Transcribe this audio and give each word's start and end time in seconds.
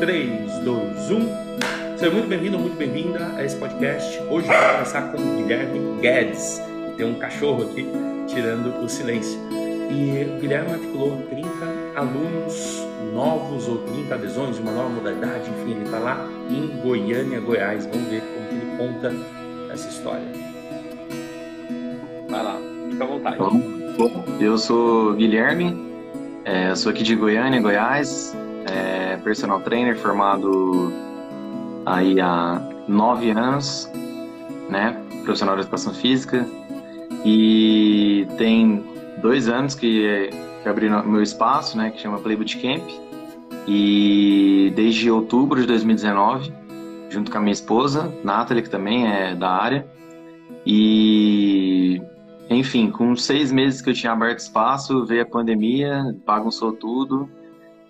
3, 0.00 0.60
2, 0.60 1.10
1. 1.10 1.98
Seja 1.98 2.10
muito 2.10 2.26
bem-vindo, 2.26 2.58
muito 2.58 2.74
bem-vinda 2.74 3.34
a 3.36 3.44
esse 3.44 3.54
podcast. 3.56 4.18
Hoje 4.30 4.46
vou 4.46 4.56
começar 4.72 5.02
com 5.12 5.18
o 5.18 5.36
Guilherme 5.36 6.00
Guedes, 6.00 6.58
tem 6.96 7.04
um 7.04 7.16
cachorro 7.16 7.64
aqui 7.64 7.86
tirando 8.26 8.82
o 8.82 8.88
silêncio. 8.88 9.38
E 9.90 10.24
o 10.24 10.40
Guilherme 10.40 10.72
articulou 10.72 11.20
30 11.28 11.48
alunos 11.96 12.82
novos 13.12 13.68
ou 13.68 13.76
30 13.76 14.14
adesões, 14.14 14.58
uma 14.58 14.72
nova 14.72 14.88
modalidade, 14.88 15.50
enfim, 15.50 15.72
ele 15.72 15.84
está 15.84 15.98
lá 15.98 16.26
em 16.48 16.80
Goiânia, 16.80 17.38
Goiás. 17.38 17.84
Vamos 17.84 18.08
ver 18.08 18.22
como 18.22 18.48
que 18.48 18.54
ele 18.54 18.76
conta 18.78 19.14
essa 19.70 19.86
história. 19.86 20.24
Vai 22.30 22.42
lá, 22.42 22.58
fica 22.90 23.04
à 23.04 23.06
vontade. 23.06 23.36
Eu 24.40 24.56
sou 24.56 25.12
Guilherme, 25.12 25.76
é, 26.46 26.74
sou 26.74 26.90
aqui 26.90 27.02
de 27.02 27.14
Goiânia, 27.14 27.60
Goiás, 27.60 28.34
personal 29.20 29.60
trainer 29.60 29.96
formado 29.96 30.92
aí 31.86 32.20
há 32.20 32.60
nove 32.88 33.30
anos, 33.30 33.90
né, 34.68 34.96
profissional 35.24 35.56
de 35.56 35.62
educação 35.62 35.92
física. 35.94 36.46
E 37.24 38.26
tem 38.38 38.84
dois 39.20 39.48
anos 39.48 39.74
que, 39.74 40.30
que 40.62 40.68
abri 40.68 40.88
meu 40.88 41.22
espaço, 41.22 41.76
né, 41.76 41.90
que 41.90 42.00
chama 42.00 42.18
Playboot 42.18 42.58
Camp 42.58 42.88
e 43.66 44.72
desde 44.74 45.10
outubro 45.10 45.60
de 45.60 45.66
2019, 45.66 46.52
junto 47.08 47.30
com 47.30 47.38
a 47.38 47.40
minha 47.40 47.52
esposa, 47.52 48.12
Nathalie, 48.24 48.62
que 48.62 48.70
também 48.70 49.06
é 49.06 49.34
da 49.34 49.50
área, 49.50 49.86
e 50.66 52.00
enfim, 52.48 52.90
com 52.90 53.14
seis 53.14 53.52
meses 53.52 53.80
que 53.80 53.90
eu 53.90 53.94
tinha 53.94 54.12
aberto 54.12 54.40
espaço, 54.40 55.06
veio 55.06 55.22
a 55.22 55.26
pandemia, 55.26 56.16
bagunçou 56.26 56.72
tudo. 56.72 57.30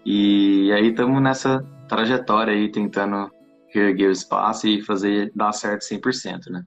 E 0.04 0.72
aí 0.72 0.88
estamos 0.88 1.22
nessa 1.22 1.62
trajetória 1.88 2.54
aí, 2.54 2.70
tentando 2.70 3.30
reerguer 3.72 4.08
o 4.08 4.12
espaço 4.12 4.66
e 4.66 4.82
fazer 4.82 5.32
dar 5.34 5.52
certo 5.52 5.82
100%, 5.82 6.50
né? 6.50 6.64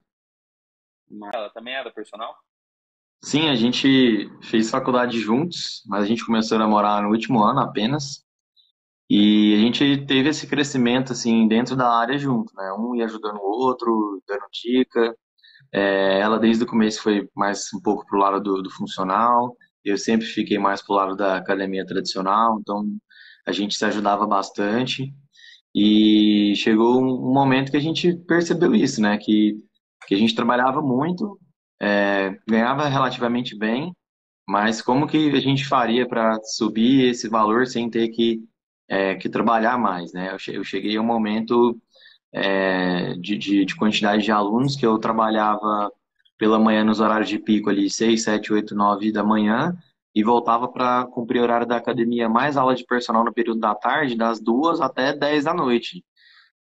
Ela 1.32 1.50
também 1.50 1.74
era 1.74 1.90
personal? 1.90 2.34
Sim, 3.22 3.48
a 3.48 3.54
gente 3.54 4.28
fez 4.42 4.70
faculdade 4.70 5.18
juntos, 5.18 5.82
mas 5.86 6.04
a 6.04 6.06
gente 6.06 6.24
começou 6.24 6.56
a 6.56 6.58
namorar 6.58 7.02
no 7.02 7.10
último 7.10 7.42
ano 7.42 7.60
apenas. 7.60 8.24
E 9.08 9.54
a 9.54 9.58
gente 9.58 10.06
teve 10.06 10.28
esse 10.30 10.46
crescimento, 10.46 11.12
assim, 11.12 11.46
dentro 11.46 11.76
da 11.76 11.90
área 11.90 12.18
junto, 12.18 12.54
né? 12.54 12.72
Um 12.78 12.94
ia 12.94 13.04
ajudando 13.04 13.36
o 13.36 13.64
outro, 13.64 14.22
dando 14.26 14.44
dica. 14.52 15.16
É, 15.72 16.20
ela 16.20 16.38
desde 16.38 16.64
o 16.64 16.66
começo 16.66 17.02
foi 17.02 17.28
mais 17.34 17.68
um 17.74 17.80
pouco 17.80 18.06
pro 18.06 18.18
lado 18.18 18.40
do, 18.40 18.62
do 18.62 18.70
funcional, 18.70 19.56
eu 19.84 19.98
sempre 19.98 20.24
fiquei 20.26 20.58
mais 20.58 20.80
pro 20.80 20.94
lado 20.94 21.16
da 21.16 21.36
academia 21.36 21.84
tradicional, 21.84 22.58
então 22.60 22.86
a 23.46 23.52
gente 23.52 23.74
se 23.74 23.84
ajudava 23.84 24.26
bastante. 24.26 25.12
E 25.74 26.54
chegou 26.56 27.00
um 27.02 27.32
momento 27.32 27.70
que 27.70 27.76
a 27.76 27.80
gente 27.80 28.14
percebeu 28.28 28.74
isso, 28.74 29.00
né? 29.00 29.18
Que, 29.18 29.56
que 30.06 30.14
a 30.14 30.18
gente 30.18 30.34
trabalhava 30.34 30.80
muito, 30.80 31.38
é, 31.80 32.36
ganhava 32.48 32.88
relativamente 32.88 33.56
bem, 33.56 33.92
mas 34.48 34.80
como 34.80 35.06
que 35.06 35.30
a 35.30 35.40
gente 35.40 35.66
faria 35.66 36.06
para 36.06 36.38
subir 36.44 37.08
esse 37.08 37.28
valor 37.28 37.66
sem 37.66 37.90
ter 37.90 38.08
que, 38.08 38.40
é, 38.88 39.14
que 39.16 39.28
trabalhar 39.28 39.78
mais, 39.78 40.12
né? 40.12 40.36
Eu 40.46 40.64
cheguei 40.64 40.96
a 40.96 41.00
um 41.00 41.04
momento 41.04 41.76
é, 42.32 43.14
de, 43.14 43.36
de, 43.36 43.64
de, 43.64 43.76
quantidade 43.76 44.22
de 44.24 44.30
alunos, 44.32 44.76
que 44.76 44.86
eu 44.86 44.98
trabalhava 44.98 45.90
pela 46.38 46.58
manhã 46.58 46.84
nos 46.84 47.00
horários 47.00 47.28
de 47.28 47.38
pico 47.38 47.70
ali, 47.70 47.88
6, 47.88 48.22
7, 48.22 48.52
8, 48.52 48.74
9 48.74 49.12
da 49.12 49.24
manhã, 49.24 49.76
e 50.14 50.22
voltava 50.22 50.68
para 50.68 51.06
cumprir 51.06 51.40
o 51.40 51.42
horário 51.42 51.66
da 51.66 51.76
academia, 51.76 52.28
mais 52.28 52.56
aula 52.56 52.74
de 52.74 52.84
personal 52.84 53.24
no 53.24 53.32
período 53.32 53.60
da 53.60 53.74
tarde, 53.74 54.16
das 54.16 54.40
duas 54.40 54.80
até 54.80 55.12
10 55.12 55.44
da 55.44 55.52
noite. 55.54 56.04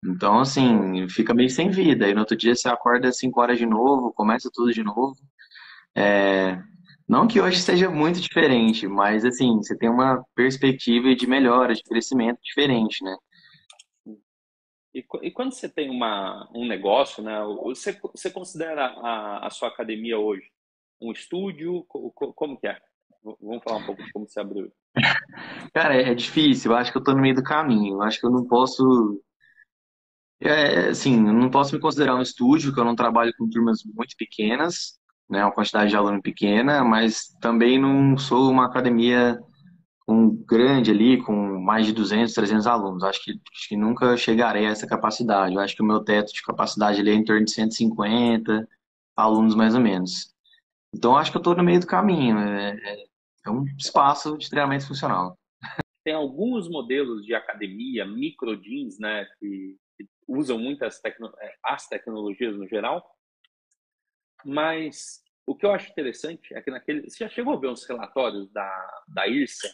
Então, 0.04 0.40
assim, 0.40 1.06
fica 1.08 1.34
meio 1.34 1.50
sem 1.50 1.68
vida. 1.68 2.08
E 2.08 2.14
no 2.14 2.20
outro 2.20 2.36
dia 2.36 2.54
você 2.54 2.68
acorda 2.68 3.08
às 3.08 3.18
5 3.18 3.40
horas 3.40 3.58
de 3.58 3.66
novo, 3.66 4.12
começa 4.12 4.50
tudo 4.52 4.72
de 4.72 4.82
novo. 4.82 5.16
É... 5.94 6.58
Não 7.06 7.28
que 7.28 7.40
hoje 7.40 7.60
seja 7.60 7.90
muito 7.90 8.20
diferente, 8.20 8.88
mas, 8.88 9.24
assim, 9.24 9.56
você 9.56 9.76
tem 9.76 9.90
uma 9.90 10.24
perspectiva 10.34 11.14
de 11.14 11.26
melhora, 11.26 11.74
de 11.74 11.82
crescimento 11.82 12.38
diferente, 12.42 13.04
né? 13.04 13.16
E, 14.94 15.04
e, 15.22 15.30
quando 15.30 15.52
você 15.52 15.68
tem 15.68 15.90
uma, 15.90 16.48
um 16.54 16.66
negócio, 16.66 17.22
né, 17.22 17.42
você, 17.62 17.98
você 18.14 18.30
considera 18.30 18.86
a, 18.86 19.46
a 19.46 19.50
sua 19.50 19.68
academia 19.68 20.18
hoje 20.18 20.50
um 21.00 21.12
estúdio? 21.12 21.84
Como 21.88 22.58
que 22.58 22.68
é? 22.68 22.78
Vamos 23.24 23.62
falar 23.62 23.78
um 23.78 23.86
pouco 23.86 24.02
de 24.02 24.12
como 24.12 24.28
você 24.28 24.40
abriu. 24.40 24.72
Cara, 25.72 25.94
é 25.94 26.14
difícil. 26.14 26.72
Eu 26.72 26.76
acho 26.76 26.90
que 26.90 26.98
eu 26.98 27.04
tô 27.04 27.12
no 27.12 27.20
meio 27.20 27.34
do 27.34 27.42
caminho. 27.42 27.96
Eu 27.96 28.02
acho 28.02 28.18
que 28.18 28.26
eu 28.26 28.30
não 28.30 28.44
posso. 28.46 29.22
É, 30.40 30.88
assim, 30.88 31.14
eu 31.14 31.32
não 31.32 31.50
posso 31.50 31.74
me 31.74 31.80
considerar 31.80 32.16
um 32.16 32.22
estúdio, 32.22 32.70
porque 32.70 32.80
eu 32.80 32.84
não 32.84 32.96
trabalho 32.96 33.32
com 33.38 33.48
turmas 33.48 33.78
muito 33.84 34.16
pequenas, 34.16 34.98
né, 35.30 35.44
uma 35.44 35.52
quantidade 35.52 35.90
de 35.90 35.96
aluno 35.96 36.20
pequena, 36.20 36.82
mas 36.82 37.28
também 37.40 37.78
não 37.78 38.18
sou 38.18 38.50
uma 38.50 38.66
academia 38.66 39.38
um 40.08 40.30
grande 40.44 40.90
ali, 40.90 41.22
com 41.22 41.60
mais 41.60 41.86
de 41.86 41.92
200, 41.92 42.34
300 42.34 42.66
alunos. 42.66 43.04
Acho 43.04 43.22
que, 43.22 43.30
acho 43.30 43.68
que 43.68 43.76
nunca 43.76 44.16
chegarei 44.16 44.66
a 44.66 44.70
essa 44.70 44.86
capacidade. 44.86 45.54
Eu 45.54 45.60
acho 45.60 45.76
que 45.76 45.82
o 45.82 45.86
meu 45.86 46.00
teto 46.00 46.32
de 46.32 46.42
capacidade 46.42 47.00
ali 47.00 47.10
é 47.10 47.14
em 47.14 47.24
torno 47.24 47.44
de 47.44 47.52
150 47.52 48.68
alunos, 49.16 49.54
mais 49.54 49.74
ou 49.74 49.80
menos. 49.80 50.32
Então, 50.94 51.16
acho 51.16 51.30
que 51.30 51.36
eu 51.36 51.40
estou 51.40 51.56
no 51.56 51.62
meio 51.62 51.80
do 51.80 51.86
caminho. 51.86 52.38
É, 52.38 52.76
é, 53.46 53.50
um 53.50 53.64
espaço 53.78 54.36
de 54.36 54.48
treinamento 54.48 54.86
funcional. 54.86 55.38
Tem 56.04 56.14
alguns 56.14 56.68
modelos 56.68 57.24
de 57.24 57.34
academia, 57.34 58.04
micro 58.04 58.56
jeans, 58.56 58.98
né, 58.98 59.24
que, 59.38 59.76
que 59.96 60.08
usam 60.26 60.58
muitas 60.58 61.00
tecno 61.00 61.32
é, 61.40 61.54
as 61.64 61.88
tecnologias 61.88 62.56
no 62.56 62.66
geral, 62.66 63.04
mas 64.44 65.22
o 65.46 65.54
que 65.54 65.66
eu 65.66 65.72
acho 65.72 65.90
interessante 65.90 66.54
é 66.54 66.60
que 66.60 66.70
naquele. 66.70 67.08
Você 67.08 67.24
já 67.24 67.28
chegou 67.28 67.54
a 67.54 67.60
ver 67.60 67.68
uns 67.68 67.84
relatórios 67.84 68.50
da, 68.52 69.02
da 69.08 69.26
IRSA 69.26 69.68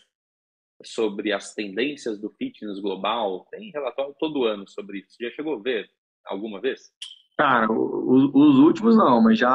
sobre 0.84 1.32
as 1.32 1.54
tendências 1.54 2.18
do 2.18 2.30
fitness 2.30 2.80
global. 2.80 3.46
Tem 3.50 3.70
relatório 3.70 4.14
todo 4.18 4.44
ano 4.44 4.68
sobre 4.68 5.00
isso. 5.00 5.16
Já 5.20 5.30
chegou 5.30 5.56
a 5.56 5.62
ver 5.62 5.90
alguma 6.24 6.60
vez? 6.60 6.92
Cara, 7.36 7.70
os, 7.70 8.30
os 8.34 8.58
últimos 8.58 8.96
não, 8.96 9.22
mas 9.22 9.38
já 9.38 9.54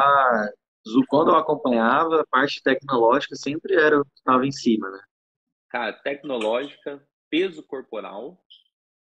quando 1.07 1.29
eu 1.29 1.35
acompanhava, 1.35 2.21
a 2.21 2.27
parte 2.27 2.61
tecnológica 2.61 3.35
sempre 3.35 3.75
era 3.75 4.01
estava 4.15 4.45
em 4.45 4.51
cima, 4.51 4.89
né? 4.89 4.99
Cara, 5.69 5.93
tecnológica, 5.93 7.05
peso 7.29 7.63
corporal, 7.63 8.43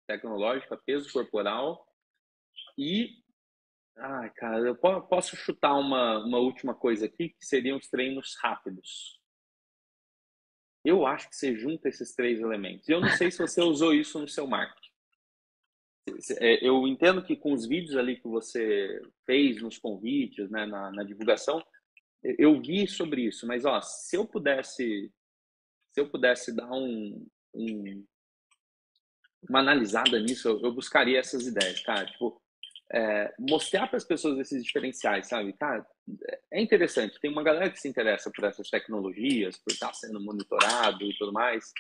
tecnológica, 0.08 0.78
peso 0.78 1.12
corporal 1.12 1.86
e 2.78 3.22
Ai, 4.00 4.30
cara, 4.36 4.60
eu 4.60 4.76
posso 4.76 5.36
chutar 5.36 5.74
uma, 5.74 6.24
uma 6.24 6.38
última 6.38 6.76
coisa 6.76 7.08
aqui, 7.08 7.30
que 7.30 7.44
seriam 7.44 7.78
os 7.78 7.88
treinos 7.90 8.38
rápidos. 8.40 9.20
Eu 10.86 11.06
acho 11.06 11.28
que 11.30 11.36
você 11.36 11.56
junta 11.56 11.90
esses 11.90 12.14
três 12.14 12.40
elementos. 12.40 12.88
Eu 12.88 13.02
não 13.02 13.10
sei 13.10 13.32
se 13.32 13.40
você 13.40 13.60
usou 13.62 13.94
isso 13.94 14.20
no 14.20 14.28
seu 14.28 14.46
marketing. 14.46 14.87
É, 16.40 16.66
eu 16.66 16.88
entendo 16.88 17.24
que 17.24 17.36
com 17.36 17.54
os 17.54 17.66
vídeos 17.66 17.96
ali 17.96 18.18
que 18.18 18.28
você 18.28 19.02
fez 19.26 19.62
nos 19.62 19.78
convites, 19.78 20.50
né, 20.50 20.66
na, 20.66 20.92
na 20.92 21.04
divulgação, 21.04 21.64
eu 22.24 22.60
vi 22.62 22.88
sobre 22.88 23.22
isso. 23.24 23.46
Mas 23.46 23.66
ó, 23.66 23.82
se 23.82 24.16
eu 24.16 24.26
pudesse, 24.26 25.12
se 25.92 26.02
eu 26.02 26.10
pudesse 26.10 26.56
dar 26.56 26.72
um, 26.72 27.26
um 27.54 28.06
uma 29.48 29.60
analisada 29.60 30.20
nisso, 30.20 30.50
eu, 30.50 30.62
eu 30.62 30.74
buscaria 30.74 31.20
essas 31.20 31.46
ideias, 31.48 31.80
cara. 31.82 32.06
Tipo, 32.06 32.42
é, 32.92 33.34
mostrar 33.40 33.88
para 33.88 33.98
as 33.98 34.04
pessoas 34.04 34.40
esses 34.40 34.64
diferenciais, 34.64 35.28
sabe? 35.28 35.54
Cara, 35.54 35.86
é 36.52 36.62
interessante. 36.62 37.20
Tem 37.20 37.32
uma 37.32 37.44
galera 37.44 37.70
que 37.70 37.80
se 37.80 37.88
interessa 37.88 38.32
por 38.34 38.46
essas 38.46 38.70
tecnologias, 38.70 39.58
por 39.58 39.72
estar 39.72 39.94
sendo 39.94 40.20
monitorado 40.20 41.04
e 41.04 41.16
tudo 41.18 41.34
mais. 41.34 41.72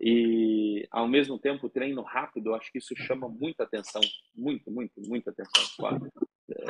E, 0.00 0.86
ao 0.90 1.08
mesmo 1.08 1.38
tempo, 1.38 1.68
treino 1.68 2.02
rápido, 2.02 2.50
eu 2.50 2.54
acho 2.54 2.70
que 2.70 2.78
isso 2.78 2.94
chama 2.96 3.28
muita 3.28 3.64
atenção. 3.64 4.00
Muito, 4.34 4.70
muito, 4.70 5.00
muita 5.00 5.30
atenção. 5.30 5.64
Claro. 5.76 6.12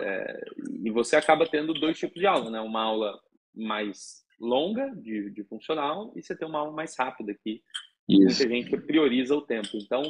É, 0.00 0.44
e 0.82 0.90
você 0.90 1.16
acaba 1.16 1.46
tendo 1.46 1.75
dois 1.75 1.98
tipos 1.98 2.19
de 2.19 2.26
aula, 2.26 2.50
né? 2.50 2.60
Uma 2.60 2.82
aula 2.82 3.20
mais 3.54 4.25
longa, 4.40 4.94
de, 4.96 5.30
de 5.30 5.44
funcional, 5.44 6.12
e 6.16 6.22
você 6.22 6.34
tem 6.34 6.48
uma 6.48 6.60
aula 6.60 6.72
mais 6.72 6.96
rápida 6.98 7.32
aqui. 7.32 7.62
Isso. 8.08 8.20
Muita 8.20 8.48
gente 8.48 8.86
prioriza 8.86 9.34
o 9.36 9.42
tempo. 9.42 9.70
Então, 9.75 10.02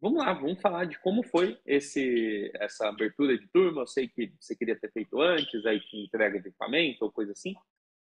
Vamos 0.00 0.18
lá, 0.18 0.32
vamos 0.32 0.58
falar 0.62 0.86
de 0.86 0.98
como 1.00 1.22
foi 1.22 1.58
esse, 1.66 2.50
essa 2.54 2.88
abertura 2.88 3.36
de 3.36 3.46
turma. 3.48 3.82
Eu 3.82 3.86
sei 3.86 4.08
que 4.08 4.32
você 4.40 4.56
queria 4.56 4.74
ter 4.74 4.90
feito 4.90 5.20
antes, 5.20 5.66
aí 5.66 5.78
tinha 5.78 6.02
entrega 6.02 6.40
de 6.40 6.48
equipamento 6.48 7.04
ou 7.04 7.12
coisa 7.12 7.32
assim. 7.32 7.54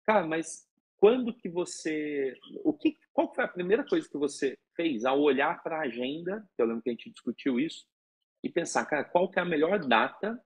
Cara, 0.03 0.25
mas 0.25 0.67
quando 0.97 1.33
que 1.33 1.49
você, 1.49 2.33
o 2.63 2.73
que, 2.73 2.97
qual 3.13 3.33
foi 3.33 3.43
a 3.43 3.49
primeira 3.49 3.85
coisa 3.85 4.07
que 4.09 4.17
você 4.17 4.57
fez 4.75 5.05
ao 5.05 5.19
olhar 5.21 5.61
para 5.61 5.77
a 5.77 5.83
agenda? 5.83 6.43
Eu 6.57 6.65
lembro 6.65 6.81
que 6.81 6.89
a 6.89 6.93
gente 6.93 7.09
discutiu 7.09 7.59
isso 7.59 7.85
e 8.43 8.49
pensar, 8.49 8.85
cara, 8.85 9.03
qual 9.03 9.29
que 9.29 9.39
é 9.39 9.41
a 9.41 9.45
melhor 9.45 9.79
data 9.79 10.39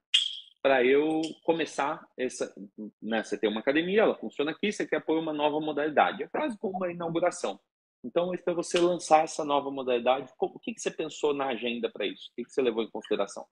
para 0.62 0.84
eu 0.84 1.22
começar 1.44 2.06
essa, 2.18 2.54
né? 3.02 3.24
Você 3.24 3.38
tem 3.38 3.50
uma 3.50 3.62
academia, 3.62 4.02
ela 4.02 4.18
funciona 4.18 4.52
aqui, 4.52 4.72
você 4.72 4.86
quer 4.86 5.04
pôr 5.04 5.18
uma 5.18 5.34
nova 5.34 5.60
modalidade. 5.60 6.24
É 6.24 6.28
quase 6.28 6.58
como 6.58 6.78
uma 6.78 6.92
inauguração. 6.92 7.60
Então, 8.04 8.32
para 8.44 8.54
você 8.54 8.80
lançar 8.80 9.24
essa 9.24 9.44
nova 9.44 9.70
modalidade, 9.70 10.32
o 10.40 10.60
que, 10.60 10.74
que 10.74 10.82
você 10.82 10.92
pensou 10.92 11.34
na 11.34 11.48
agenda 11.48 11.90
para 11.92 12.06
isso? 12.06 12.30
O 12.32 12.36
que, 12.36 12.44
que 12.44 12.52
você 12.52 12.62
levou 12.62 12.84
em 12.84 12.90
consideração? 12.90 13.46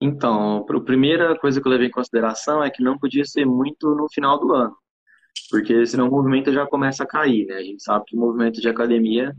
Então, 0.00 0.58
a 0.58 0.80
primeira 0.82 1.38
coisa 1.38 1.60
que 1.60 1.66
eu 1.66 1.72
levei 1.72 1.88
em 1.88 1.92
consideração 1.92 2.62
é 2.62 2.70
que 2.70 2.82
não 2.82 2.98
podia 2.98 3.24
ser 3.24 3.44
muito 3.44 3.94
no 3.94 4.08
final 4.10 4.38
do 4.38 4.52
ano, 4.54 4.76
porque 5.48 5.86
senão 5.86 6.08
o 6.08 6.10
movimento 6.10 6.52
já 6.52 6.66
começa 6.66 7.04
a 7.04 7.06
cair, 7.06 7.46
né? 7.46 7.56
A 7.56 7.62
gente 7.62 7.82
sabe 7.82 8.04
que 8.06 8.16
o 8.16 8.20
movimento 8.20 8.60
de 8.60 8.68
academia, 8.68 9.34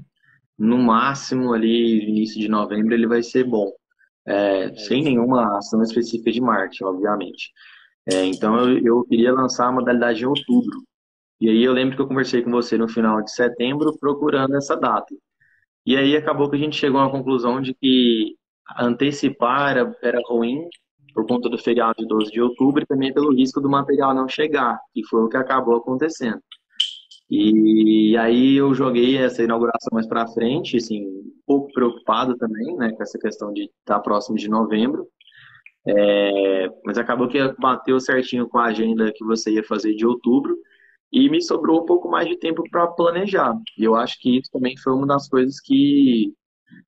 no 0.57 0.77
máximo 0.77 1.53
ali, 1.53 2.03
início 2.07 2.39
de 2.39 2.47
novembro, 2.47 2.93
ele 2.93 3.07
vai 3.07 3.23
ser 3.23 3.43
bom, 3.43 3.71
é, 4.25 4.73
sem 4.75 5.03
nenhuma 5.03 5.57
ação 5.57 5.81
específica 5.83 6.31
de 6.31 6.41
marketing, 6.41 6.85
obviamente. 6.85 7.51
É, 8.11 8.25
então, 8.25 8.57
eu, 8.69 8.77
eu 8.85 9.03
queria 9.05 9.33
lançar 9.33 9.67
a 9.67 9.71
modalidade 9.71 10.23
em 10.23 10.27
outubro, 10.27 10.83
e 11.39 11.49
aí 11.49 11.63
eu 11.63 11.73
lembro 11.73 11.95
que 11.95 12.01
eu 12.01 12.07
conversei 12.07 12.43
com 12.43 12.51
você 12.51 12.77
no 12.77 12.87
final 12.87 13.21
de 13.23 13.31
setembro 13.31 13.97
procurando 13.99 14.55
essa 14.55 14.75
data. 14.75 15.13
E 15.85 15.97
aí 15.97 16.15
acabou 16.15 16.49
que 16.49 16.55
a 16.55 16.59
gente 16.59 16.75
chegou 16.77 17.01
à 17.01 17.11
conclusão 17.11 17.61
de 17.61 17.73
que 17.73 18.35
antecipar 18.79 19.71
era, 19.71 19.97
era 20.03 20.21
ruim 20.27 20.67
por 21.13 21.25
conta 21.27 21.49
do 21.49 21.57
feriado 21.57 21.95
de 21.97 22.07
12 22.07 22.31
de 22.31 22.41
outubro 22.41 22.83
e 22.83 22.85
também 22.85 23.13
pelo 23.13 23.33
risco 23.33 23.61
do 23.61 23.69
material 23.69 24.13
não 24.13 24.27
chegar, 24.27 24.79
que 24.93 25.05
foi 25.07 25.23
o 25.23 25.29
que 25.29 25.37
acabou 25.37 25.75
acontecendo. 25.75 26.41
E 27.29 28.17
aí 28.17 28.57
eu 28.57 28.73
joguei 28.73 29.17
essa 29.17 29.41
inauguração 29.41 29.89
mais 29.93 30.05
para 30.05 30.27
frente, 30.27 30.75
assim, 30.75 31.05
um 31.05 31.31
pouco 31.45 31.71
preocupado 31.71 32.35
também, 32.35 32.75
né, 32.75 32.91
com 32.91 33.01
essa 33.01 33.17
questão 33.17 33.53
de 33.53 33.69
estar 33.79 33.99
próximo 34.01 34.37
de 34.37 34.49
novembro. 34.49 35.07
É, 35.87 36.69
mas 36.85 36.97
acabou 36.97 37.27
que 37.27 37.39
bateu 37.59 37.99
certinho 37.99 38.47
com 38.47 38.57
a 38.57 38.65
agenda 38.65 39.11
que 39.15 39.23
você 39.23 39.51
ia 39.51 39.63
fazer 39.63 39.95
de 39.95 40.05
outubro 40.05 40.55
e 41.11 41.29
me 41.29 41.41
sobrou 41.41 41.81
um 41.81 41.85
pouco 41.85 42.09
mais 42.09 42.27
de 42.27 42.37
tempo 42.37 42.63
para 42.69 42.87
planejar. 42.87 43.55
E 43.77 43.83
eu 43.83 43.95
acho 43.95 44.19
que 44.19 44.37
isso 44.37 44.49
também 44.51 44.77
foi 44.77 44.93
uma 44.93 45.07
das 45.07 45.27
coisas 45.27 45.59
que, 45.59 46.33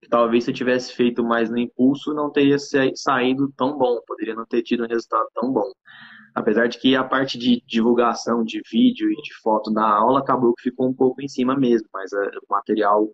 que, 0.01 0.09
talvez 0.09 0.43
se 0.43 0.51
eu 0.51 0.55
tivesse 0.55 0.93
feito 0.93 1.23
mais 1.23 1.49
no 1.49 1.57
impulso 1.57 2.13
não 2.13 2.31
teria 2.31 2.57
saído 2.59 3.51
tão 3.57 3.77
bom, 3.77 3.99
poderia 4.07 4.35
não 4.35 4.45
ter 4.45 4.61
tido 4.61 4.83
um 4.83 4.87
resultado 4.87 5.27
tão 5.33 5.51
bom. 5.51 5.71
Apesar 6.35 6.67
de 6.67 6.79
que 6.79 6.95
a 6.95 7.03
parte 7.03 7.37
de 7.37 7.61
divulgação 7.67 8.43
de 8.43 8.61
vídeo 8.71 9.11
e 9.11 9.15
de 9.15 9.33
foto 9.41 9.71
da 9.71 9.87
aula 9.87 10.19
acabou 10.19 10.53
que 10.55 10.63
ficou 10.63 10.87
um 10.87 10.93
pouco 10.93 11.21
em 11.21 11.27
cima 11.27 11.55
mesmo, 11.55 11.87
mas 11.93 12.11
eh, 12.11 12.31
o 12.47 12.51
material 12.51 13.09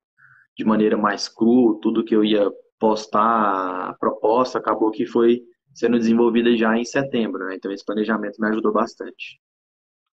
de 0.57 0.63
maneira 0.65 0.97
mais 0.97 1.27
cru, 1.27 1.79
tudo 1.81 2.03
que 2.03 2.15
eu 2.15 2.23
ia 2.23 2.49
postar, 2.79 3.89
a 3.89 3.93
proposta 3.99 4.57
acabou 4.57 4.91
que 4.91 5.05
foi 5.05 5.41
sendo 5.73 5.97
desenvolvida 5.97 6.55
já 6.55 6.77
em 6.77 6.85
setembro, 6.85 7.45
né? 7.45 7.55
Então 7.55 7.71
esse 7.71 7.85
planejamento 7.85 8.39
me 8.39 8.47
ajudou 8.49 8.71
bastante. 8.71 9.39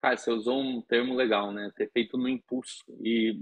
Cara, 0.03 0.17
você 0.17 0.33
usou 0.33 0.61
um 0.61 0.83
termo 0.83 1.15
legal, 1.15 1.53
né? 1.53 1.71
Ter 1.77 1.89
feito 1.93 2.19
no 2.19 2.29
impulso. 2.29 2.83
E 3.01 3.41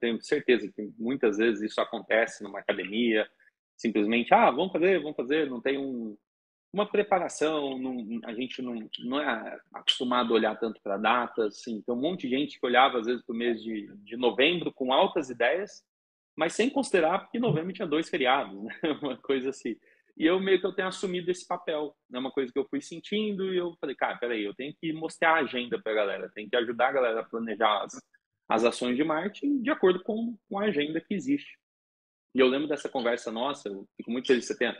tenho 0.00 0.20
certeza 0.20 0.68
que 0.74 0.90
muitas 0.98 1.36
vezes 1.36 1.70
isso 1.70 1.80
acontece 1.80 2.42
numa 2.42 2.58
academia. 2.58 3.30
Simplesmente, 3.76 4.34
ah, 4.34 4.50
vamos 4.50 4.72
fazer, 4.72 5.00
vamos 5.00 5.16
fazer. 5.16 5.48
Não 5.48 5.60
tem 5.60 5.78
um, 5.78 6.18
uma 6.72 6.84
preparação. 6.84 7.78
Não, 7.78 8.20
a 8.24 8.34
gente 8.34 8.60
não, 8.60 8.90
não 9.04 9.20
é 9.20 9.60
acostumado 9.72 10.32
a 10.32 10.36
olhar 10.36 10.58
tanto 10.58 10.80
para 10.82 10.96
datas. 10.96 11.58
Assim. 11.58 11.80
Tem 11.80 11.94
um 11.94 12.00
monte 12.00 12.28
de 12.28 12.36
gente 12.36 12.58
que 12.58 12.66
olhava, 12.66 12.98
às 12.98 13.06
vezes, 13.06 13.24
para 13.24 13.32
o 13.32 13.38
mês 13.38 13.62
de, 13.62 13.86
de 13.98 14.16
novembro 14.16 14.72
com 14.72 14.92
altas 14.92 15.30
ideias, 15.30 15.84
mas 16.34 16.54
sem 16.54 16.68
considerar 16.68 17.30
que 17.30 17.38
novembro 17.38 17.72
tinha 17.72 17.86
dois 17.86 18.08
feriados, 18.08 18.60
né? 18.60 18.74
Uma 19.00 19.16
coisa 19.16 19.50
assim. 19.50 19.76
E 20.20 20.26
eu 20.26 20.38
meio 20.38 20.60
que 20.60 20.66
eu 20.66 20.72
tenho 20.74 20.86
assumido 20.86 21.30
esse 21.30 21.48
papel. 21.48 21.96
É 22.10 22.12
né? 22.12 22.18
uma 22.18 22.30
coisa 22.30 22.52
que 22.52 22.58
eu 22.58 22.66
fui 22.68 22.78
sentindo 22.82 23.54
e 23.54 23.56
eu 23.56 23.74
falei, 23.80 23.96
cara, 23.96 24.18
peraí, 24.18 24.44
eu 24.44 24.54
tenho 24.54 24.74
que 24.78 24.92
mostrar 24.92 25.30
a 25.30 25.40
agenda 25.40 25.80
para 25.80 25.92
a 25.92 25.94
galera, 25.94 26.30
tenho 26.34 26.46
que 26.46 26.56
ajudar 26.56 26.88
a 26.88 26.92
galera 26.92 27.20
a 27.20 27.24
planejar 27.24 27.84
as, 27.84 27.98
as 28.46 28.64
ações 28.64 28.98
de 28.98 29.02
marketing 29.02 29.62
de 29.62 29.70
acordo 29.70 30.02
com, 30.02 30.36
com 30.46 30.58
a 30.58 30.64
agenda 30.64 31.00
que 31.00 31.14
existe. 31.14 31.58
E 32.34 32.38
eu 32.38 32.48
lembro 32.48 32.68
dessa 32.68 32.86
conversa 32.86 33.32
nossa, 33.32 33.70
eu 33.70 33.88
fico 33.96 34.10
muito 34.10 34.26
feliz 34.26 34.46
que 34.46 34.52
você 34.52 34.58
tenha 34.58 34.76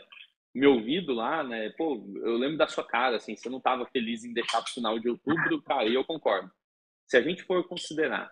me 0.53 0.67
ouvido 0.67 1.11
lá, 1.11 1.43
né? 1.43 1.71
Pô, 1.71 2.07
eu 2.17 2.37
lembro 2.37 2.57
da 2.57 2.67
sua 2.67 2.85
cara, 2.85 3.15
assim, 3.15 3.35
você 3.35 3.49
não 3.49 3.57
estava 3.57 3.87
feliz 3.87 4.23
em 4.23 4.33
deixar 4.33 4.61
para 4.61 4.69
o 4.69 4.73
final 4.75 4.99
de 4.99 5.09
outubro, 5.09 5.59
cara, 5.63 5.89
e 5.89 5.95
eu 5.95 6.05
concordo. 6.05 6.51
Se 7.07 7.17
a 7.17 7.21
gente 7.23 7.41
for 7.45 7.67
considerar 7.67 8.29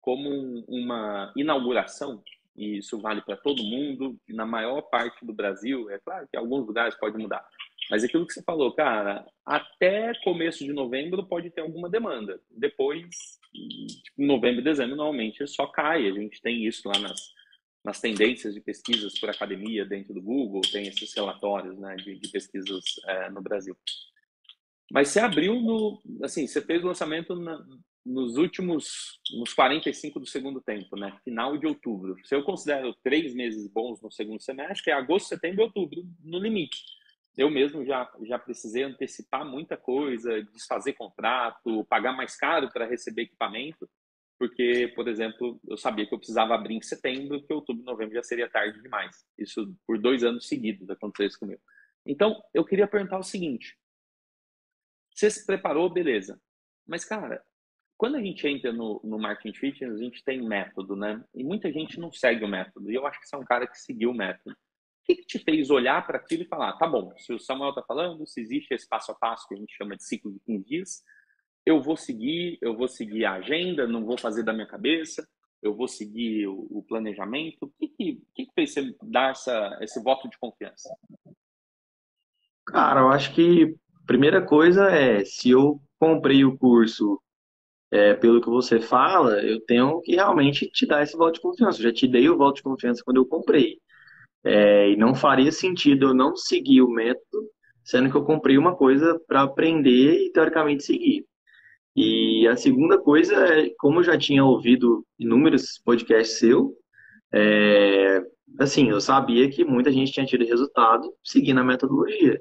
como 0.00 0.64
uma 0.66 1.32
inauguração, 1.36 2.20
e 2.58 2.78
isso 2.78 2.98
vale 2.98 3.22
para 3.22 3.36
todo 3.36 3.62
mundo, 3.62 4.18
na 4.28 4.44
maior 4.44 4.82
parte 4.82 5.24
do 5.24 5.32
Brasil, 5.32 5.88
é 5.90 5.98
claro 5.98 6.26
que 6.30 6.36
alguns 6.36 6.66
lugares 6.66 6.94
pode 6.96 7.16
mudar, 7.16 7.46
mas 7.90 8.04
aquilo 8.04 8.26
que 8.26 8.34
você 8.34 8.42
falou, 8.42 8.72
cara, 8.72 9.24
até 9.46 10.12
começo 10.22 10.64
de 10.64 10.72
novembro 10.72 11.26
pode 11.26 11.50
ter 11.50 11.62
alguma 11.62 11.88
demanda. 11.88 12.40
Depois, 12.50 13.38
tipo, 13.52 14.22
novembro 14.22 14.60
e 14.60 14.64
dezembro, 14.64 14.96
normalmente 14.96 15.46
só 15.46 15.66
cai. 15.66 16.06
A 16.06 16.12
gente 16.12 16.40
tem 16.42 16.66
isso 16.66 16.86
lá 16.86 16.98
nas, 16.98 17.32
nas 17.82 18.00
tendências 18.00 18.52
de 18.52 18.60
pesquisas 18.60 19.18
por 19.18 19.30
academia 19.30 19.86
dentro 19.86 20.12
do 20.12 20.20
Google, 20.20 20.60
tem 20.60 20.86
esses 20.86 21.14
relatórios 21.14 21.78
né, 21.78 21.96
de, 21.96 22.18
de 22.18 22.28
pesquisas 22.28 22.84
é, 23.06 23.30
no 23.30 23.40
Brasil. 23.40 23.76
Mas 24.90 25.08
você 25.08 25.20
abriu 25.20 25.54
no. 25.60 26.00
Assim, 26.22 26.46
você 26.46 26.60
fez 26.60 26.82
o 26.82 26.86
lançamento 26.86 27.34
na, 27.36 27.58
nos 28.04 28.36
últimos 28.36 29.20
nos 29.32 29.52
45 29.52 30.20
do 30.20 30.26
segundo 30.26 30.60
tempo, 30.60 30.96
né? 30.96 31.18
Final 31.24 31.56
de 31.58 31.66
outubro. 31.66 32.16
Se 32.24 32.34
eu 32.34 32.42
considero 32.42 32.94
três 33.02 33.34
meses 33.34 33.68
bons 33.68 34.00
no 34.00 34.10
segundo 34.10 34.40
semestre, 34.40 34.90
é 34.90 34.94
agosto, 34.94 35.28
setembro 35.28 35.62
e 35.62 35.64
outubro 35.64 36.02
no 36.22 36.38
limite. 36.38 36.78
Eu 37.36 37.50
mesmo 37.50 37.84
já, 37.84 38.10
já 38.22 38.38
precisei 38.38 38.82
antecipar 38.82 39.46
muita 39.46 39.76
coisa, 39.76 40.42
desfazer 40.52 40.94
contrato, 40.94 41.84
pagar 41.84 42.12
mais 42.12 42.36
caro 42.36 42.68
para 42.72 42.86
receber 42.86 43.22
equipamento, 43.22 43.88
porque, 44.38 44.92
por 44.94 45.06
exemplo, 45.08 45.60
eu 45.68 45.76
sabia 45.76 46.06
que 46.06 46.14
eu 46.14 46.18
precisava 46.18 46.54
abrir 46.54 46.74
em 46.76 46.82
setembro, 46.82 47.42
que 47.44 47.52
outubro, 47.52 47.84
novembro 47.84 48.14
já 48.14 48.22
seria 48.22 48.48
tarde 48.48 48.80
demais. 48.80 49.24
Isso 49.36 49.72
por 49.86 50.00
dois 50.00 50.24
anos 50.24 50.48
seguidos 50.48 50.88
aconteceu 50.90 51.26
isso 51.26 51.38
comigo. 51.38 51.60
Então, 52.06 52.40
eu 52.54 52.64
queria 52.64 52.86
perguntar 52.86 53.18
o 53.18 53.24
seguinte: 53.24 53.76
você 55.14 55.30
se 55.30 55.44
preparou, 55.44 55.90
beleza. 55.90 56.40
Mas, 56.86 57.04
cara, 57.04 57.44
quando 57.98 58.14
a 58.14 58.22
gente 58.22 58.46
entra 58.46 58.72
no, 58.72 59.00
no 59.02 59.18
marketing 59.18 59.58
fitness, 59.58 59.96
a 59.96 59.98
gente 59.98 60.22
tem 60.22 60.40
método, 60.40 60.94
né? 60.94 61.22
E 61.34 61.42
muita 61.42 61.70
gente 61.72 61.98
não 61.98 62.12
segue 62.12 62.44
o 62.44 62.48
método. 62.48 62.90
E 62.90 62.94
eu 62.94 63.04
acho 63.04 63.18
que 63.20 63.26
você 63.26 63.34
é 63.34 63.38
um 63.38 63.44
cara 63.44 63.66
que 63.66 63.76
seguiu 63.76 64.12
o 64.12 64.14
método. 64.14 64.52
O 64.52 64.56
que, 65.04 65.16
que 65.16 65.26
te 65.26 65.38
fez 65.40 65.68
olhar 65.68 66.06
para 66.06 66.18
aquilo 66.18 66.44
e 66.44 66.48
falar, 66.48 66.74
tá 66.74 66.86
bom, 66.86 67.12
se 67.18 67.32
o 67.32 67.40
Samuel 67.40 67.70
está 67.70 67.82
falando, 67.82 68.24
se 68.24 68.40
existe 68.40 68.72
esse 68.72 68.88
passo 68.88 69.10
a 69.10 69.16
passo 69.16 69.48
que 69.48 69.54
a 69.54 69.58
gente 69.58 69.74
chama 69.76 69.96
de 69.96 70.04
ciclo 70.04 70.30
de 70.30 70.38
15 70.40 70.64
dias, 70.64 71.02
eu 71.66 71.82
vou 71.82 71.96
seguir, 71.96 72.56
eu 72.62 72.76
vou 72.76 72.86
seguir 72.86 73.24
a 73.24 73.32
agenda, 73.32 73.86
não 73.86 74.04
vou 74.04 74.16
fazer 74.16 74.44
da 74.44 74.52
minha 74.52 74.66
cabeça, 74.66 75.28
eu 75.60 75.74
vou 75.74 75.88
seguir 75.88 76.46
o, 76.46 76.68
o 76.70 76.84
planejamento. 76.86 77.64
O 77.64 77.70
que, 77.80 77.88
que, 77.88 78.22
que 78.32 78.52
fez 78.54 78.74
você 78.74 78.94
dar 79.02 79.32
essa, 79.32 79.76
esse 79.80 80.00
voto 80.00 80.28
de 80.28 80.38
confiança? 80.38 80.88
Cara, 82.64 83.00
eu 83.00 83.08
acho 83.08 83.34
que 83.34 83.76
primeira 84.06 84.40
coisa 84.40 84.88
é, 84.90 85.24
se 85.24 85.50
eu 85.50 85.80
comprei 85.98 86.44
o 86.44 86.56
curso 86.56 87.20
é, 87.90 88.14
pelo 88.14 88.40
que 88.40 88.48
você 88.48 88.80
fala, 88.80 89.42
eu 89.42 89.60
tenho 89.64 90.00
que 90.02 90.14
realmente 90.14 90.70
te 90.70 90.86
dar 90.86 91.02
esse 91.02 91.16
voto 91.16 91.34
de 91.34 91.40
confiança. 91.40 91.78
Eu 91.78 91.84
já 91.84 91.92
te 91.92 92.06
dei 92.06 92.28
o 92.28 92.36
voto 92.36 92.56
de 92.56 92.62
confiança 92.62 93.02
quando 93.04 93.18
eu 93.18 93.26
comprei. 93.26 93.78
É, 94.44 94.90
e 94.90 94.96
não 94.96 95.14
faria 95.14 95.50
sentido 95.52 96.08
eu 96.08 96.14
não 96.14 96.36
seguir 96.36 96.82
o 96.82 96.90
método, 96.90 97.50
sendo 97.84 98.10
que 98.10 98.16
eu 98.16 98.24
comprei 98.24 98.58
uma 98.58 98.76
coisa 98.76 99.20
para 99.26 99.42
aprender 99.42 100.26
e 100.26 100.32
teoricamente 100.32 100.84
seguir. 100.84 101.24
E 101.96 102.46
a 102.46 102.56
segunda 102.56 102.98
coisa 102.98 103.34
é, 103.34 103.70
como 103.78 104.00
eu 104.00 104.04
já 104.04 104.16
tinha 104.18 104.44
ouvido 104.44 105.04
inúmeros 105.18 105.80
podcasts 105.84 106.38
seu, 106.38 106.74
é, 107.32 108.22
assim, 108.60 108.88
eu 108.90 109.00
sabia 109.00 109.50
que 109.50 109.64
muita 109.64 109.90
gente 109.92 110.12
tinha 110.12 110.26
tido 110.26 110.44
resultado 110.44 111.12
seguindo 111.24 111.58
a 111.60 111.64
metodologia. 111.64 112.40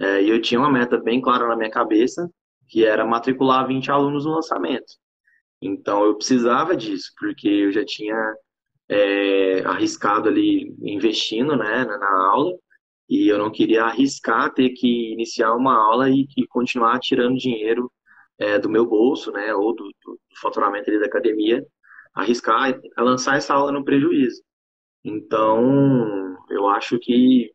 É, 0.00 0.22
e 0.22 0.28
eu 0.30 0.40
tinha 0.40 0.60
uma 0.60 0.70
meta 0.70 0.98
bem 0.98 1.20
clara 1.20 1.48
na 1.48 1.56
minha 1.56 1.70
cabeça, 1.70 2.28
que 2.74 2.84
era 2.84 3.06
matricular 3.06 3.68
20 3.68 3.88
alunos 3.92 4.24
no 4.24 4.32
lançamento. 4.32 4.94
Então 5.62 6.04
eu 6.04 6.16
precisava 6.16 6.76
disso, 6.76 7.12
porque 7.16 7.46
eu 7.46 7.70
já 7.70 7.84
tinha 7.84 8.16
é, 8.88 9.60
arriscado 9.60 10.28
ali 10.28 10.74
investindo 10.82 11.56
né, 11.56 11.84
na 11.84 12.30
aula, 12.32 12.52
e 13.08 13.28
eu 13.28 13.38
não 13.38 13.52
queria 13.52 13.84
arriscar 13.84 14.52
ter 14.52 14.70
que 14.70 15.12
iniciar 15.12 15.54
uma 15.54 15.72
aula 15.72 16.10
e, 16.10 16.26
e 16.36 16.48
continuar 16.48 16.98
tirando 16.98 17.36
dinheiro 17.36 17.88
é, 18.40 18.58
do 18.58 18.68
meu 18.68 18.84
bolso, 18.84 19.30
né, 19.30 19.54
ou 19.54 19.72
do, 19.72 19.84
do, 20.04 20.18
faturamento 20.42 20.90
ali 20.90 20.98
da 20.98 21.06
academia, 21.06 21.64
arriscar 22.12 22.76
a 22.96 23.02
lançar 23.02 23.36
essa 23.36 23.54
aula 23.54 23.70
no 23.70 23.84
prejuízo. 23.84 24.42
Então, 25.04 26.36
eu 26.50 26.66
acho 26.70 26.98
que, 26.98 27.52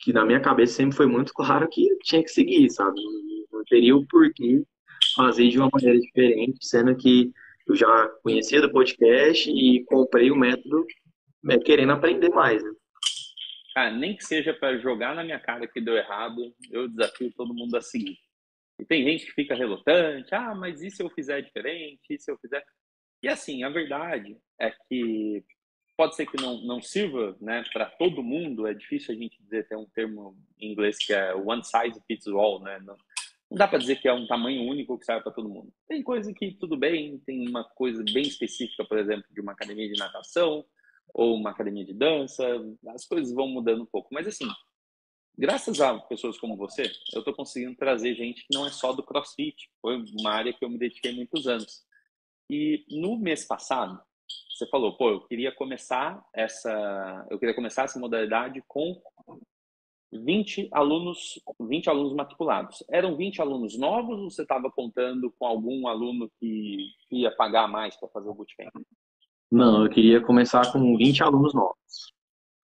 que 0.00 0.12
na 0.12 0.26
minha 0.26 0.40
cabeça 0.40 0.74
sempre 0.74 0.96
foi 0.98 1.06
muito 1.06 1.32
claro 1.32 1.66
que 1.66 1.88
tinha 2.02 2.22
que 2.22 2.28
seguir, 2.28 2.68
sabe? 2.68 3.00
Não 3.60 3.64
teria 3.66 3.94
o 3.94 4.06
porquê 4.06 4.64
fazer 5.14 5.48
de 5.48 5.58
uma 5.58 5.68
maneira 5.70 6.00
diferente, 6.00 6.66
sendo 6.66 6.96
que 6.96 7.30
eu 7.68 7.76
já 7.76 8.08
conhecia 8.22 8.62
do 8.62 8.72
podcast 8.72 9.50
e 9.50 9.84
comprei 9.84 10.30
o 10.30 10.36
método 10.36 10.86
é, 11.50 11.58
querendo 11.58 11.92
aprender 11.92 12.30
mais. 12.30 12.62
Né? 12.62 12.70
Nem 13.98 14.16
que 14.16 14.24
seja 14.24 14.54
para 14.54 14.78
jogar 14.78 15.14
na 15.14 15.22
minha 15.22 15.38
cara 15.38 15.66
que 15.66 15.80
deu 15.80 15.94
errado, 15.94 16.54
eu 16.70 16.88
desafio 16.88 17.30
todo 17.36 17.54
mundo 17.54 17.76
a 17.76 17.82
seguir. 17.82 18.18
E 18.80 18.84
tem 18.84 19.04
gente 19.04 19.26
que 19.26 19.32
fica 19.32 19.54
relutante, 19.54 20.34
ah, 20.34 20.54
mas 20.54 20.80
e 20.80 20.90
se 20.90 21.02
eu 21.02 21.10
fizer 21.10 21.42
diferente? 21.42 22.00
E 22.08 22.18
se 22.18 22.30
eu 22.30 22.38
fizer. 22.38 22.64
E 23.22 23.28
assim, 23.28 23.62
a 23.62 23.68
verdade 23.68 24.38
é 24.58 24.72
que 24.88 25.44
pode 25.98 26.16
ser 26.16 26.24
que 26.24 26.40
não, 26.40 26.62
não 26.62 26.80
sirva 26.80 27.36
né, 27.42 27.62
para 27.74 27.84
todo 27.84 28.22
mundo, 28.22 28.66
é 28.66 28.72
difícil 28.72 29.14
a 29.14 29.18
gente 29.18 29.36
dizer, 29.42 29.68
tem 29.68 29.76
um 29.76 29.88
termo 29.94 30.34
em 30.58 30.72
inglês 30.72 30.96
que 30.96 31.12
é 31.12 31.34
one 31.34 31.62
size 31.62 32.02
fits 32.06 32.26
all, 32.26 32.62
né? 32.62 32.78
Não, 32.80 32.96
não 33.50 33.58
dá 33.58 33.66
para 33.66 33.78
dizer 33.78 34.00
que 34.00 34.06
é 34.06 34.12
um 34.12 34.28
tamanho 34.28 34.62
único 34.62 34.96
que 34.96 35.04
serve 35.04 35.24
para 35.24 35.32
todo 35.32 35.48
mundo. 35.48 35.72
Tem 35.88 36.02
coisa 36.02 36.32
que 36.32 36.52
tudo 36.52 36.76
bem, 36.76 37.18
tem 37.26 37.48
uma 37.48 37.64
coisa 37.64 38.04
bem 38.04 38.22
específica, 38.22 38.84
por 38.84 38.96
exemplo, 38.96 39.24
de 39.30 39.40
uma 39.40 39.52
academia 39.52 39.92
de 39.92 39.98
natação 39.98 40.64
ou 41.12 41.34
uma 41.34 41.50
academia 41.50 41.84
de 41.84 41.92
dança, 41.92 42.46
as 42.94 43.04
coisas 43.04 43.34
vão 43.34 43.48
mudando 43.48 43.82
um 43.82 43.86
pouco. 43.86 44.08
Mas 44.12 44.28
assim, 44.28 44.46
graças 45.36 45.80
a 45.80 45.98
pessoas 45.98 46.38
como 46.38 46.56
você, 46.56 46.82
eu 47.12 47.18
estou 47.18 47.34
conseguindo 47.34 47.74
trazer 47.74 48.14
gente 48.14 48.46
que 48.46 48.54
não 48.54 48.64
é 48.64 48.70
só 48.70 48.92
do 48.92 49.02
CrossFit. 49.02 49.68
Foi 49.82 49.96
uma 50.20 50.30
área 50.30 50.52
que 50.52 50.64
eu 50.64 50.70
me 50.70 50.78
dediquei 50.78 51.12
muitos 51.12 51.48
anos. 51.48 51.82
E 52.48 52.84
no 52.88 53.18
mês 53.18 53.44
passado, 53.44 54.00
você 54.48 54.64
falou, 54.68 54.96
pô, 54.96 55.10
eu 55.10 55.20
queria 55.26 55.50
começar 55.50 56.24
essa, 56.32 57.26
eu 57.30 57.38
queria 57.38 57.54
começar 57.54 57.82
essa 57.82 57.98
modalidade 57.98 58.62
com 58.68 59.02
20 60.12 60.68
alunos, 60.72 61.40
20 61.60 61.88
alunos 61.88 62.12
matriculados. 62.14 62.82
Eram 62.90 63.16
20 63.16 63.40
alunos 63.40 63.78
novos 63.78 64.18
ou 64.18 64.30
você 64.30 64.42
estava 64.42 64.70
contando 64.70 65.32
com 65.38 65.46
algum 65.46 65.86
aluno 65.86 66.30
que 66.38 66.88
ia 67.10 67.30
pagar 67.30 67.68
mais 67.68 67.96
para 67.96 68.08
fazer 68.08 68.28
o 68.28 68.34
bootcamp? 68.34 68.74
Não, 69.50 69.84
eu 69.84 69.90
queria 69.90 70.20
começar 70.20 70.70
com 70.72 70.96
20 70.96 71.22
alunos 71.22 71.54
novos. 71.54 72.12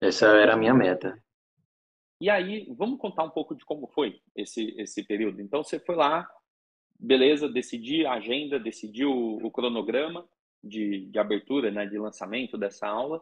Essa 0.01 0.27
era 0.27 0.53
a 0.53 0.57
minha 0.57 0.73
meta. 0.73 1.17
E 2.19 2.29
aí, 2.29 2.73
vamos 2.77 2.99
contar 2.99 3.23
um 3.23 3.29
pouco 3.29 3.55
de 3.55 3.65
como 3.65 3.87
foi 3.87 4.21
esse, 4.35 4.73
esse 4.77 5.03
período. 5.03 5.41
Então, 5.41 5.63
você 5.63 5.79
foi 5.79 5.95
lá, 5.95 6.29
beleza, 6.97 7.49
decidi 7.49 8.05
a 8.05 8.13
agenda, 8.13 8.59
decidi 8.59 9.05
o, 9.05 9.37
o 9.43 9.51
cronograma 9.51 10.25
de, 10.63 11.05
de 11.07 11.19
abertura, 11.19 11.69
né, 11.69 11.85
de 11.85 11.97
lançamento 11.97 12.57
dessa 12.57 12.87
aula. 12.87 13.21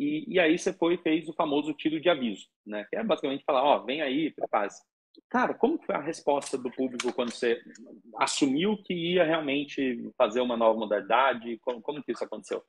E, 0.00 0.24
e 0.28 0.38
aí 0.38 0.56
você 0.56 0.72
foi 0.72 0.94
e 0.94 0.98
fez 0.98 1.28
o 1.28 1.32
famoso 1.32 1.72
tiro 1.74 2.00
de 2.00 2.08
aviso, 2.08 2.46
né? 2.64 2.86
Que 2.88 2.96
é 2.96 3.04
basicamente 3.04 3.44
falar, 3.44 3.62
ó, 3.64 3.84
vem 3.84 4.00
aí, 4.00 4.30
prepare-se. 4.30 4.82
Cara, 5.28 5.52
como 5.54 5.78
foi 5.78 5.94
a 5.94 6.00
resposta 6.00 6.56
do 6.56 6.70
público 6.70 7.12
quando 7.12 7.32
você 7.32 7.60
assumiu 8.16 8.76
que 8.84 8.94
ia 8.94 9.24
realmente 9.24 10.10
fazer 10.16 10.40
uma 10.40 10.56
nova 10.56 10.78
modalidade? 10.78 11.58
Como, 11.60 11.82
como 11.82 12.02
que 12.02 12.12
isso 12.12 12.24
aconteceu? 12.24 12.62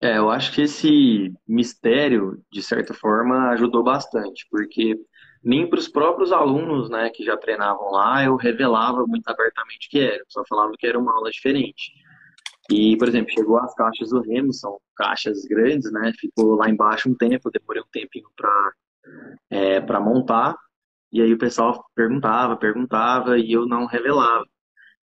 É, 0.00 0.18
eu 0.18 0.28
acho 0.28 0.52
que 0.52 0.62
esse 0.62 1.32
mistério, 1.46 2.42
de 2.50 2.60
certa 2.60 2.92
forma, 2.92 3.50
ajudou 3.50 3.84
bastante, 3.84 4.44
porque 4.50 4.98
nem 5.42 5.68
para 5.68 5.78
os 5.78 5.88
próprios 5.88 6.32
alunos, 6.32 6.90
né, 6.90 7.08
que 7.10 7.24
já 7.24 7.36
treinavam 7.36 7.92
lá, 7.92 8.24
eu 8.24 8.34
revelava 8.34 9.06
muito 9.06 9.28
abertamente 9.28 9.88
que 9.88 10.00
era, 10.00 10.24
só 10.28 10.44
falava 10.48 10.72
que 10.76 10.86
era 10.86 10.98
uma 10.98 11.14
aula 11.14 11.30
diferente. 11.30 11.92
E, 12.70 12.96
por 12.96 13.08
exemplo, 13.08 13.32
chegou 13.32 13.58
as 13.58 13.74
caixas 13.74 14.10
do 14.10 14.20
Remo, 14.20 14.52
são 14.52 14.78
caixas 14.96 15.44
grandes, 15.44 15.90
né? 15.92 16.12
Ficou 16.18 16.54
lá 16.54 16.68
embaixo 16.70 17.10
um 17.10 17.14
tempo, 17.14 17.50
demorei 17.50 17.82
um 17.82 17.90
tempinho 17.92 18.28
para 18.36 18.72
é, 19.50 19.80
para 19.80 20.00
montar. 20.00 20.56
E 21.12 21.20
aí 21.20 21.32
o 21.32 21.38
pessoal 21.38 21.84
perguntava, 21.94 22.56
perguntava 22.56 23.38
e 23.38 23.52
eu 23.52 23.66
não 23.66 23.86
revelava. 23.86 24.44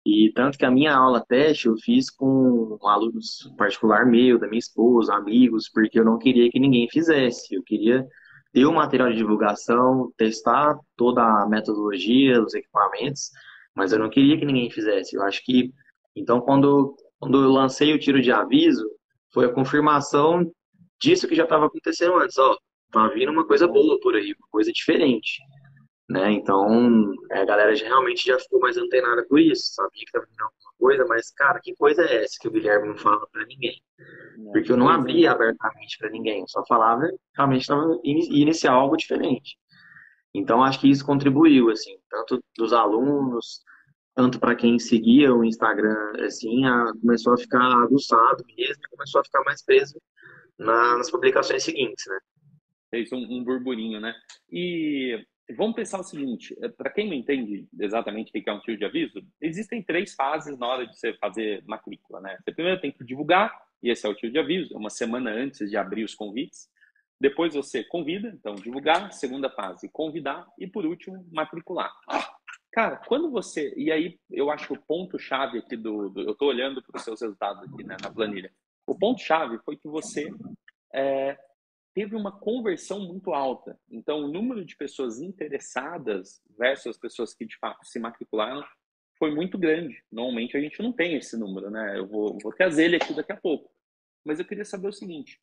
E 0.05 0.31
tanto 0.35 0.57
que 0.57 0.65
a 0.65 0.71
minha 0.71 0.93
aula 0.95 1.23
teste 1.25 1.67
eu 1.67 1.77
fiz 1.77 2.09
com 2.09 2.77
alunos 2.83 3.49
particular 3.57 4.05
meu, 4.05 4.37
da 4.37 4.47
minha 4.47 4.59
esposa, 4.59 5.13
amigos, 5.15 5.69
porque 5.69 5.99
eu 5.99 6.03
não 6.05 6.17
queria 6.17 6.49
que 6.49 6.59
ninguém 6.59 6.89
fizesse. 6.89 7.55
Eu 7.55 7.63
queria 7.63 8.05
ter 8.51 8.65
o 8.65 8.73
material 8.73 9.09
de 9.09 9.17
divulgação, 9.17 10.11
testar 10.17 10.77
toda 10.97 11.21
a 11.23 11.47
metodologia, 11.47 12.41
os 12.43 12.53
equipamentos, 12.53 13.31
mas 13.75 13.93
eu 13.93 13.99
não 13.99 14.09
queria 14.09 14.37
que 14.37 14.45
ninguém 14.45 14.69
fizesse. 14.69 15.15
Eu 15.15 15.23
acho 15.23 15.43
que 15.45 15.73
então 16.15 16.41
quando 16.41 16.95
quando 17.23 17.41
eu 17.41 17.51
lancei 17.51 17.93
o 17.93 17.99
tiro 17.99 18.21
de 18.21 18.31
aviso, 18.31 18.85
foi 19.33 19.45
a 19.45 19.53
confirmação 19.53 20.51
disso 21.01 21.27
que 21.27 21.35
já 21.35 21.43
estava 21.43 21.67
acontecendo 21.67 22.15
antes. 22.15 22.37
Ó, 22.37 22.57
tá 22.91 23.07
vindo 23.07 23.31
uma 23.31 23.47
coisa 23.47 23.65
boa 23.65 23.97
por 24.01 24.15
aí, 24.15 24.35
uma 24.37 24.47
coisa 24.51 24.71
diferente. 24.73 25.41
Né? 26.09 26.33
Então, 26.33 27.13
a 27.31 27.45
galera 27.45 27.73
já, 27.75 27.87
realmente 27.87 28.25
já 28.25 28.37
ficou 28.37 28.59
mais 28.59 28.77
antenada 28.77 29.25
por 29.27 29.39
isso. 29.39 29.73
Sabia 29.73 30.01
que 30.01 30.05
estava 30.05 30.25
vindo 30.25 30.41
alguma 30.41 30.73
coisa, 30.77 31.05
mas, 31.07 31.31
cara, 31.31 31.61
que 31.63 31.73
coisa 31.75 32.03
é 32.03 32.25
essa 32.25 32.37
que 32.41 32.47
o 32.49 32.51
Guilherme 32.51 32.89
não 32.89 32.97
fala 32.97 33.25
para 33.31 33.45
ninguém? 33.45 33.81
Porque 34.51 34.71
eu 34.71 34.77
não 34.77 34.89
abria 34.89 35.31
abertamente 35.31 35.97
para 35.97 36.09
ninguém, 36.09 36.41
eu 36.41 36.47
só 36.49 36.65
falava, 36.65 37.09
realmente 37.37 37.61
estava 37.61 37.99
iniciar 38.03 38.73
algo 38.73 38.97
diferente. 38.97 39.57
Então, 40.33 40.61
acho 40.61 40.81
que 40.81 40.89
isso 40.89 41.05
contribuiu, 41.05 41.69
assim, 41.69 41.95
tanto 42.09 42.43
dos 42.57 42.73
alunos, 42.73 43.61
tanto 44.15 44.39
para 44.39 44.55
quem 44.55 44.77
seguia 44.77 45.33
o 45.33 45.43
Instagram, 45.43 46.13
assim, 46.25 46.65
a, 46.65 46.91
começou 47.01 47.33
a 47.33 47.37
ficar 47.37 47.63
aguçado 47.83 48.43
mesmo, 48.55 48.83
começou 48.89 49.21
a 49.21 49.23
ficar 49.23 49.43
mais 49.43 49.63
preso 49.63 49.99
na, 50.57 50.97
nas 50.97 51.09
publicações 51.09 51.63
seguintes, 51.63 52.05
né? 52.07 52.19
Fez 52.91 53.11
um, 53.11 53.17
um 53.17 53.43
burburinho, 53.43 53.99
né? 53.99 54.13
E 54.51 55.25
vamos 55.57 55.75
pensar 55.75 55.99
o 55.99 56.03
seguinte, 56.03 56.55
é, 56.61 56.69
para 56.69 56.91
quem 56.91 57.07
não 57.07 57.15
entende 57.15 57.67
exatamente 57.79 58.29
o 58.29 58.31
que 58.31 58.49
é 58.49 58.53
um 58.53 58.59
tio 58.59 58.77
de 58.77 58.85
aviso, 58.85 59.21
existem 59.41 59.81
três 59.81 60.13
fases 60.13 60.57
na 60.57 60.67
hora 60.67 60.87
de 60.87 60.97
você 60.97 61.13
fazer 61.15 61.63
matrícula, 61.65 62.21
né? 62.21 62.37
Você 62.43 62.53
primeiro 62.53 62.79
tem 62.79 62.91
que 62.91 63.03
divulgar, 63.03 63.51
e 63.81 63.89
esse 63.89 64.05
é 64.05 64.09
o 64.09 64.15
tio 64.15 64.31
de 64.31 64.37
aviso, 64.37 64.77
uma 64.77 64.89
semana 64.89 65.31
antes 65.31 65.69
de 65.69 65.75
abrir 65.75 66.03
os 66.03 66.13
convites. 66.15 66.69
Depois 67.19 67.53
você 67.53 67.83
convida, 67.83 68.29
então 68.29 68.55
divulgar, 68.55 69.11
segunda 69.11 69.49
fase, 69.49 69.89
convidar 69.89 70.45
e 70.59 70.67
por 70.67 70.85
último 70.85 71.25
matricular. 71.31 71.91
Cara, 72.73 72.97
quando 72.97 73.29
você. 73.29 73.71
E 73.77 73.91
aí, 73.91 74.19
eu 74.31 74.49
acho 74.49 74.67
que 74.67 74.73
o 74.73 74.81
ponto-chave 74.81 75.59
aqui 75.59 75.77
do, 75.77 76.09
do. 76.09 76.21
eu 76.21 76.31
estou 76.31 76.49
olhando 76.49 76.81
para 76.81 76.97
os 76.97 77.03
seus 77.03 77.21
resultados 77.21 77.63
aqui 77.63 77.83
né, 77.83 77.95
na 78.01 78.11
planilha. 78.11 78.51
O 78.87 78.97
ponto-chave 78.97 79.59
foi 79.59 79.77
que 79.77 79.87
você 79.87 80.27
é, 80.91 81.37
teve 81.93 82.15
uma 82.15 82.31
conversão 82.31 82.99
muito 82.99 83.31
alta. 83.31 83.79
Então, 83.91 84.23
o 84.23 84.27
número 84.27 84.65
de 84.65 84.75
pessoas 84.75 85.19
interessadas 85.19 86.41
versus 86.57 86.87
as 86.87 86.97
pessoas 86.97 87.33
que 87.35 87.45
de 87.45 87.55
fato 87.59 87.85
se 87.85 87.99
matricularam 87.99 88.65
foi 89.19 89.33
muito 89.33 89.55
grande. 89.55 90.03
Normalmente 90.11 90.57
a 90.57 90.59
gente 90.59 90.81
não 90.81 90.91
tem 90.91 91.15
esse 91.15 91.37
número, 91.37 91.69
né? 91.69 91.99
Eu 91.99 92.07
vou, 92.07 92.39
vou 92.41 92.51
trazer 92.51 92.85
ele 92.85 92.95
aqui 92.95 93.13
daqui 93.13 93.31
a 93.31 93.37
pouco. 93.37 93.71
Mas 94.25 94.39
eu 94.39 94.45
queria 94.45 94.65
saber 94.65 94.87
o 94.87 94.93
seguinte: 94.93 95.39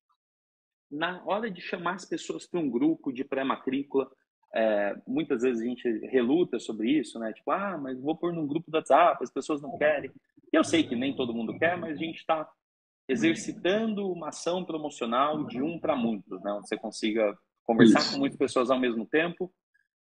na 0.91 1.25
hora 1.25 1.49
de 1.49 1.61
chamar 1.61 1.95
as 1.95 2.05
pessoas 2.05 2.45
para 2.45 2.59
um 2.59 2.69
grupo 2.69 3.13
de 3.13 3.23
pré-matrícula, 3.23 4.11
é, 4.55 4.97
muitas 5.07 5.43
vezes 5.43 5.63
a 5.63 5.67
gente 5.67 5.89
reluta 6.07 6.59
sobre 6.59 6.91
isso, 6.91 7.19
né? 7.19 7.33
Tipo, 7.33 7.53
ah, 7.53 7.79
mas 7.79 8.01
vou 8.01 8.17
pôr 8.17 8.33
num 8.33 8.47
grupo 8.47 8.71
do 8.71 8.77
WhatsApp, 8.77 9.23
as 9.23 9.33
pessoas 9.33 9.63
não 9.63 9.77
querem. 9.79 10.11
Eu 10.53 10.65
sei 10.65 10.83
que 10.83 10.97
nem 10.97 11.15
todo 11.15 11.35
mundo 11.35 11.57
quer, 11.59 11.77
mas 11.77 11.97
a 11.97 11.99
gente 11.99 12.19
está 12.19 12.51
exercitando 13.09 14.11
uma 14.11 14.29
ação 14.29 14.65
promocional 14.65 15.45
de 15.45 15.63
um 15.63 15.79
para 15.79 15.97
muitos, 15.97 16.43
né? 16.43 16.53
Onde 16.53 16.69
você 16.69 16.77
consiga 16.77 17.37
conversar 17.65 18.01
isso. 18.01 18.13
com 18.13 18.19
muitas 18.19 18.39
pessoas 18.39 18.71
ao 18.71 18.79
mesmo 18.79 19.07
tempo. 19.07 19.53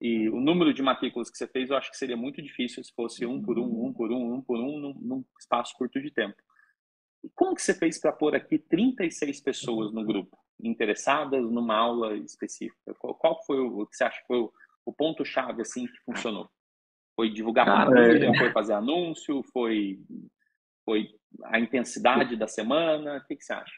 E 0.00 0.28
o 0.30 0.40
número 0.40 0.74
de 0.74 0.82
matrículas 0.82 1.30
que 1.30 1.38
você 1.38 1.46
fez, 1.46 1.70
eu 1.70 1.76
acho 1.76 1.90
que 1.90 1.96
seria 1.96 2.16
muito 2.16 2.42
difícil 2.42 2.82
se 2.82 2.92
fosse 2.92 3.24
um 3.24 3.40
por 3.40 3.56
um, 3.56 3.86
um 3.86 3.92
por 3.92 4.10
um, 4.10 4.34
um 4.34 4.42
por 4.42 4.58
um, 4.58 4.78
num, 4.78 4.94
num 4.94 5.24
espaço 5.38 5.76
curto 5.76 6.00
de 6.00 6.10
tempo. 6.10 6.34
E 7.22 7.30
como 7.30 7.54
que 7.54 7.62
você 7.62 7.72
fez 7.72 8.00
para 8.00 8.12
pôr 8.12 8.34
aqui 8.34 8.58
36 8.58 9.40
pessoas 9.40 9.92
no 9.92 10.04
grupo? 10.04 10.36
Interessadas 10.60 11.42
numa 11.50 11.76
aula 11.76 12.14
específica? 12.16 12.94
Qual, 12.98 13.14
qual 13.14 13.44
foi 13.44 13.58
o, 13.60 13.80
o 13.80 13.86
que 13.86 13.96
você 13.96 14.04
acha 14.04 14.20
que 14.20 14.26
foi 14.26 14.38
o, 14.38 14.52
o 14.86 14.92
ponto-chave 14.92 15.62
assim 15.62 15.86
que 15.86 15.98
funcionou? 16.04 16.48
Foi 17.14 17.30
divulgar 17.30 17.66
é... 17.96 18.38
foi 18.38 18.52
fazer 18.52 18.72
anúncio, 18.72 19.42
foi, 19.52 20.00
foi 20.84 21.08
a 21.44 21.60
intensidade 21.60 22.36
da 22.36 22.48
semana? 22.48 23.18
O 23.18 23.26
que, 23.26 23.36
que 23.36 23.44
você 23.44 23.52
acha? 23.52 23.74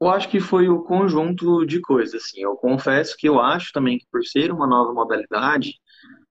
Eu 0.00 0.08
acho 0.08 0.28
que 0.28 0.40
foi 0.40 0.68
o 0.68 0.82
conjunto 0.82 1.64
de 1.64 1.80
coisas, 1.80 2.24
assim. 2.24 2.42
Eu 2.42 2.56
confesso 2.56 3.16
que 3.16 3.28
eu 3.28 3.38
acho 3.38 3.70
também 3.72 3.98
que 3.98 4.06
por 4.10 4.24
ser 4.24 4.50
uma 4.50 4.66
nova 4.66 4.92
modalidade, 4.92 5.74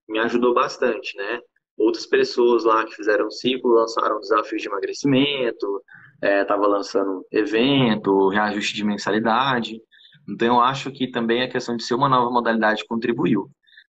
me 0.10 0.20
ajudou 0.20 0.54
bastante, 0.54 1.16
né? 1.16 1.40
Outras 1.78 2.06
pessoas 2.06 2.64
lá 2.64 2.86
que 2.86 2.96
fizeram 2.96 3.32
ciclo 3.32 3.74
lançaram 3.74 4.20
desafios 4.20 4.62
de 4.62 4.68
emagrecimento, 4.68 5.82
estava 6.22 6.66
é, 6.66 6.68
lançando 6.68 7.26
evento, 7.32 8.30
reajuste 8.30 8.76
de 8.76 8.84
mensalidade. 8.84 9.82
Então 10.30 10.56
eu 10.56 10.62
acho 10.62 10.92
que 10.92 11.10
também 11.10 11.42
a 11.42 11.50
questão 11.50 11.76
de 11.76 11.84
ser 11.84 11.96
uma 11.96 12.10
nova 12.10 12.30
modalidade 12.30 12.86
contribuiu. 12.86 13.50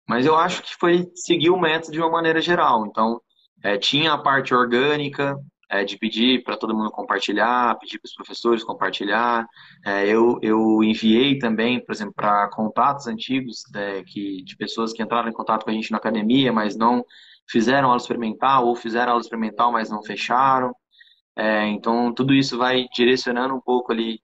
Mas 0.08 0.26
eu 0.26 0.36
acho 0.36 0.64
que 0.64 0.76
foi 0.76 1.08
seguir 1.16 1.50
o 1.50 1.60
método 1.60 1.94
de 1.94 2.00
uma 2.00 2.10
maneira 2.10 2.42
geral. 2.42 2.86
Então 2.86 3.22
é, 3.64 3.78
tinha 3.78 4.14
a 4.14 4.18
parte 4.18 4.54
orgânica 4.54 5.36
é, 5.70 5.84
de 5.84 5.98
pedir 5.98 6.44
para 6.44 6.58
todo 6.58 6.76
mundo 6.76 6.90
compartilhar, 6.90 7.78
pedir 7.78 8.00
para 8.00 8.08
os 8.08 8.16
professores 8.16 8.64
compartilhar. 8.64 9.46
É, 9.86 10.08
eu, 10.08 10.40
eu 10.42 10.84
enviei 10.84 11.38
também, 11.38 11.84
por 11.84 11.94
exemplo, 11.94 12.14
para 12.16 12.50
contatos 12.50 13.08
antigos 13.08 13.64
é, 13.76 14.04
que, 14.04 14.44
de 14.44 14.56
pessoas 14.58 14.92
que 14.92 15.04
entraram 15.04 15.30
em 15.30 15.34
contato 15.34 15.64
com 15.64 15.70
a 15.70 15.74
gente 15.74 15.92
na 15.92 15.98
academia, 15.98 16.52
mas 16.52 16.76
não 16.76 17.06
fizeram 17.50 17.90
aula 17.90 17.98
experimental 17.98 18.68
ou 18.68 18.76
fizeram 18.76 19.12
aula 19.12 19.22
experimental, 19.22 19.72
mas 19.72 19.90
não 19.90 20.04
fecharam. 20.04 20.74
É, 21.36 21.68
então, 21.68 22.14
tudo 22.14 22.34
isso 22.34 22.58
vai 22.58 22.86
direcionando 22.94 23.56
um 23.56 23.62
pouco 23.62 23.92
ali 23.92 24.22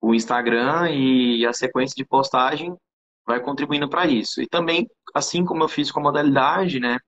o 0.00 0.14
Instagram 0.14 0.90
e 0.90 1.46
a 1.46 1.52
sequência 1.52 1.94
de 1.96 2.04
postagem 2.04 2.76
vai 3.26 3.40
contribuindo 3.40 3.88
para 3.88 4.06
isso. 4.06 4.40
E 4.42 4.46
também, 4.46 4.88
assim 5.14 5.44
como 5.44 5.62
eu 5.64 5.68
fiz 5.68 5.90
com 5.90 6.00
a 6.00 6.02
modalidade, 6.04 6.78
né, 6.80 6.98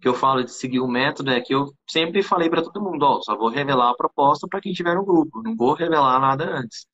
que 0.00 0.08
eu 0.08 0.14
falo 0.14 0.44
de 0.44 0.52
seguir 0.52 0.80
o 0.80 0.88
método 0.88 1.30
é 1.30 1.40
que 1.40 1.54
eu 1.54 1.72
sempre 1.88 2.22
falei 2.22 2.48
para 2.48 2.62
todo 2.62 2.82
mundo, 2.82 3.02
ó, 3.04 3.20
só 3.22 3.36
vou 3.36 3.48
revelar 3.48 3.90
a 3.90 3.96
proposta 3.96 4.46
para 4.48 4.60
quem 4.60 4.72
tiver 4.72 4.94
no 4.94 5.04
grupo, 5.04 5.42
não 5.42 5.56
vou 5.56 5.74
revelar 5.74 6.20
nada 6.20 6.44
antes. 6.58 6.86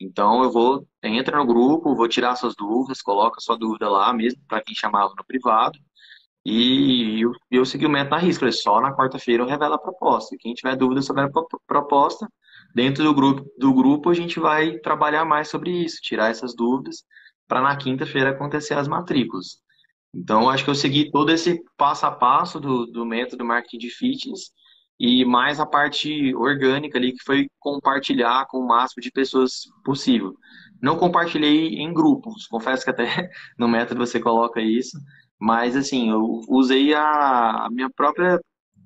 Então 0.00 0.42
eu 0.42 0.50
vou, 0.50 0.86
entra 1.02 1.38
no 1.38 1.46
grupo, 1.46 1.94
vou 1.94 2.08
tirar 2.08 2.36
suas 2.36 2.54
dúvidas, 2.56 3.02
coloca 3.02 3.40
sua 3.40 3.56
dúvida 3.56 3.88
lá 3.88 4.12
mesmo 4.12 4.40
para 4.48 4.62
quem 4.62 4.74
chamava 4.74 5.14
no 5.16 5.24
privado. 5.24 5.78
E 6.44 7.20
eu, 7.20 7.32
eu 7.50 7.64
segui 7.64 7.86
o 7.86 7.90
método 7.90 8.16
na 8.16 8.22
risca, 8.22 8.50
só 8.50 8.80
na 8.80 8.94
quarta-feira 8.94 9.42
eu 9.42 9.46
revelo 9.46 9.74
a 9.74 9.78
proposta. 9.78 10.36
Quem 10.38 10.54
tiver 10.54 10.76
dúvida 10.76 11.00
sobre 11.00 11.22
a 11.22 11.30
proposta, 11.66 12.28
dentro 12.74 13.04
do 13.04 13.14
grupo, 13.14 13.44
do 13.58 13.72
grupo 13.72 14.10
a 14.10 14.14
gente 14.14 14.40
vai 14.40 14.78
trabalhar 14.78 15.24
mais 15.24 15.48
sobre 15.48 15.70
isso, 15.70 16.00
tirar 16.02 16.30
essas 16.30 16.54
dúvidas 16.54 17.04
para 17.46 17.60
na 17.60 17.76
quinta-feira 17.76 18.30
acontecer 18.30 18.74
as 18.74 18.88
matrículas. 18.88 19.62
Então, 20.14 20.50
acho 20.50 20.64
que 20.64 20.70
eu 20.70 20.74
segui 20.74 21.10
todo 21.10 21.30
esse 21.30 21.62
passo 21.76 22.06
a 22.06 22.10
passo 22.10 22.60
do, 22.60 22.86
do 22.86 23.06
método 23.06 23.44
marketing 23.44 23.78
de 23.78 23.90
fitness 23.90 24.50
e 24.98 25.24
mais 25.24 25.58
a 25.58 25.66
parte 25.66 26.34
orgânica 26.34 26.98
ali, 26.98 27.12
que 27.12 27.24
foi 27.24 27.48
compartilhar 27.58 28.46
com 28.46 28.58
o 28.58 28.66
máximo 28.66 29.02
de 29.02 29.10
pessoas 29.10 29.62
possível. 29.84 30.34
Não 30.80 30.96
compartilhei 30.96 31.76
em 31.76 31.92
grupos, 31.92 32.46
confesso 32.46 32.84
que 32.84 32.90
até 32.90 33.04
no 33.58 33.68
método 33.68 34.04
você 34.04 34.20
coloca 34.20 34.60
isso, 34.60 34.98
mas 35.42 35.76
assim, 35.76 36.08
eu 36.08 36.40
usei 36.48 36.94
a, 36.94 37.66
a 37.66 37.68
minha 37.68 37.90
própria 37.90 38.40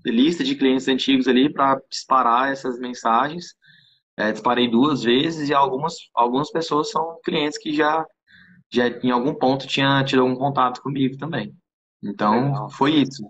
lista 0.07 0.43
de 0.43 0.55
clientes 0.55 0.89
antigos 0.89 1.29
ali 1.29 1.53
para 1.53 1.79
disparar 1.91 2.51
essas 2.51 2.79
mensagens. 2.79 3.55
É, 4.19 4.33
disparei 4.33 4.67
duas 4.67 5.03
vezes 5.03 5.51
e 5.51 5.53
algumas, 5.53 5.95
algumas 6.15 6.51
pessoas 6.51 6.91
são 6.91 7.21
clientes 7.23 7.59
que 7.59 7.75
já, 7.75 8.03
já 8.73 8.89
em 8.89 9.11
algum 9.11 9.35
ponto 9.35 9.67
tinha 9.67 10.03
tido 10.03 10.23
algum 10.23 10.35
contato 10.35 10.81
comigo 10.81 11.19
também. 11.19 11.55
Então, 12.03 12.47
Legal. 12.47 12.71
foi 12.71 12.93
isso 13.03 13.23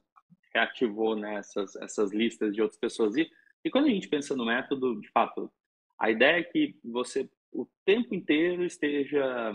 reativou 0.55 1.17
né, 1.17 1.35
essas, 1.35 1.75
essas 1.77 2.13
listas 2.13 2.55
de 2.55 2.63
outras 2.63 2.79
pessoas. 2.79 3.17
E, 3.17 3.29
e 3.65 3.71
quando 3.71 3.87
a 3.87 3.91
gente 3.91 4.09
pensa 4.09 4.37
no 4.37 4.47
método, 4.47 5.01
de 5.01 5.11
fato, 5.11 5.53
a 5.99 6.11
ideia 6.11 6.39
é 6.39 6.45
que 6.45 6.79
você 6.85 7.29
o 7.53 7.67
tempo 7.85 8.15
inteiro 8.15 8.65
esteja 8.65 9.53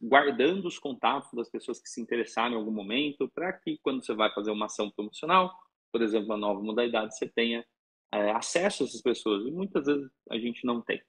guardando 0.00 0.66
os 0.66 0.78
contatos 0.78 1.32
das 1.32 1.48
pessoas 1.48 1.80
que 1.80 1.88
se 1.88 2.00
interessaram 2.00 2.54
em 2.54 2.58
algum 2.58 2.70
momento, 2.70 3.28
para 3.28 3.52
que 3.52 3.78
quando 3.82 4.04
você 4.04 4.14
vai 4.14 4.32
fazer 4.32 4.50
uma 4.50 4.66
ação 4.66 4.90
promocional, 4.90 5.52
por 5.92 6.02
exemplo, 6.02 6.26
uma 6.26 6.36
nova 6.36 6.60
modalidade, 6.60 7.16
você 7.16 7.28
tenha 7.28 7.64
é, 8.12 8.30
acesso 8.32 8.82
a 8.82 8.86
essas 8.86 9.02
pessoas. 9.02 9.46
E 9.46 9.50
muitas 9.50 9.86
vezes 9.86 10.10
a 10.30 10.38
gente 10.38 10.64
não 10.64 10.80
tem. 10.80 11.02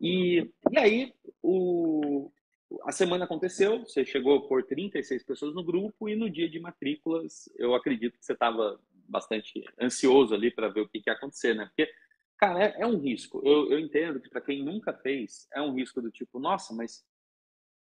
E, 0.00 0.50
e 0.70 0.78
aí, 0.78 1.14
o, 1.42 2.30
a 2.82 2.92
semana 2.92 3.24
aconteceu, 3.24 3.80
você 3.80 4.04
chegou 4.04 4.46
por 4.48 4.64
36 4.64 5.24
pessoas 5.24 5.54
no 5.54 5.64
grupo 5.64 6.08
e 6.08 6.16
no 6.16 6.28
dia 6.28 6.48
de 6.48 6.58
matrículas, 6.58 7.48
eu 7.56 7.74
acredito 7.74 8.18
que 8.18 8.24
você 8.24 8.32
estava 8.32 8.80
bastante 9.08 9.64
ansioso 9.80 10.34
ali 10.34 10.50
para 10.50 10.68
ver 10.68 10.80
o 10.80 10.88
que, 10.88 11.00
que 11.00 11.08
ia 11.08 11.14
acontecer, 11.14 11.54
né? 11.54 11.66
Porque, 11.66 11.90
cara, 12.36 12.64
é, 12.64 12.82
é 12.82 12.86
um 12.86 12.98
risco. 12.98 13.40
Eu, 13.44 13.70
eu 13.70 13.78
entendo 13.78 14.20
que 14.20 14.28
para 14.28 14.40
quem 14.40 14.64
nunca 14.64 14.92
fez, 14.92 15.46
é 15.54 15.62
um 15.62 15.74
risco 15.74 16.02
do 16.02 16.10
tipo, 16.10 16.38
nossa, 16.38 16.74
mas 16.74 17.04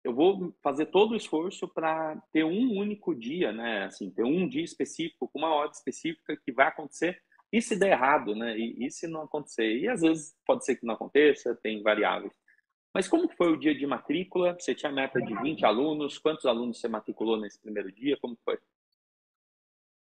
eu 0.05 0.15
vou 0.15 0.55
fazer 0.63 0.87
todo 0.87 1.13
o 1.13 1.17
esforço 1.17 1.69
para 1.69 2.17
ter 2.33 2.45
um 2.45 2.77
único 2.77 3.15
dia, 3.15 3.53
né? 3.53 3.85
Assim, 3.85 4.11
ter 4.11 4.25
um 4.25 4.49
dia 4.49 4.65
específico, 4.65 5.29
com 5.29 5.39
uma 5.39 5.55
hora 5.55 5.71
específica 5.71 6.37
que 6.37 6.53
vai 6.53 6.67
acontecer. 6.67 7.21
E 7.53 7.61
se 7.61 7.77
der 7.77 7.93
errado, 7.93 8.35
né? 8.35 8.59
E, 8.59 8.87
e 8.87 8.91
se 8.91 9.07
não 9.07 9.23
acontecer? 9.23 9.79
E 9.79 9.89
às 9.89 10.01
vezes 10.01 10.35
pode 10.45 10.65
ser 10.65 10.77
que 10.77 10.87
não 10.87 10.95
aconteça, 10.95 11.55
tem 11.63 11.83
variáveis. 11.83 12.33
Mas 12.95 13.09
como 13.09 13.29
foi 13.29 13.53
o 13.53 13.59
dia 13.59 13.75
de 13.75 13.87
matrícula? 13.87 14.57
Você 14.59 14.75
tinha 14.75 14.93
meta 14.93 15.21
de 15.21 15.35
20 15.35 15.65
alunos? 15.65 16.19
Quantos 16.19 16.45
alunos 16.47 16.81
você 16.81 16.89
matriculou 16.89 17.39
nesse 17.39 17.61
primeiro 17.61 17.91
dia? 17.93 18.19
Como 18.21 18.37
foi? 18.45 18.59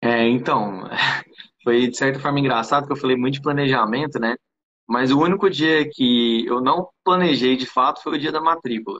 É, 0.01 0.27
então, 0.27 0.83
foi 1.63 1.87
de 1.87 1.97
certa 1.97 2.19
forma 2.19 2.39
engraçado 2.39 2.87
que 2.87 2.93
eu 2.93 2.97
falei 2.97 3.17
muito 3.17 3.35
de 3.35 3.41
planejamento, 3.41 4.19
né? 4.19 4.35
Mas 4.87 5.11
o 5.11 5.19
único 5.19 5.49
dia 5.49 5.87
que 5.87 6.45
eu 6.47 6.61
não 6.61 6.89
planejei 7.03 7.55
de 7.55 7.67
fato 7.67 8.01
foi 8.01 8.15
o 8.15 8.19
dia 8.19 8.31
da 8.31 8.41
matrícula. 8.41 8.99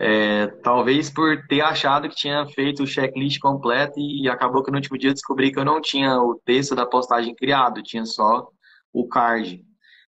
É, 0.00 0.46
talvez 0.62 1.10
por 1.10 1.44
ter 1.48 1.60
achado 1.60 2.08
que 2.08 2.14
tinha 2.14 2.46
feito 2.46 2.84
o 2.84 2.86
checklist 2.86 3.40
completo 3.40 3.98
e 3.98 4.28
acabou 4.28 4.62
que 4.62 4.70
no 4.70 4.76
último 4.76 4.96
dia 4.96 5.12
descobri 5.12 5.50
que 5.50 5.58
eu 5.58 5.64
não 5.64 5.80
tinha 5.80 6.20
o 6.22 6.40
texto 6.44 6.74
da 6.74 6.86
postagem 6.86 7.34
criado, 7.34 7.82
tinha 7.82 8.04
só 8.06 8.48
o 8.92 9.08
card. 9.08 9.64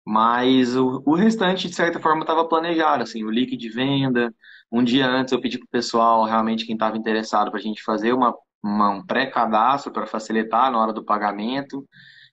Mas 0.04 0.76
o, 0.76 1.02
o 1.06 1.14
restante, 1.14 1.68
de 1.68 1.74
certa 1.74 2.00
forma, 2.00 2.22
estava 2.22 2.48
planejado, 2.48 3.02
assim, 3.02 3.24
o 3.24 3.30
link 3.30 3.56
de 3.56 3.68
venda. 3.68 4.34
Um 4.70 4.82
dia 4.82 5.06
antes 5.06 5.32
eu 5.32 5.40
pedi 5.40 5.58
para 5.58 5.66
o 5.66 5.70
pessoal, 5.70 6.24
realmente 6.24 6.66
quem 6.66 6.74
estava 6.74 6.96
interessado, 6.96 7.50
para 7.50 7.60
a 7.60 7.62
gente 7.62 7.82
fazer 7.82 8.12
uma, 8.12 8.34
uma 8.62 8.90
um 8.90 9.06
pré-cadastro 9.06 9.92
para 9.92 10.06
facilitar 10.06 10.72
na 10.72 10.80
hora 10.80 10.92
do 10.92 11.04
pagamento. 11.04 11.86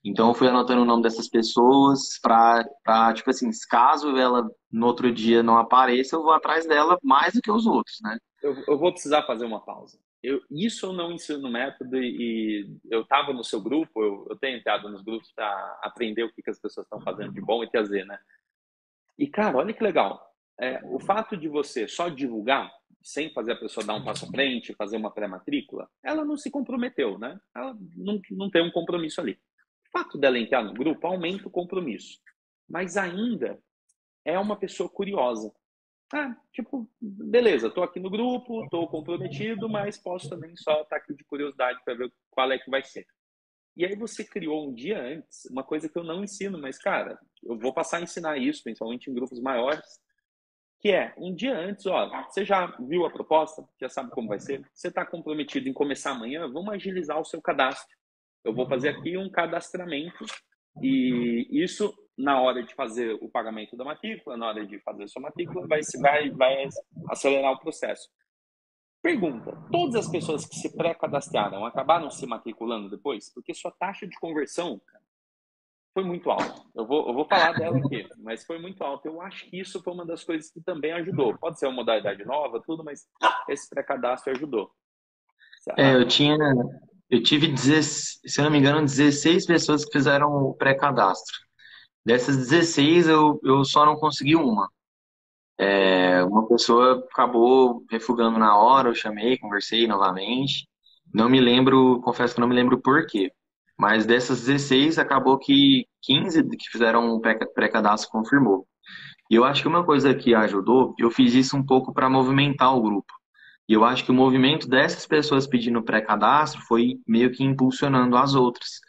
Então 0.03 0.29
eu 0.29 0.33
fui 0.33 0.47
anotando 0.47 0.81
o 0.81 0.85
nome 0.85 1.03
dessas 1.03 1.27
pessoas 1.27 2.19
para, 2.21 3.13
tipo 3.13 3.29
assim, 3.29 3.49
caso 3.69 4.15
ela 4.15 4.49
no 4.71 4.87
outro 4.87 5.11
dia 5.11 5.43
não 5.43 5.57
apareça, 5.57 6.15
eu 6.15 6.23
vou 6.23 6.31
atrás 6.31 6.65
dela 6.65 6.97
mais 7.03 7.33
do 7.33 7.41
que 7.41 7.51
os 7.51 7.65
outros, 7.65 7.97
né? 8.01 8.17
Eu, 8.41 8.55
eu 8.67 8.77
vou 8.77 8.91
precisar 8.91 9.23
fazer 9.23 9.45
uma 9.45 9.59
pausa. 9.59 9.99
Eu, 10.23 10.41
isso 10.49 10.85
eu 10.85 10.93
não 10.93 11.11
ensino 11.11 11.39
no 11.39 11.51
método 11.51 11.97
e 11.97 12.77
eu 12.89 13.01
estava 13.01 13.33
no 13.33 13.43
seu 13.43 13.61
grupo, 13.61 14.01
eu, 14.01 14.27
eu, 14.29 14.37
tenho 14.37 14.57
entrado 14.57 14.89
nos 14.89 15.01
grupos 15.01 15.31
para 15.33 15.79
aprender 15.81 16.23
o 16.23 16.31
que, 16.31 16.41
que 16.41 16.49
as 16.49 16.59
pessoas 16.59 16.85
estão 16.85 17.01
fazendo 17.01 17.33
de 17.33 17.41
bom 17.41 17.63
e 17.63 17.69
trazer, 17.69 18.05
né? 18.05 18.17
E, 19.17 19.27
cara, 19.27 19.57
olha 19.57 19.73
que 19.73 19.83
legal. 19.83 20.21
É, 20.59 20.81
o 20.85 20.99
fato 20.99 21.37
de 21.37 21.47
você 21.47 21.87
só 21.87 22.09
divulgar, 22.09 22.69
sem 23.01 23.31
fazer 23.33 23.53
a 23.53 23.59
pessoa 23.59 23.85
dar 23.85 23.95
um 23.95 24.03
passo 24.03 24.25
à 24.25 24.27
frente, 24.27 24.73
fazer 24.75 24.97
uma 24.97 25.11
pré-matrícula, 25.11 25.89
ela 26.03 26.25
não 26.25 26.35
se 26.35 26.51
comprometeu, 26.51 27.17
né? 27.17 27.39
Ela 27.55 27.77
não, 27.95 28.19
não 28.31 28.49
tem 28.49 28.61
um 28.61 28.71
compromisso 28.71 29.21
ali. 29.21 29.39
O 29.89 29.99
fato 29.99 30.17
dela 30.17 30.37
entrar 30.37 30.63
no 30.63 30.73
grupo 30.73 31.05
aumenta 31.07 31.47
o 31.47 31.51
compromisso. 31.51 32.19
Mas 32.67 32.95
ainda 32.95 33.59
é 34.23 34.37
uma 34.37 34.55
pessoa 34.55 34.89
curiosa. 34.89 35.51
Ah, 36.13 36.35
tipo, 36.51 36.89
beleza, 36.99 37.69
tô 37.69 37.83
aqui 37.83 37.99
no 37.99 38.09
grupo, 38.09 38.67
tô 38.69 38.87
comprometido, 38.87 39.69
mas 39.69 39.97
posso 39.97 40.27
também 40.29 40.55
só 40.55 40.81
estar 40.81 40.85
tá 40.85 40.95
aqui 40.97 41.13
de 41.13 41.23
curiosidade 41.23 41.79
para 41.83 41.93
ver 41.93 42.11
qual 42.31 42.51
é 42.51 42.57
que 42.57 42.69
vai 42.69 42.83
ser. 42.83 43.05
E 43.75 43.85
aí 43.85 43.95
você 43.95 44.23
criou 44.25 44.67
um 44.67 44.73
dia 44.73 45.01
antes, 45.01 45.45
uma 45.45 45.63
coisa 45.63 45.87
que 45.87 45.97
eu 45.97 46.03
não 46.03 46.23
ensino, 46.23 46.59
mas 46.59 46.77
cara, 46.77 47.19
eu 47.43 47.57
vou 47.57 47.73
passar 47.73 47.97
a 47.97 48.01
ensinar 48.01 48.37
isso, 48.37 48.63
principalmente 48.63 49.09
em 49.09 49.13
grupos 49.13 49.39
maiores, 49.39 49.99
que 50.79 50.89
é 50.91 51.13
um 51.17 51.33
dia 51.33 51.57
antes, 51.57 51.85
ó, 51.85 52.09
você 52.23 52.43
já 52.43 52.65
viu 52.79 53.05
a 53.05 53.11
proposta, 53.11 53.67
já 53.79 53.87
sabe 53.87 54.11
como 54.11 54.29
vai 54.29 54.39
ser, 54.39 54.67
você 54.73 54.87
está 54.87 55.05
comprometido 55.05 55.69
em 55.69 55.73
começar 55.73 56.11
amanhã, 56.11 56.47
vamos 56.51 56.73
agilizar 56.73 57.19
o 57.19 57.25
seu 57.25 57.41
cadastro. 57.41 57.98
Eu 58.43 58.53
vou 58.53 58.67
fazer 58.67 58.89
aqui 58.89 59.17
um 59.17 59.29
cadastramento 59.29 60.25
e 60.81 61.47
isso 61.51 61.93
na 62.17 62.41
hora 62.41 62.61
de 62.63 62.73
fazer 62.75 63.17
o 63.21 63.29
pagamento 63.29 63.77
da 63.77 63.85
matrícula, 63.85 64.35
na 64.35 64.47
hora 64.47 64.65
de 64.65 64.79
fazer 64.79 65.03
a 65.03 65.07
sua 65.07 65.21
matrícula, 65.21 65.65
vai, 65.67 65.79
vai, 66.01 66.29
vai 66.31 66.69
acelerar 67.09 67.53
o 67.53 67.59
processo. 67.59 68.09
Pergunta: 69.01 69.57
todas 69.71 69.95
as 69.95 70.11
pessoas 70.11 70.45
que 70.45 70.55
se 70.55 70.75
pré-cadastraram 70.75 71.65
acabaram 71.65 72.09
se 72.09 72.25
matriculando 72.25 72.89
depois? 72.89 73.33
Porque 73.33 73.53
sua 73.53 73.71
taxa 73.71 74.05
de 74.05 74.19
conversão 74.19 74.81
foi 75.93 76.03
muito 76.03 76.29
alta. 76.29 76.61
Eu 76.75 76.85
vou, 76.85 77.07
eu 77.07 77.13
vou 77.13 77.25
falar 77.25 77.53
dela 77.53 77.77
aqui, 77.77 78.07
mas 78.17 78.45
foi 78.45 78.59
muito 78.59 78.83
alta. 78.83 79.07
Eu 79.07 79.21
acho 79.21 79.49
que 79.49 79.59
isso 79.59 79.81
foi 79.81 79.93
uma 79.93 80.05
das 80.05 80.23
coisas 80.23 80.51
que 80.51 80.61
também 80.61 80.91
ajudou. 80.93 81.37
Pode 81.37 81.57
ser 81.57 81.67
uma 81.67 81.75
modalidade 81.75 82.23
nova, 82.25 82.61
tudo, 82.61 82.83
mas 82.83 83.07
esse 83.47 83.69
pré-cadastro 83.69 84.33
ajudou. 84.33 84.69
É, 85.77 85.95
eu 85.95 86.07
tinha. 86.07 86.37
Eu 87.09 87.23
tive, 87.23 87.55
se 87.57 88.19
eu 88.39 88.43
não 88.43 88.51
me 88.51 88.59
engano, 88.59 88.81
16 88.81 89.45
pessoas 89.45 89.83
que 89.85 89.91
fizeram 89.91 90.29
o 90.31 90.53
pré-cadastro. 90.53 91.35
Dessas 92.05 92.37
16, 92.37 93.07
eu, 93.07 93.39
eu 93.43 93.63
só 93.65 93.85
não 93.85 93.95
consegui 93.95 94.35
uma. 94.35 94.69
É, 95.57 96.23
uma 96.23 96.47
pessoa 96.47 97.05
acabou 97.11 97.83
refugando 97.91 98.39
na 98.39 98.57
hora, 98.57 98.89
eu 98.89 98.95
chamei, 98.95 99.37
conversei 99.37 99.87
novamente. 99.87 100.67
Não 101.13 101.29
me 101.29 101.41
lembro, 101.41 101.99
confesso 102.01 102.35
que 102.35 102.41
não 102.41 102.47
me 102.47 102.55
lembro 102.55 102.79
por 102.81 103.05
quê. 103.07 103.31
Mas 103.77 104.05
dessas 104.05 104.45
16, 104.45 104.99
acabou 104.99 105.37
que 105.37 105.85
15 106.01 106.43
que 106.43 106.69
fizeram 106.71 107.15
um 107.15 107.19
pré-cadastro 107.21 108.09
confirmou. 108.11 108.67
E 109.29 109.35
eu 109.35 109.43
acho 109.43 109.61
que 109.61 109.67
uma 109.67 109.85
coisa 109.85 110.13
que 110.13 110.33
ajudou, 110.35 110.93
eu 110.97 111.11
fiz 111.11 111.33
isso 111.33 111.55
um 111.57 111.65
pouco 111.65 111.93
para 111.93 112.09
movimentar 112.09 112.75
o 112.75 112.81
grupo. 112.81 113.13
E 113.69 113.73
eu 113.73 113.85
acho 113.85 114.03
que 114.03 114.09
o 114.09 114.15
movimento 114.15 114.67
dessas 114.67 115.05
pessoas 115.05 115.45
pedindo 115.45 115.83
pré-cadastro 115.83 116.59
foi 116.63 116.99
meio 117.07 117.31
que 117.31 117.43
impulsionando 117.43 118.17
as 118.17 118.33
outras. 118.33 118.81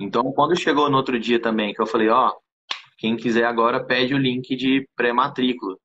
Então, 0.00 0.32
quando 0.32 0.58
chegou 0.58 0.90
no 0.90 0.96
outro 0.96 1.20
dia 1.20 1.40
também, 1.40 1.72
que 1.72 1.80
eu 1.80 1.86
falei, 1.86 2.08
ó, 2.08 2.32
quem 2.98 3.16
quiser 3.16 3.44
agora 3.44 3.84
pede 3.84 4.14
o 4.14 4.18
link 4.18 4.56
de 4.56 4.88
pré-matrícula. 4.96 5.76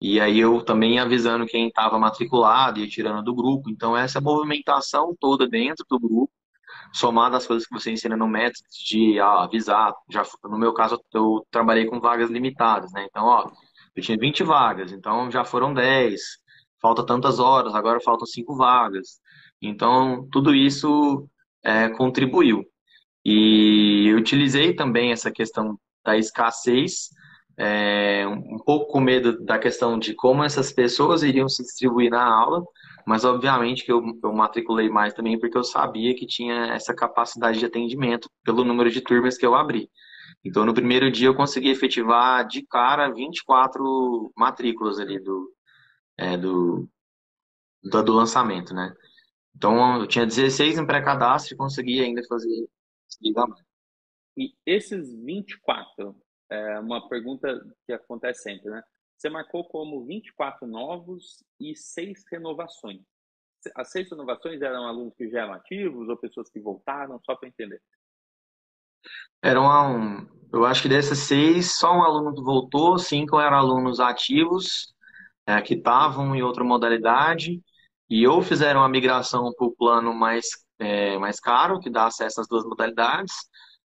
E 0.00 0.20
aí 0.20 0.38
eu 0.38 0.62
também 0.62 1.00
avisando 1.00 1.44
quem 1.44 1.66
estava 1.66 1.98
matriculado 1.98 2.78
e 2.78 2.88
tirando 2.88 3.24
do 3.24 3.34
grupo. 3.34 3.68
Então, 3.68 3.96
essa 3.96 4.20
movimentação 4.20 5.12
toda 5.18 5.48
dentro 5.48 5.84
do 5.90 5.98
grupo, 5.98 6.32
somada 6.92 7.36
às 7.36 7.48
coisas 7.48 7.66
que 7.66 7.74
você 7.74 7.90
ensina 7.90 8.16
no 8.16 8.28
método 8.28 8.64
de 8.86 9.18
ah, 9.18 9.42
avisar. 9.42 9.92
Já, 10.08 10.22
no 10.44 10.56
meu 10.56 10.72
caso, 10.72 11.00
eu 11.12 11.44
trabalhei 11.50 11.86
com 11.86 11.98
vagas 11.98 12.30
limitadas, 12.30 12.92
né? 12.92 13.06
Então, 13.10 13.24
ó, 13.24 13.50
eu 13.96 14.02
tinha 14.02 14.16
20 14.16 14.44
vagas, 14.44 14.92
então 14.92 15.28
já 15.32 15.44
foram 15.44 15.74
10. 15.74 16.45
Falta 16.80 17.04
tantas 17.04 17.38
horas, 17.38 17.74
agora 17.74 18.00
faltam 18.00 18.26
5 18.26 18.56
vagas. 18.56 19.20
Então, 19.60 20.28
tudo 20.30 20.54
isso 20.54 21.28
é, 21.64 21.88
contribuiu. 21.90 22.64
E 23.24 24.08
eu 24.08 24.18
utilizei 24.18 24.74
também 24.74 25.10
essa 25.12 25.30
questão 25.30 25.78
da 26.04 26.16
escassez, 26.16 27.08
é, 27.58 28.26
um 28.28 28.58
pouco 28.58 28.92
com 28.92 29.00
medo 29.00 29.42
da 29.44 29.58
questão 29.58 29.98
de 29.98 30.14
como 30.14 30.44
essas 30.44 30.72
pessoas 30.72 31.22
iriam 31.22 31.48
se 31.48 31.62
distribuir 31.62 32.10
na 32.10 32.22
aula, 32.22 32.62
mas 33.06 33.24
obviamente 33.24 33.84
que 33.84 33.90
eu, 33.90 34.02
eu 34.22 34.32
matriculei 34.32 34.88
mais 34.88 35.14
também 35.14 35.38
porque 35.38 35.56
eu 35.56 35.64
sabia 35.64 36.14
que 36.14 36.26
tinha 36.26 36.74
essa 36.74 36.94
capacidade 36.94 37.58
de 37.58 37.64
atendimento 37.64 38.28
pelo 38.44 38.64
número 38.64 38.90
de 38.90 39.00
turmas 39.00 39.38
que 39.38 39.46
eu 39.46 39.54
abri. 39.54 39.90
Então, 40.44 40.64
no 40.64 40.74
primeiro 40.74 41.10
dia, 41.10 41.28
eu 41.28 41.34
consegui 41.34 41.70
efetivar 41.70 42.46
de 42.46 42.62
cara 42.62 43.08
24 43.08 44.32
matrículas 44.36 45.00
ali 45.00 45.18
do, 45.18 45.50
é, 46.18 46.36
do, 46.36 46.88
do, 47.82 48.02
do 48.02 48.12
lançamento, 48.12 48.74
né? 48.74 48.94
Então, 49.54 50.00
eu 50.00 50.06
tinha 50.06 50.26
16 50.26 50.78
em 50.78 50.86
pré-cadastro 50.86 51.54
e 51.54 51.56
consegui 51.56 52.00
ainda 52.02 52.22
fazer 52.28 52.68
E 54.36 54.54
esses 54.66 55.14
24, 55.24 56.14
é 56.50 56.78
uma 56.78 57.08
pergunta 57.08 57.48
que 57.86 57.92
acontece 57.92 58.42
sempre, 58.42 58.70
né? 58.70 58.82
Você 59.16 59.30
marcou 59.30 59.66
como 59.66 60.04
24 60.04 60.66
novos 60.66 61.42
e 61.58 61.74
6 61.74 62.22
renovações. 62.30 63.02
As 63.74 63.90
seis 63.90 64.08
renovações 64.10 64.60
eram 64.60 64.86
alunos 64.86 65.14
que 65.16 65.28
já 65.28 65.42
eram 65.42 65.54
ativos 65.54 66.08
ou 66.08 66.16
pessoas 66.16 66.50
que 66.50 66.60
voltaram, 66.60 67.20
só 67.24 67.34
para 67.34 67.48
entender? 67.48 67.80
Eram, 69.42 69.64
um, 69.64 70.28
eu 70.52 70.64
acho 70.64 70.82
que 70.82 70.88
dessas 70.88 71.18
seis, 71.18 71.76
só 71.76 71.92
um 71.92 72.02
aluno 72.02 72.34
voltou, 72.42 72.98
cinco 72.98 73.40
eram 73.40 73.56
alunos 73.56 74.00
ativos, 74.00 74.94
é, 75.46 75.60
que 75.62 75.74
estavam 75.74 76.34
em 76.34 76.42
outra 76.42 76.64
modalidade, 76.64 77.62
e 78.08 78.26
ou 78.26 78.42
fizeram 78.42 78.82
a 78.82 78.88
migração 78.88 79.52
para 79.56 79.66
o 79.66 79.74
plano 79.74 80.14
mais, 80.14 80.46
é, 80.78 81.18
mais 81.18 81.40
caro, 81.40 81.80
que 81.80 81.90
dá 81.90 82.06
acesso 82.06 82.40
às 82.40 82.48
duas 82.48 82.64
modalidades, 82.64 83.34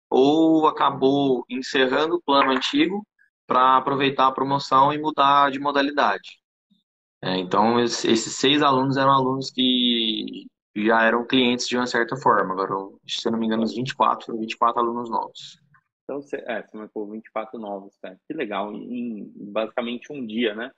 ou 0.08 0.66
acabou 0.66 1.44
encerrando 1.48 2.16
o 2.16 2.22
plano 2.22 2.50
antigo 2.50 3.06
para 3.46 3.76
aproveitar 3.76 4.26
a 4.26 4.32
promoção 4.32 4.92
e 4.92 4.98
mudar 4.98 5.50
de 5.50 5.58
modalidade. 5.58 6.40
É, 7.22 7.36
então, 7.36 7.78
esses 7.78 8.36
seis 8.36 8.62
alunos 8.62 8.96
eram 8.96 9.12
alunos 9.12 9.50
que 9.50 10.46
já 10.74 11.02
eram 11.02 11.26
clientes 11.26 11.66
de 11.66 11.76
uma 11.76 11.86
certa 11.86 12.16
forma. 12.16 12.52
Agora, 12.52 12.74
se 13.06 13.26
eu 13.26 13.32
não 13.32 13.38
me 13.38 13.46
engano, 13.46 13.62
os 13.62 13.74
24, 13.74 14.38
24 14.38 14.80
alunos 14.80 15.10
novos. 15.10 15.60
Então, 16.04 16.22
você, 16.22 16.42
é, 16.46 16.62
você 16.62 16.76
marcou 16.76 17.10
24 17.10 17.58
novos, 17.58 17.96
cara. 18.00 18.18
Que 18.26 18.34
legal, 18.34 18.72
em 18.72 19.30
basicamente 19.52 20.12
um 20.12 20.26
dia, 20.26 20.54
né? 20.54 20.70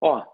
Ó, 0.00 0.24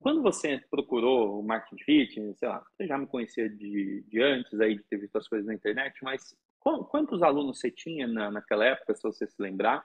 quando 0.00 0.22
você 0.22 0.58
procurou 0.70 1.38
o 1.38 1.42
marketing 1.42 1.84
fit, 1.84 2.34
sei 2.34 2.48
lá, 2.48 2.64
você 2.72 2.86
já 2.86 2.98
me 2.98 3.06
conhecia 3.06 3.48
de, 3.48 4.02
de 4.08 4.22
antes 4.22 4.60
aí 4.60 4.76
de 4.76 4.82
ter 4.84 4.98
visto 4.98 5.16
as 5.16 5.28
coisas 5.28 5.46
na 5.46 5.54
internet, 5.54 5.96
mas 6.02 6.36
quantos 6.60 7.22
alunos 7.22 7.60
você 7.60 7.70
tinha 7.70 8.06
na, 8.06 8.30
naquela 8.30 8.64
época, 8.64 8.94
se 8.94 9.02
você 9.02 9.26
se 9.26 9.40
lembrar? 9.40 9.84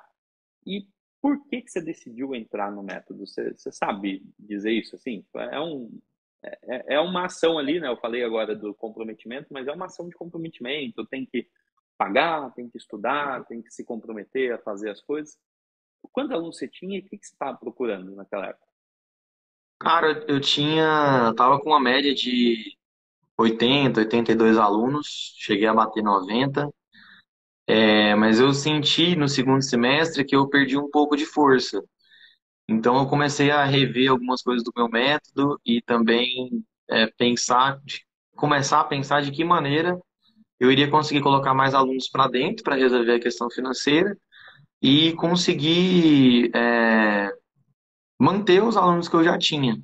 E 0.65 0.87
por 1.21 1.45
que 1.47 1.61
que 1.61 1.71
você 1.71 1.81
decidiu 1.81 2.33
entrar 2.33 2.71
no 2.71 2.83
método? 2.83 3.25
Você, 3.25 3.53
você 3.53 3.71
sabe 3.71 4.23
dizer 4.37 4.71
isso 4.71 4.95
assim? 4.95 5.25
É 5.35 5.59
um 5.59 5.99
é, 6.43 6.95
é 6.95 6.99
uma 6.99 7.25
ação 7.25 7.57
ali, 7.57 7.79
né? 7.79 7.87
Eu 7.87 7.97
falei 7.97 8.23
agora 8.23 8.55
do 8.55 8.73
comprometimento, 8.73 9.47
mas 9.51 9.67
é 9.67 9.71
uma 9.71 9.85
ação 9.85 10.09
de 10.09 10.15
comprometimento. 10.15 11.05
Tem 11.05 11.25
que 11.25 11.47
pagar, 11.97 12.53
tem 12.53 12.69
que 12.69 12.77
estudar, 12.77 13.45
tem 13.45 13.61
que 13.61 13.71
se 13.71 13.85
comprometer 13.85 14.51
a 14.53 14.57
fazer 14.57 14.89
as 14.89 15.01
coisas. 15.01 15.39
Quantos 16.11 16.33
alunos 16.33 16.57
você 16.57 16.67
tinha 16.67 16.97
e 16.97 16.99
o 16.99 17.03
que, 17.03 17.17
que 17.17 17.25
você 17.25 17.33
estava 17.33 17.57
procurando 17.57 18.13
naquela 18.13 18.47
época? 18.47 18.72
Cara, 19.83 20.23
eu 20.29 20.39
tinha, 20.39 21.33
tava 21.35 21.59
com 21.59 21.71
uma 21.71 21.79
média 21.79 22.15
de 22.15 22.77
80, 23.37 23.99
82 23.99 24.57
alunos, 24.57 25.35
cheguei 25.37 25.67
a 25.67 25.73
bater 25.73 26.01
90, 26.01 26.69
é, 27.67 28.15
mas 28.15 28.39
eu 28.39 28.53
senti 28.53 29.13
no 29.13 29.27
segundo 29.27 29.61
semestre 29.61 30.23
que 30.23 30.35
eu 30.35 30.47
perdi 30.47 30.77
um 30.77 30.89
pouco 30.89 31.17
de 31.17 31.25
força. 31.25 31.83
Então 32.67 32.97
eu 32.97 33.07
comecei 33.07 33.51
a 33.51 33.65
rever 33.65 34.09
algumas 34.09 34.41
coisas 34.41 34.63
do 34.63 34.71
meu 34.73 34.87
método 34.87 35.59
e 35.65 35.81
também 35.81 36.63
é, 36.89 37.07
pensar, 37.07 37.77
de, 37.83 38.05
começar 38.37 38.79
a 38.79 38.85
pensar 38.85 39.21
de 39.21 39.31
que 39.31 39.43
maneira 39.43 39.99
eu 40.61 40.71
iria 40.71 40.89
conseguir 40.89 41.21
colocar 41.21 41.53
mais 41.53 41.73
alunos 41.73 42.07
para 42.09 42.29
dentro 42.29 42.63
para 42.63 42.77
resolver 42.77 43.15
a 43.15 43.19
questão 43.19 43.49
financeira 43.49 44.17
e 44.81 45.11
conseguir 45.13 46.51
é, 46.55 47.33
manter 48.19 48.63
os 48.63 48.77
alunos 48.77 49.07
que 49.07 49.15
eu 49.15 49.23
já 49.23 49.37
tinha. 49.37 49.77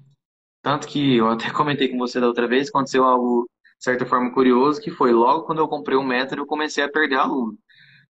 Tanto 0.62 0.88
que 0.88 1.18
eu 1.18 1.30
até 1.30 1.50
comentei 1.54 1.90
com 1.90 1.98
você 1.98 2.20
da 2.20 2.28
outra 2.28 2.48
vez, 2.48 2.70
aconteceu 2.70 3.04
algo, 3.06 3.50
de 3.78 3.84
certa 3.84 4.06
forma, 4.06 4.34
curioso, 4.34 4.82
que 4.82 4.92
foi 4.92 5.12
logo 5.14 5.46
quando 5.46 5.60
eu 5.60 5.68
comprei 5.68 5.98
o 5.98 6.04
método, 6.04 6.42
eu 6.42 6.48
comecei 6.48 6.84
a 6.84 6.92
perder 6.92 7.16
aluno. 7.18 7.58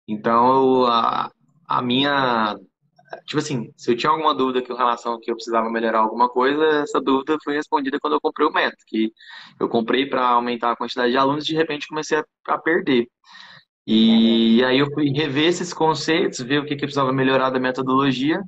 Então, 0.08 0.86
a, 0.86 1.32
a 1.67 1.82
minha 1.82 2.58
tipo 3.25 3.39
assim, 3.39 3.71
se 3.77 3.91
eu 3.91 3.97
tinha 3.97 4.12
alguma 4.12 4.36
dúvida 4.36 4.65
com 4.65 4.73
relação 4.73 5.13
a 5.13 5.19
que 5.19 5.32
eu 5.32 5.36
precisava 5.36 5.69
melhorar 5.69 5.99
alguma 5.99 6.30
coisa, 6.30 6.63
essa 6.82 6.99
dúvida 6.99 7.38
foi 7.43 7.56
respondida 7.56 7.99
quando 7.99 8.13
eu 8.13 8.21
comprei 8.21 8.47
o 8.47 8.51
método, 8.51 8.77
que 8.88 9.12
eu 9.60 9.69
comprei 9.69 10.06
para 10.06 10.27
aumentar 10.30 10.71
a 10.71 10.75
quantidade 10.75 11.12
de 11.12 11.17
alunos 11.17 11.45
e 11.45 11.47
de 11.47 11.56
repente 11.56 11.88
comecei 11.88 12.17
a, 12.17 12.25
a 12.47 12.58
perder. 12.58 13.08
E 13.86 14.63
aí 14.65 14.80
eu 14.80 14.91
fui 14.93 15.10
rever 15.12 15.47
esses 15.47 15.73
conceitos, 15.73 16.39
ver 16.39 16.60
o 16.60 16.65
que, 16.65 16.75
que 16.75 16.82
precisava 16.82 17.13
melhorar 17.13 17.49
da 17.49 17.60
metodologia 17.60 18.41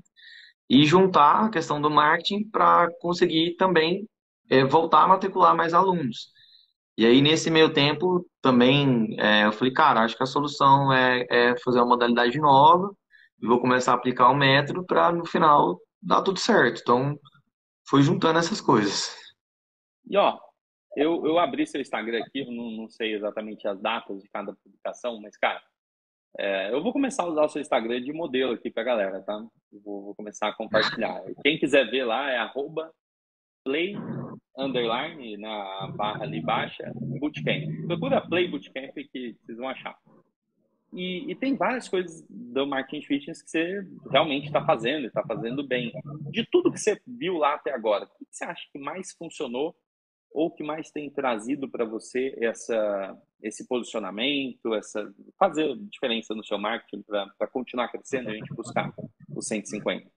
e 0.69 0.85
juntar 0.85 1.45
a 1.45 1.49
questão 1.49 1.81
do 1.81 1.89
marketing 1.89 2.47
para 2.49 2.89
conseguir 2.99 3.55
também 3.55 4.07
é, 4.49 4.63
voltar 4.63 5.03
a 5.03 5.07
matricular 5.07 5.55
mais 5.55 5.73
alunos. 5.73 6.31
E 6.97 7.05
aí, 7.05 7.21
nesse 7.21 7.49
meio 7.49 7.71
tempo, 7.71 8.25
também 8.41 9.15
é, 9.19 9.45
eu 9.45 9.51
falei, 9.53 9.73
cara, 9.73 10.01
acho 10.01 10.17
que 10.17 10.23
a 10.23 10.27
solução 10.27 10.91
é, 10.91 11.25
é 11.29 11.57
fazer 11.63 11.79
uma 11.79 11.87
modalidade 11.87 12.37
nova, 12.39 12.93
e 13.41 13.47
vou 13.47 13.59
começar 13.59 13.93
a 13.93 13.95
aplicar 13.95 14.29
o 14.29 14.35
método 14.35 14.85
para 14.85 15.11
no 15.11 15.25
final 15.25 15.79
dar 16.01 16.21
tudo 16.21 16.39
certo. 16.39 16.81
Então, 16.81 17.17
foi 17.87 18.03
juntando 18.03 18.39
essas 18.39 18.59
coisas. 18.59 19.15
E 20.05 20.17
ó, 20.17 20.37
eu, 20.95 21.25
eu 21.25 21.39
abri 21.39 21.65
seu 21.65 21.79
Instagram 21.79 22.21
aqui, 22.21 22.43
não, 22.45 22.71
não 22.71 22.89
sei 22.89 23.15
exatamente 23.15 23.67
as 23.67 23.79
datas 23.81 24.21
de 24.21 24.29
cada 24.29 24.53
publicação, 24.53 25.19
mas 25.21 25.37
cara, 25.37 25.61
é, 26.37 26.71
eu 26.73 26.81
vou 26.83 26.93
começar 26.93 27.23
a 27.23 27.27
usar 27.27 27.43
o 27.43 27.49
seu 27.49 27.61
Instagram 27.61 28.01
de 28.01 28.13
modelo 28.13 28.53
aqui 28.53 28.69
pra 28.69 28.83
galera, 28.83 29.21
tá? 29.21 29.37
Vou, 29.83 30.03
vou, 30.03 30.15
começar 30.15 30.49
a 30.49 30.55
compartilhar. 30.55 31.21
Quem 31.43 31.57
quiser 31.57 31.89
ver 31.89 32.05
lá 32.05 32.29
é 32.29 32.37
arroba 32.37 32.91
play 33.63 33.95
underline 34.57 35.37
na 35.37 35.87
barra 35.95 36.23
ali 36.23 36.41
baixa 36.41 36.91
bootcamp. 36.95 37.87
Procura 37.87 38.21
play 38.21 38.47
bootcamp 38.47 38.93
que 39.11 39.35
vocês 39.41 39.57
vão 39.57 39.69
achar. 39.69 39.97
E, 40.91 41.31
e, 41.31 41.35
tem 41.35 41.55
várias 41.55 41.87
coisas 41.87 42.25
do 42.27 42.65
marketing 42.65 43.05
fitness 43.05 43.43
que 43.43 43.49
você 43.49 43.87
realmente 44.09 44.47
está 44.47 44.65
fazendo, 44.65 45.05
está 45.05 45.23
fazendo 45.23 45.65
bem. 45.65 45.91
De 46.31 46.45
tudo 46.49 46.71
que 46.71 46.79
você 46.79 46.99
viu 47.05 47.37
lá 47.37 47.53
até 47.53 47.71
agora, 47.71 48.05
o 48.05 48.25
que 48.25 48.25
você 48.31 48.43
acha 48.43 48.63
que 48.71 48.79
mais 48.79 49.11
funcionou 49.11 49.75
ou 50.31 50.49
que 50.51 50.63
mais 50.63 50.89
tem 50.89 51.09
trazido 51.09 51.69
para 51.69 51.85
você 51.85 52.35
essa, 52.39 53.15
esse 53.41 53.67
posicionamento, 53.67 54.73
essa 54.73 55.11
fazer 55.37 55.75
diferença 55.77 56.33
no 56.35 56.43
seu 56.43 56.57
marketing 56.57 57.03
para 57.03 57.47
continuar 57.47 57.89
crescendo 57.89 58.29
e 58.29 58.33
a 58.33 58.37
gente 58.37 58.53
buscar 58.53 58.93
os 59.35 59.47
150? 59.47 60.09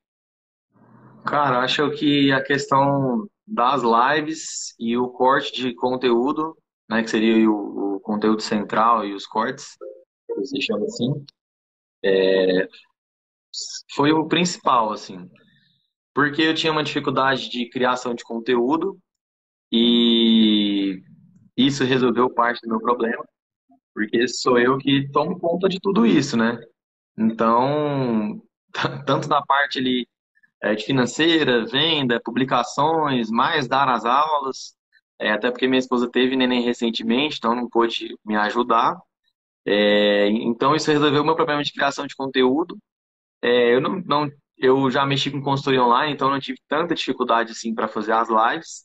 Cara, 1.24 1.60
acho 1.60 1.90
que 1.92 2.32
a 2.32 2.42
questão 2.42 3.28
das 3.46 3.82
lives 3.82 4.74
e 4.78 4.96
o 4.96 5.08
corte 5.08 5.52
de 5.52 5.74
conteúdo, 5.74 6.56
né, 6.90 7.02
que 7.02 7.10
seria 7.10 7.48
o, 7.48 7.96
o 7.96 8.00
conteúdo 8.00 8.42
central 8.42 9.04
e 9.04 9.14
os 9.14 9.26
cortes, 9.26 9.76
se 10.44 10.60
chama 10.60 10.84
assim, 10.84 11.24
é, 12.04 12.66
foi 13.94 14.12
o 14.12 14.26
principal, 14.26 14.92
assim. 14.92 15.30
Porque 16.14 16.42
eu 16.42 16.54
tinha 16.54 16.72
uma 16.72 16.82
dificuldade 16.82 17.48
de 17.48 17.68
criação 17.68 18.14
de 18.14 18.24
conteúdo 18.24 18.98
e 19.70 21.02
isso 21.56 21.84
resolveu 21.84 22.30
parte 22.30 22.60
do 22.62 22.68
meu 22.68 22.80
problema, 22.80 23.24
porque 23.94 24.26
sou 24.28 24.58
eu 24.58 24.78
que 24.78 25.08
tomo 25.10 25.38
conta 25.38 25.68
de 25.68 25.78
tudo 25.80 26.06
isso, 26.06 26.36
né? 26.36 26.58
Então, 27.18 28.42
tanto 29.06 29.28
na 29.28 29.42
parte 29.44 29.78
ali 29.78 30.08
é, 30.62 30.74
de 30.74 30.84
financeira, 30.84 31.66
venda, 31.66 32.20
publicações, 32.24 33.30
mais 33.30 33.68
dar 33.68 33.88
as 33.88 34.04
aulas, 34.04 34.74
é, 35.18 35.32
até 35.32 35.50
porque 35.50 35.68
minha 35.68 35.78
esposa 35.78 36.10
teve 36.10 36.36
neném 36.36 36.62
recentemente, 36.62 37.38
então 37.38 37.54
não 37.54 37.68
pôde 37.68 38.16
me 38.24 38.36
ajudar. 38.36 38.96
É, 39.66 40.28
então 40.28 40.74
isso 40.74 40.90
resolveu 40.90 41.22
o 41.22 41.24
meu 41.24 41.36
problema 41.36 41.62
de 41.62 41.72
criação 41.72 42.06
de 42.06 42.16
conteúdo. 42.16 42.76
É, 43.42 43.74
eu 43.74 43.80
não, 43.80 44.00
não, 44.06 44.30
eu 44.58 44.90
já 44.90 45.04
mexi 45.06 45.30
com 45.30 45.42
consultoria 45.42 45.82
online, 45.82 46.12
então 46.12 46.30
não 46.30 46.40
tive 46.40 46.58
tanta 46.68 46.94
dificuldade 46.94 47.52
assim 47.52 47.74
para 47.74 47.88
fazer 47.88 48.12
as 48.12 48.28
lives. 48.28 48.84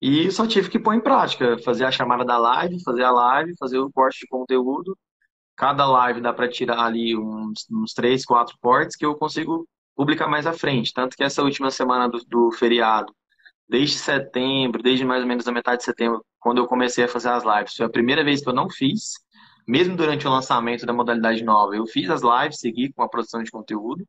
E 0.00 0.30
só 0.30 0.46
tive 0.46 0.70
que 0.70 0.78
pôr 0.78 0.94
em 0.94 1.00
prática, 1.00 1.58
fazer 1.58 1.84
a 1.84 1.90
chamada 1.90 2.24
da 2.24 2.38
live, 2.38 2.82
fazer 2.82 3.04
a 3.04 3.10
live, 3.10 3.56
fazer 3.58 3.78
o 3.78 3.92
corte 3.92 4.20
de 4.20 4.26
conteúdo. 4.28 4.96
Cada 5.56 5.86
live 5.86 6.22
dá 6.22 6.32
para 6.32 6.48
tirar 6.48 6.80
ali 6.86 7.16
uns, 7.16 7.66
uns 7.70 7.92
três, 7.92 8.24
quatro 8.24 8.56
cortes 8.60 8.96
que 8.96 9.04
eu 9.04 9.14
consigo 9.14 9.68
publicar 9.94 10.26
mais 10.28 10.46
à 10.46 10.54
frente. 10.54 10.94
Tanto 10.94 11.16
que 11.16 11.22
essa 11.22 11.42
última 11.42 11.70
semana 11.70 12.08
do, 12.08 12.18
do 12.26 12.50
feriado, 12.52 13.14
desde 13.68 13.98
setembro, 13.98 14.82
desde 14.82 15.04
mais 15.04 15.22
ou 15.22 15.28
menos 15.28 15.46
a 15.46 15.52
metade 15.52 15.78
de 15.78 15.84
setembro, 15.84 16.24
quando 16.40 16.58
eu 16.58 16.66
comecei 16.66 17.04
a 17.04 17.08
fazer 17.08 17.28
as 17.28 17.44
lives. 17.44 17.76
Foi 17.76 17.84
a 17.86 17.90
primeira 17.90 18.24
vez 18.24 18.40
que 18.42 18.48
eu 18.48 18.54
não 18.54 18.70
fiz, 18.70 19.12
mesmo 19.68 19.96
durante 19.96 20.26
o 20.26 20.30
lançamento 20.30 20.86
da 20.86 20.92
modalidade 20.94 21.44
nova. 21.44 21.76
Eu 21.76 21.86
fiz 21.86 22.08
as 22.08 22.22
lives, 22.22 22.58
segui 22.58 22.92
com 22.92 23.02
a 23.02 23.08
produção 23.08 23.42
de 23.42 23.50
conteúdo. 23.50 24.04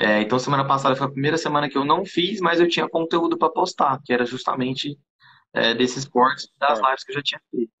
É, 0.00 0.22
então, 0.22 0.38
semana 0.38 0.64
passada 0.64 0.94
foi 0.94 1.06
a 1.06 1.10
primeira 1.10 1.36
semana 1.36 1.68
que 1.68 1.76
eu 1.76 1.84
não 1.84 2.04
fiz, 2.04 2.40
mas 2.40 2.60
eu 2.60 2.68
tinha 2.68 2.88
conteúdo 2.88 3.36
para 3.36 3.50
postar, 3.50 4.00
que 4.04 4.12
era 4.12 4.24
justamente 4.24 4.96
é, 5.52 5.74
desses 5.74 6.04
cortes 6.04 6.48
das 6.58 6.78
lives 6.78 7.04
que 7.04 7.12
eu 7.12 7.16
já 7.16 7.22
tinha 7.22 7.40
feito. 7.50 7.72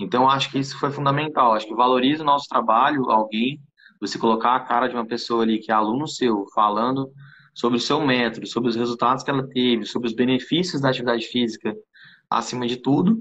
Então, 0.00 0.22
eu 0.22 0.30
acho 0.30 0.50
que 0.50 0.58
isso 0.58 0.78
foi 0.78 0.90
fundamental. 0.90 1.52
Acho 1.52 1.66
que 1.66 1.74
valoriza 1.74 2.22
o 2.22 2.26
nosso 2.26 2.46
trabalho, 2.48 3.10
alguém, 3.10 3.60
você 4.00 4.18
colocar 4.18 4.54
a 4.54 4.60
cara 4.60 4.88
de 4.88 4.94
uma 4.94 5.06
pessoa 5.06 5.42
ali 5.42 5.58
que 5.58 5.70
é 5.70 5.74
aluno 5.74 6.06
seu, 6.06 6.46
falando 6.54 7.10
sobre 7.54 7.78
o 7.78 7.80
seu 7.80 8.00
método, 8.00 8.46
sobre 8.46 8.70
os 8.70 8.76
resultados 8.76 9.24
que 9.24 9.30
ela 9.30 9.46
teve, 9.46 9.84
sobre 9.84 10.08
os 10.08 10.14
benefícios 10.14 10.80
da 10.80 10.90
atividade 10.90 11.26
física, 11.26 11.74
acima 12.30 12.66
de 12.66 12.76
tudo. 12.76 13.20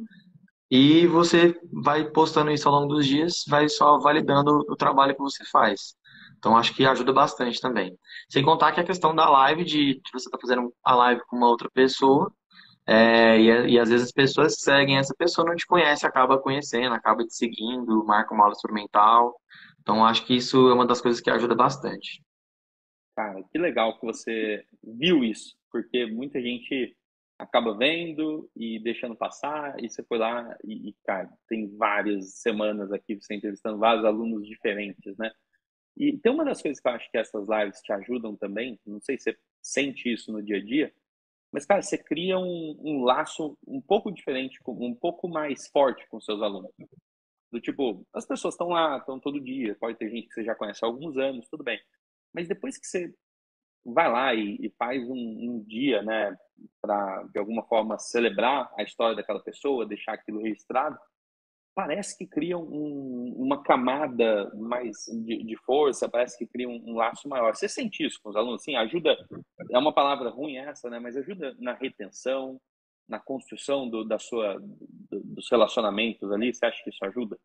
E 0.70 1.08
você 1.08 1.60
vai 1.72 2.06
postando 2.12 2.52
isso 2.52 2.70
ao 2.70 2.76
longo 2.76 2.94
dos 2.94 3.06
dias, 3.08 3.44
vai 3.48 3.68
só 3.68 3.98
validando 3.98 4.64
o 4.70 4.76
trabalho 4.76 5.16
que 5.16 5.22
você 5.22 5.44
faz. 5.46 5.96
Então, 6.38 6.56
acho 6.56 6.73
que 6.73 6.86
ajuda 6.86 7.12
bastante 7.12 7.60
também. 7.60 7.97
Sem 8.30 8.43
contar 8.43 8.71
que 8.71 8.80
a 8.80 8.84
questão 8.84 9.13
da 9.15 9.30
live, 9.30 9.63
de, 9.63 10.00
você 10.12 10.28
estar 10.28 10.38
tá 10.38 10.39
fazendo 10.39 10.73
a 10.84 10.95
live 10.95 11.21
com 11.28 11.36
uma 11.36 11.47
outra 11.47 11.69
pessoa, 11.69 12.32
é, 12.86 13.38
e, 13.39 13.73
e, 13.73 13.80
às 13.80 13.89
vezes 13.89 14.08
as 14.08 14.12
pessoas 14.13 14.56
seguem 14.60 14.97
essa 14.97 15.13
pessoa, 15.17 15.47
não 15.47 15.56
te 15.56 15.65
conhece, 15.65 16.06
acaba 16.06 16.39
conhecendo, 16.39 16.93
acaba 16.93 17.26
te 17.26 17.34
seguindo, 17.34 18.06
marca 18.06 18.34
uma 18.34 18.43
aula 18.43 18.54
experimental. 18.54 19.36
Então, 19.82 20.06
acho 20.06 20.26
que 20.26 20.36
isso 20.36 20.69
é 20.69 20.73
uma 20.73 20.86
das 20.86 21.02
coisas 21.02 21.19
que 21.19 21.30
ajuda 21.30 21.56
bastante. 21.56 22.23
Cara, 23.15 23.43
que 23.52 23.58
legal 23.58 24.00
que 24.00 24.06
você 24.06 24.63
viu 24.84 25.23
isso, 25.23 25.56
porque 25.71 26.06
muita 26.06 26.39
gente 26.39 26.95
acaba 27.38 27.76
vendo 27.78 28.50
e 28.56 28.80
deixando 28.80 29.15
passar, 29.15 29.76
e 29.84 29.89
você 29.89 30.04
foi 30.04 30.17
lá 30.17 30.56
e, 30.63 30.93
cara, 31.06 31.30
tem 31.47 31.76
várias 31.78 32.39
semanas 32.39 32.91
aqui 32.91 33.15
você 33.15 33.36
entrevistando 33.36 33.78
vários 33.78 34.06
alunos 34.06 34.47
diferentes, 34.47 35.15
né? 35.17 35.32
E 35.98 36.18
tem 36.18 36.32
uma 36.32 36.46
das 36.46 36.62
coisas 36.62 36.80
que 36.80 36.88
eu 36.88 36.92
acho 36.92 37.12
que 37.12 37.18
essas 37.18 37.48
lives 37.48 37.82
te 37.82 37.92
ajudam 37.92 38.36
também, 38.36 38.80
não 38.86 39.02
sei 39.02 39.18
se 39.18 39.32
você 39.32 39.38
sente 39.62 40.14
isso 40.14 40.32
no 40.32 40.44
dia 40.44 40.58
a 40.58 40.64
dia, 40.64 40.94
mas, 41.52 41.66
cara, 41.66 41.82
você 41.82 41.98
cria 41.98 42.38
um, 42.38 42.78
um 42.80 43.04
laço 43.04 43.58
um 43.66 43.82
pouco 43.82 44.12
diferente, 44.12 44.60
um 44.68 44.94
pouco 44.94 45.28
mais 45.28 45.68
forte 45.70 46.08
com 46.10 46.20
seus 46.20 46.42
alunos. 46.42 46.72
Do 47.52 47.62
tipo, 47.62 48.06
as 48.14 48.26
pessoas 48.26 48.54
estão 48.54 48.68
lá, 48.68 48.98
estão 48.98 49.20
todo 49.20 49.40
dia, 49.40 49.76
pode 49.80 49.98
ter 49.98 50.10
gente 50.10 50.28
que 50.28 50.34
você 50.34 50.44
já 50.44 50.54
conhece 50.54 50.84
há 50.84 50.88
alguns 50.88 51.18
anos, 51.18 51.48
tudo 51.50 51.64
bem. 51.64 51.80
Mas 52.34 52.48
depois 52.48 52.78
que 52.78 52.86
você 52.86 53.14
vai 53.86 54.12
lá 54.12 54.34
e, 54.34 54.58
e 54.62 54.70
faz 54.78 55.02
um, 55.10 55.14
um, 55.14 55.64
dia, 55.64 56.02
né, 56.04 56.38
para 56.82 57.24
de 57.24 57.40
alguma 57.40 57.64
forma 57.64 57.98
celebrar 57.98 58.70
a 58.78 58.84
história 58.84 59.16
daquela 59.16 59.42
pessoa, 59.42 59.86
deixar 59.86 60.14
aquilo 60.14 60.42
registrado, 60.42 61.00
parece 61.78 62.18
que 62.18 62.26
cria 62.26 62.58
um, 62.58 63.36
uma 63.38 63.62
camada 63.62 64.52
mais 64.56 64.96
de, 65.24 65.44
de, 65.44 65.56
força, 65.58 66.10
parece 66.10 66.36
que 66.36 66.48
cria 66.48 66.68
um, 66.68 66.82
um, 66.88 66.96
laço 66.96 67.30
maior. 67.30 67.56
Você 67.56 67.70
sente 67.70 68.04
isso 68.04 68.20
com 68.20 68.32
os 68.32 68.36
alunos? 68.36 68.63
Sim, 68.63 68.76
ajuda, 68.76 69.16
é 69.70 69.78
uma 69.78 69.94
palavra 69.94 70.32
ruim 70.32 70.58
essa, 70.58 70.90
né, 70.90 70.98
mas 70.98 71.16
ajuda 71.16 71.56
na 71.60 71.74
retenção, 71.74 72.60
na 73.08 73.20
construção 73.20 73.88
do, 73.88 74.04
da 74.04 74.18
sua, 74.18 74.60
do, 74.60 75.22
dos 75.24 75.48
relacionamentos 75.52 76.32
ali. 76.32 76.52
Você 76.52 76.66
acha 76.66 76.84
que 76.84 76.90
isso 76.90 77.06
ajuda? 77.06 77.38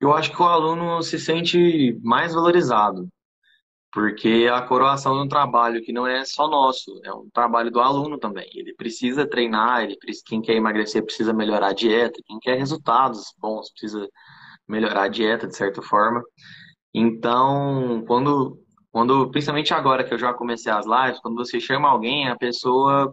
Eu 0.00 0.12
acho 0.12 0.32
que 0.34 0.42
o 0.42 0.46
aluno 0.46 1.00
se 1.00 1.16
sente 1.16 1.96
mais 2.02 2.34
valorizado. 2.34 3.08
Porque 3.94 4.50
a 4.52 4.60
coroação 4.60 5.14
de 5.14 5.20
um 5.22 5.28
trabalho 5.28 5.80
que 5.80 5.92
não 5.92 6.04
é 6.04 6.24
só 6.24 6.48
nosso, 6.48 7.00
é 7.04 7.12
um 7.14 7.30
trabalho 7.32 7.70
do 7.70 7.80
aluno 7.80 8.18
também. 8.18 8.50
Ele 8.52 8.74
precisa 8.74 9.24
treinar, 9.24 9.84
ele, 9.84 9.96
quem 10.26 10.42
quer 10.42 10.54
emagrecer 10.54 11.04
precisa 11.04 11.32
melhorar 11.32 11.68
a 11.68 11.72
dieta, 11.72 12.20
quem 12.26 12.40
quer 12.40 12.58
resultados 12.58 13.32
bons 13.38 13.70
precisa 13.70 14.08
melhorar 14.66 15.04
a 15.04 15.08
dieta 15.08 15.46
de 15.46 15.56
certa 15.56 15.80
forma. 15.80 16.20
Então, 16.92 18.04
quando, 18.06 18.58
quando 18.90 19.30
principalmente 19.30 19.72
agora 19.72 20.02
que 20.02 20.12
eu 20.12 20.18
já 20.18 20.34
comecei 20.34 20.72
as 20.72 20.86
lives, 20.86 21.20
quando 21.20 21.36
você 21.36 21.60
chama 21.60 21.88
alguém, 21.88 22.28
a 22.28 22.36
pessoa 22.36 23.12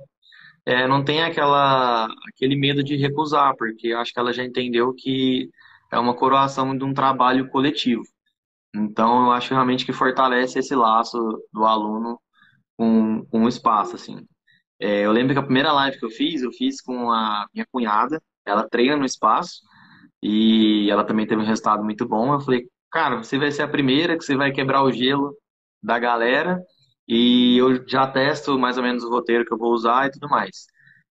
é, 0.65 0.88
não 0.88 1.04
tem 1.04 1.22
aquela, 1.22 2.08
aquele 2.28 2.56
medo 2.56 2.84
de 2.84 2.96
recusar, 2.96 3.56
porque 3.56 3.94
acho 3.94 4.13
que 4.13 4.20
ela 4.20 4.34
já 4.34 4.44
entendeu 4.44 4.94
que 4.96 5.48
é 5.91 6.00
uma 6.00 6.15
coroação 6.15 6.76
de 6.76 6.84
um 6.84 6.94
trabalho 6.94 7.50
coletivo. 7.50 8.04
Então, 8.75 9.25
eu 9.25 9.31
acho 9.31 9.53
realmente 9.53 9.86
que 9.86 9.93
fortalece 9.93 10.60
esse 10.60 10.75
laço 10.75 11.17
do 11.51 11.65
aluno 11.65 12.19
com, 12.77 13.25
com 13.25 13.43
o 13.43 13.49
espaço, 13.49 13.95
assim. 13.95 14.25
É, 14.79 15.05
eu 15.05 15.12
lembro 15.12 15.34
que 15.34 15.39
a 15.39 15.43
primeira 15.43 15.71
live 15.73 15.99
que 15.99 16.05
eu 16.05 16.10
fiz, 16.10 16.41
eu 16.41 16.51
fiz 16.51 16.81
com 16.81 17.12
a 17.12 17.47
minha 17.53 17.65
cunhada, 17.71 18.21
ela 18.45 18.67
treina 18.67 18.97
no 18.97 19.05
espaço 19.05 19.62
e 20.23 20.89
ela 20.89 21.03
também 21.03 21.27
teve 21.27 21.41
um 21.41 21.45
resultado 21.45 21.84
muito 21.84 22.07
bom. 22.07 22.34
Eu 22.34 22.39
falei, 22.41 22.67
cara, 22.91 23.17
você 23.17 23.38
vai 23.38 23.51
ser 23.51 23.63
a 23.63 23.67
primeira 23.67 24.17
que 24.17 24.23
você 24.23 24.36
vai 24.36 24.51
quebrar 24.51 24.84
o 24.84 24.91
gelo 24.91 25.36
da 25.84 25.99
galera 25.99 26.60
e 27.07 27.57
eu 27.57 27.88
já 27.88 28.07
testo 28.07 28.57
mais 28.57 28.77
ou 28.77 28.84
menos 28.84 29.03
o 29.03 29.10
roteiro 29.10 29.45
que 29.45 29.53
eu 29.53 29.57
vou 29.57 29.73
usar 29.73 30.07
e 30.07 30.12
tudo 30.12 30.29
mais. 30.29 30.65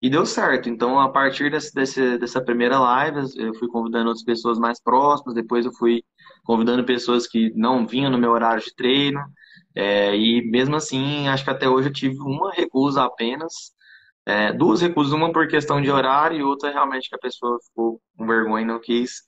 E 0.02 0.10
deu 0.10 0.26
certo. 0.26 0.70
Então, 0.70 1.00
a 1.00 1.10
partir 1.10 1.50
desse, 1.52 1.74
desse, 1.74 2.18
dessa 2.20 2.42
primeira 2.44 2.80
live, 2.80 3.20
eu 3.38 3.54
fui 3.56 3.68
convidando 3.68 4.08
outras 4.10 4.24
pessoas 4.24 4.60
mais 4.60 4.82
próximas, 4.82 5.34
depois 5.36 5.66
eu 5.66 5.74
fui 5.74 6.04
convidando 6.48 6.86
pessoas 6.86 7.28
que 7.28 7.52
não 7.54 7.86
vinham 7.86 8.10
no 8.10 8.18
meu 8.18 8.32
horário 8.32 8.64
de 8.64 8.74
treino. 8.74 9.20
É, 9.76 10.16
e 10.16 10.42
mesmo 10.50 10.78
assim, 10.78 11.28
acho 11.28 11.44
que 11.44 11.50
até 11.50 11.68
hoje 11.68 11.90
eu 11.90 11.94
tive 11.94 12.18
uma 12.22 12.54
recusa 12.54 13.04
apenas. 13.04 13.54
É, 14.26 14.54
duas 14.54 14.82
recusas, 14.82 15.14
uma 15.14 15.32
por 15.32 15.48
questão 15.48 15.82
de 15.82 15.92
horário 15.92 16.38
e 16.40 16.44
outra 16.44 16.72
realmente 16.72 17.10
que 17.10 17.16
a 17.16 17.20
pessoa 17.20 17.60
ficou 17.68 18.02
com 18.18 18.26
vergonha 18.26 18.64
e 18.64 18.68
não 18.68 18.80
quis 18.80 19.24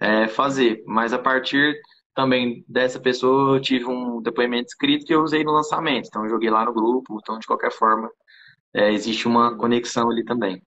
é, 0.00 0.28
fazer. 0.28 0.82
Mas 0.86 1.12
a 1.12 1.18
partir 1.18 1.74
também 2.14 2.64
dessa 2.68 3.00
pessoa, 3.00 3.56
eu 3.56 3.60
tive 3.60 3.86
um 3.86 4.22
depoimento 4.22 4.68
escrito 4.68 5.04
que 5.04 5.14
eu 5.14 5.22
usei 5.22 5.42
no 5.42 5.52
lançamento. 5.52 6.06
Então, 6.06 6.24
eu 6.24 6.30
joguei 6.30 6.50
lá 6.50 6.64
no 6.64 6.72
grupo. 6.72 7.18
Então, 7.20 7.38
de 7.38 7.46
qualquer 7.46 7.72
forma, 7.72 8.08
é, 8.74 8.92
existe 8.92 9.26
uma 9.26 9.56
conexão 9.56 10.08
ali 10.08 10.24
também. 10.24 10.62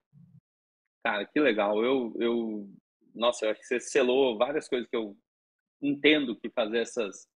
Cara, 1.06 1.26
que 1.26 1.40
legal. 1.40 1.84
Eu, 1.84 2.14
eu, 2.20 2.68
nossa, 3.16 3.46
eu 3.46 3.52
acho 3.52 3.60
que 3.62 3.68
você 3.68 3.80
selou 3.80 4.38
várias 4.38 4.68
coisas 4.68 4.88
que 4.90 4.96
eu 4.96 5.16
entendo 5.84 6.36
que 6.36 6.50
fazer 6.50 6.80
essas 6.80 7.28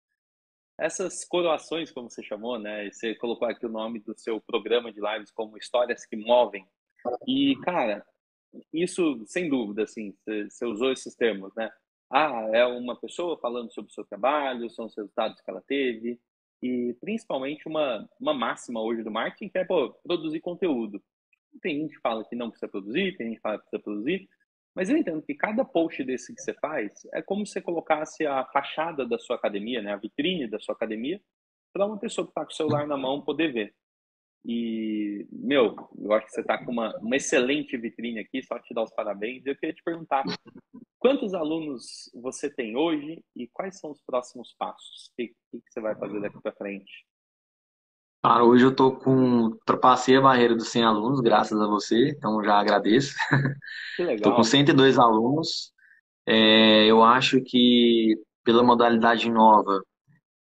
essas 0.79 1.25
coroações, 1.25 1.91
como 1.91 2.11
você 2.11 2.23
chamou, 2.23 2.59
né? 2.59 2.91
Você 2.91 3.15
colocou 3.15 3.49
aqui 3.49 3.65
o 3.65 3.71
nome 3.71 3.99
do 4.01 4.15
seu 4.19 4.41
programa 4.41 4.93
de 4.93 5.01
lives 5.01 5.31
como 5.31 5.57
Histórias 5.57 6.05
que 6.05 6.17
Movem. 6.17 6.67
E, 7.27 7.57
cara, 7.63 8.05
isso, 8.73 9.25
sem 9.27 9.49
dúvida, 9.49 9.85
assim, 9.85 10.15
você 10.27 10.67
usou 10.67 10.93
esses 10.93 11.15
termos, 11.15 11.55
né? 11.55 11.71
Ah, 12.11 12.49
é 12.53 12.65
uma 12.67 12.95
pessoa 12.95 13.39
falando 13.39 13.73
sobre 13.73 13.91
o 13.91 13.95
seu 13.95 14.05
trabalho, 14.05 14.71
são 14.71 14.85
os 14.85 14.97
resultados 14.97 15.41
que 15.41 15.51
ela 15.51 15.63
teve, 15.63 16.21
e 16.63 16.95
principalmente 17.01 17.67
uma, 17.67 18.09
uma 18.21 18.35
máxima 18.35 18.81
hoje 18.81 19.03
do 19.03 19.11
marketing 19.11 19.49
que 19.49 19.59
é 19.59 19.65
pô, 19.65 19.93
produzir 20.05 20.41
conteúdo. 20.41 21.03
Tem 21.61 21.81
gente 21.81 21.95
que 21.95 22.01
fala 22.01 22.25
que 22.25 22.37
não 22.37 22.51
precisa 22.51 22.71
produzir, 22.71 23.17
tem 23.17 23.29
gente 23.29 23.37
que 23.37 23.43
fala 23.43 23.59
que 23.59 23.65
precisa 23.65 23.83
produzir, 23.83 24.29
mas 24.77 24.91
eu 24.91 24.97
entendo 24.99 25.23
que 25.23 25.35
cada 25.35 25.65
post 25.65 26.05
desse 26.05 26.35
que 26.35 26.43
você 26.43 26.53
faz 26.53 26.93
é 27.15 27.23
como 27.23 27.47
se 27.47 27.55
você 27.55 27.63
colocasse 27.63 28.27
a 28.27 28.45
fachada 28.45 29.07
da 29.07 29.19
sua 29.19 29.37
academia, 29.37 29.81
né, 29.81 29.95
a 29.95 29.97
vitrine 29.97 30.47
da 30.47 30.61
sua 30.61 30.75
academia, 30.75 31.19
para 31.73 31.87
uma 31.87 31.99
pessoa 31.99 32.27
que 32.27 32.31
está 32.31 32.45
com 32.45 32.53
o 32.53 32.55
celular 32.55 32.87
na 32.87 32.97
mão 32.97 33.23
poder 33.23 33.53
ver. 33.53 33.75
E, 34.45 35.27
meu, 35.33 35.75
eu 35.99 36.13
acho 36.13 36.27
que 36.27 36.33
você 36.33 36.41
está 36.43 36.63
com 36.63 36.71
uma, 36.71 36.97
uma 36.99 37.17
excelente 37.17 37.77
vitrine 37.77 38.21
aqui, 38.21 38.43
só 38.43 38.59
te 38.59 38.73
dar 38.75 38.83
os 38.83 38.95
parabéns. 38.95 39.45
Eu 39.45 39.57
queria 39.57 39.75
te 39.75 39.83
perguntar, 39.83 40.25
quantos 40.99 41.35
alunos 41.35 42.11
você 42.15 42.49
tem 42.49 42.77
hoje 42.77 43.25
e 43.35 43.49
quais 43.49 43.81
são 43.81 43.91
os 43.91 44.03
próximos 44.03 44.55
passos? 44.59 45.09
O 45.09 45.17
que, 45.17 45.29
que 45.53 45.63
você 45.69 45.81
vai 45.81 45.97
fazer 45.97 46.21
daqui 46.21 46.41
para 46.41 46.53
frente? 46.53 47.07
Cara, 48.27 48.45
hoje 48.45 48.65
eu 48.65 48.75
tô 48.75 48.91
com. 48.91 49.57
Passei 49.81 50.17
a 50.17 50.21
barreira 50.21 50.57
dos 50.57 50.69
100 50.71 50.83
alunos, 50.83 51.21
graças 51.21 51.61
a 51.61 51.67
você, 51.69 52.09
então 52.09 52.43
já 52.43 52.59
agradeço. 52.59 53.15
Que 53.95 54.03
legal. 54.03 54.19
Tô 54.33 54.35
com 54.35 54.43
102 54.43 54.99
alunos. 54.99 55.73
É, 56.27 56.87
eu 56.87 57.05
acho 57.05 57.41
que 57.41 58.17
pela 58.43 58.65
modalidade 58.65 59.31
nova 59.31 59.81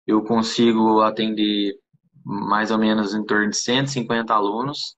eu 0.06 0.24
consigo 0.24 1.02
atender 1.02 1.74
mais 2.24 2.70
ou 2.70 2.78
menos 2.78 3.14
em 3.14 3.22
torno 3.22 3.50
de 3.50 3.56
150 3.58 4.32
alunos. 4.32 4.96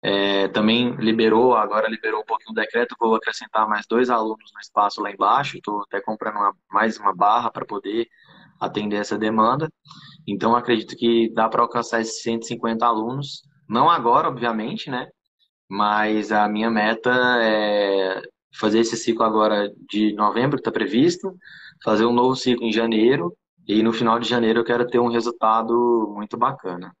É, 0.00 0.46
também 0.46 0.94
liberou, 0.98 1.56
agora 1.56 1.88
liberou 1.88 2.20
um 2.20 2.24
pouquinho 2.24 2.52
o 2.52 2.54
decreto, 2.54 2.94
vou 3.00 3.16
acrescentar 3.16 3.68
mais 3.68 3.84
dois 3.84 4.10
alunos 4.10 4.48
no 4.54 4.60
espaço 4.60 5.02
lá 5.02 5.10
embaixo. 5.10 5.56
Estou 5.56 5.82
até 5.82 6.00
comprando 6.00 6.36
uma, 6.36 6.54
mais 6.70 6.96
uma 6.98 7.12
barra 7.12 7.50
para 7.50 7.66
poder 7.66 8.06
atender 8.60 8.98
essa 8.98 9.18
demanda. 9.18 9.68
Então, 10.26 10.54
acredito 10.54 10.96
que 10.96 11.32
dá 11.32 11.48
para 11.48 11.62
alcançar 11.62 12.00
esses 12.00 12.22
150 12.22 12.84
alunos, 12.86 13.42
não 13.68 13.90
agora, 13.90 14.28
obviamente, 14.28 14.90
né? 14.90 15.08
Mas 15.68 16.30
a 16.30 16.48
minha 16.48 16.70
meta 16.70 17.10
é 17.42 18.22
fazer 18.58 18.80
esse 18.80 18.96
ciclo 18.96 19.24
agora 19.24 19.72
de 19.88 20.12
novembro, 20.14 20.56
que 20.56 20.60
está 20.60 20.70
previsto, 20.70 21.34
fazer 21.82 22.04
um 22.04 22.12
novo 22.12 22.36
ciclo 22.36 22.66
em 22.66 22.72
janeiro, 22.72 23.34
e 23.66 23.82
no 23.82 23.92
final 23.92 24.18
de 24.18 24.28
janeiro 24.28 24.60
eu 24.60 24.64
quero 24.64 24.86
ter 24.86 24.98
um 24.98 25.08
resultado 25.08 26.12
muito 26.14 26.36
bacana. 26.36 26.94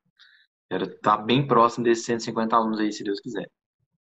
Quero 0.70 0.84
estar 0.84 1.18
bem 1.18 1.46
próximo 1.46 1.84
desses 1.84 2.06
150 2.06 2.56
alunos 2.56 2.80
aí, 2.80 2.90
se 2.92 3.04
Deus 3.04 3.20
quiser. 3.20 3.50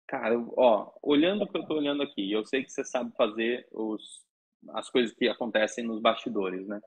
Cara, 0.06 0.38
ó, 0.58 0.92
olhando 1.02 1.44
o 1.44 1.48
que 1.48 1.56
eu 1.56 1.62
estou 1.62 1.78
olhando 1.78 2.02
aqui, 2.02 2.30
eu 2.30 2.44
sei 2.44 2.62
que 2.62 2.70
você 2.70 2.84
sabe 2.84 3.10
fazer 3.16 3.66
os, 3.72 4.02
as 4.74 4.90
coisas 4.90 5.14
que 5.14 5.26
acontecem 5.28 5.84
nos 5.84 6.02
bastidores, 6.02 6.66
né? 6.66 6.78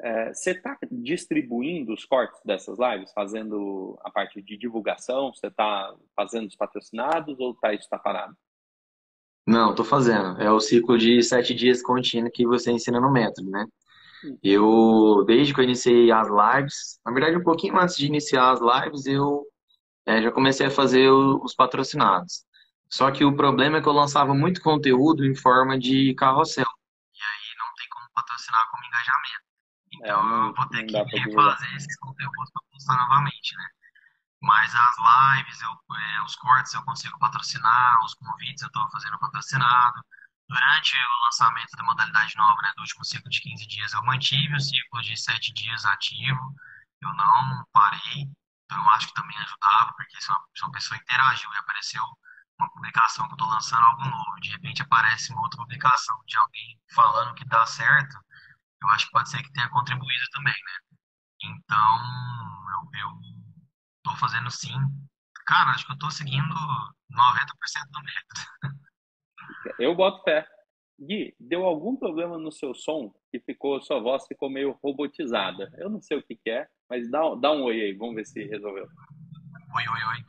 É, 0.00 0.34
você 0.34 0.50
está 0.50 0.76
distribuindo 0.90 1.92
os 1.92 2.04
cortes 2.04 2.40
dessas 2.44 2.78
lives, 2.78 3.12
fazendo 3.12 3.98
a 4.02 4.10
parte 4.10 4.42
de 4.42 4.56
divulgação? 4.56 5.32
Você 5.32 5.46
está 5.46 5.94
fazendo 6.16 6.48
os 6.48 6.56
patrocinados 6.56 7.38
ou 7.38 7.54
tá, 7.54 7.72
isso 7.72 7.84
está 7.84 7.98
parado? 7.98 8.36
Não, 9.46 9.70
estou 9.70 9.84
fazendo. 9.84 10.40
É 10.40 10.50
o 10.50 10.60
ciclo 10.60 10.98
de 10.98 11.22
sete 11.22 11.54
dias 11.54 11.82
contínuo 11.82 12.30
que 12.32 12.46
você 12.46 12.72
ensina 12.72 13.00
no 13.00 13.12
método, 13.12 13.50
né? 13.50 13.66
Hum. 14.24 14.38
Eu, 14.42 15.24
desde 15.26 15.52
que 15.52 15.60
eu 15.60 15.64
iniciei 15.64 16.10
as 16.10 16.28
lives, 16.28 16.98
na 17.04 17.12
verdade, 17.12 17.36
um 17.36 17.42
pouquinho 17.42 17.78
antes 17.78 17.96
de 17.96 18.06
iniciar 18.06 18.52
as 18.52 18.60
lives, 18.60 19.06
eu 19.06 19.44
é, 20.06 20.22
já 20.22 20.32
comecei 20.32 20.66
a 20.66 20.70
fazer 20.70 21.10
os 21.10 21.54
patrocinados. 21.54 22.44
Só 22.88 23.10
que 23.10 23.24
o 23.24 23.36
problema 23.36 23.78
é 23.78 23.82
que 23.82 23.88
eu 23.88 23.92
lançava 23.92 24.34
muito 24.34 24.62
conteúdo 24.62 25.24
em 25.24 25.34
forma 25.34 25.78
de 25.78 26.14
carrossel. 26.14 26.64
E 26.64 27.22
aí 27.22 27.56
não 27.58 27.74
tem 27.74 27.88
como 27.90 28.06
patrocinar 28.14 28.70
como 28.70 28.84
engajamento. 28.84 29.43
Então 30.04 30.44
é, 30.44 30.48
eu 30.48 30.54
vou 30.54 30.68
ter 30.68 30.84
que 30.84 30.96
refazer 30.96 31.74
esses 31.74 31.96
conteúdos 31.96 32.50
para 32.50 32.62
postar 32.70 32.96
novamente, 32.96 33.56
né? 33.56 33.68
Mas 34.42 34.74
as 34.74 34.96
lives, 34.98 35.62
eu, 35.62 35.70
é, 35.96 36.22
os 36.22 36.36
cortes 36.36 36.74
eu 36.74 36.84
consigo 36.84 37.18
patrocinar, 37.18 38.04
os 38.04 38.14
convites 38.14 38.62
eu 38.62 38.66
estou 38.66 38.88
fazendo 38.90 39.18
patrocinado. 39.18 40.04
Durante 40.46 40.94
o 40.94 41.24
lançamento 41.24 41.74
da 41.74 41.84
modalidade 41.84 42.36
nova, 42.36 42.60
né, 42.60 42.70
do 42.76 42.82
último 42.82 43.02
ciclo 43.02 43.30
de 43.30 43.40
15 43.40 43.66
dias, 43.66 43.94
eu 43.94 44.04
mantive 44.04 44.54
o 44.54 44.60
ciclo 44.60 45.00
de 45.00 45.16
7 45.16 45.54
dias 45.54 45.86
ativo, 45.86 46.54
eu 47.00 47.08
não 47.14 47.64
parei. 47.72 48.28
Então, 48.66 48.78
eu 48.84 48.90
acho 48.90 49.06
que 49.06 49.14
também 49.14 49.36
ajudava, 49.38 49.94
porque 49.96 50.20
se 50.20 50.28
uma, 50.30 50.40
se 50.54 50.64
uma 50.64 50.72
pessoa 50.72 50.98
interagiu 51.00 51.50
e 51.50 51.56
apareceu 51.56 52.04
uma 52.58 52.70
publicação 52.72 53.26
que 53.26 53.32
eu 53.32 53.36
estou 53.36 53.48
lançando 53.48 53.82
algo 53.82 54.04
novo, 54.04 54.40
de 54.40 54.50
repente 54.50 54.82
aparece 54.82 55.32
uma 55.32 55.42
outra 55.42 55.58
publicação 55.58 56.16
de 56.26 56.36
alguém 56.36 56.78
falando 56.94 57.34
que 57.34 57.44
dá 57.46 57.64
certo, 57.64 58.18
eu 58.84 58.90
acho 58.90 59.06
que 59.06 59.12
pode 59.12 59.30
ser 59.30 59.42
que 59.42 59.52
tenha 59.52 59.68
contribuído 59.70 60.24
também, 60.32 60.52
né? 60.52 60.98
Então, 61.42 61.98
eu, 63.00 63.08
estou 63.98 64.16
fazendo 64.16 64.50
sim. 64.50 64.74
Cara, 65.46 65.70
acho 65.70 65.86
que 65.86 65.92
eu 65.92 65.94
estou 65.94 66.10
seguindo 66.10 66.54
90% 66.54 66.54
do 67.90 68.02
método. 68.02 68.84
Eu 69.78 69.94
boto 69.94 70.22
fé. 70.22 70.46
Gui, 71.00 71.34
deu 71.40 71.64
algum 71.64 71.96
problema 71.96 72.38
no 72.38 72.52
seu 72.52 72.74
som 72.74 73.12
que 73.30 73.40
ficou, 73.40 73.82
sua 73.82 73.98
voz 74.00 74.26
ficou 74.26 74.48
meio 74.48 74.78
robotizada? 74.82 75.72
Eu 75.76 75.90
não 75.90 76.00
sei 76.00 76.18
o 76.18 76.22
que, 76.22 76.36
que 76.36 76.50
é, 76.50 76.68
mas 76.88 77.10
dá, 77.10 77.34
dá 77.34 77.52
um 77.52 77.64
oi 77.64 77.80
aí, 77.80 77.94
vamos 77.94 78.14
ver 78.14 78.26
se 78.26 78.44
resolveu. 78.44 78.86
Oi, 79.74 79.82
oi, 79.82 80.04
oi. 80.04 80.24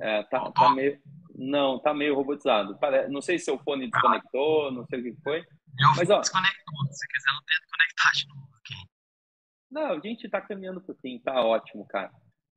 É, 0.00 0.22
tá, 0.24 0.50
tá 0.50 0.70
meio. 0.70 1.00
Não, 1.34 1.78
tá 1.78 1.94
meio 1.94 2.14
robotizado. 2.14 2.76
Não 3.08 3.22
sei 3.22 3.38
se 3.38 3.46
seu 3.46 3.58
fone 3.58 3.88
desconectou, 3.90 4.72
não 4.72 4.84
sei 4.86 5.00
o 5.00 5.02
que 5.04 5.22
foi. 5.22 5.44
Eu 5.78 5.88
mas, 5.96 6.10
ó, 6.10 6.20
desconectou. 6.20 6.92
Se 6.92 7.06
quiser, 7.08 7.30
eu 7.30 7.42
tento 7.46 7.68
conectar 7.70 8.12
de 8.12 8.28
novo 8.28 8.56
aqui. 8.56 8.90
Não, 9.70 9.92
a 9.92 10.00
gente 10.00 10.28
tá 10.28 10.40
caminhando 10.40 10.80
pro 10.80 10.94
fim, 10.96 11.18
tá 11.18 11.44
ótimo, 11.44 11.86
cara. 11.86 12.10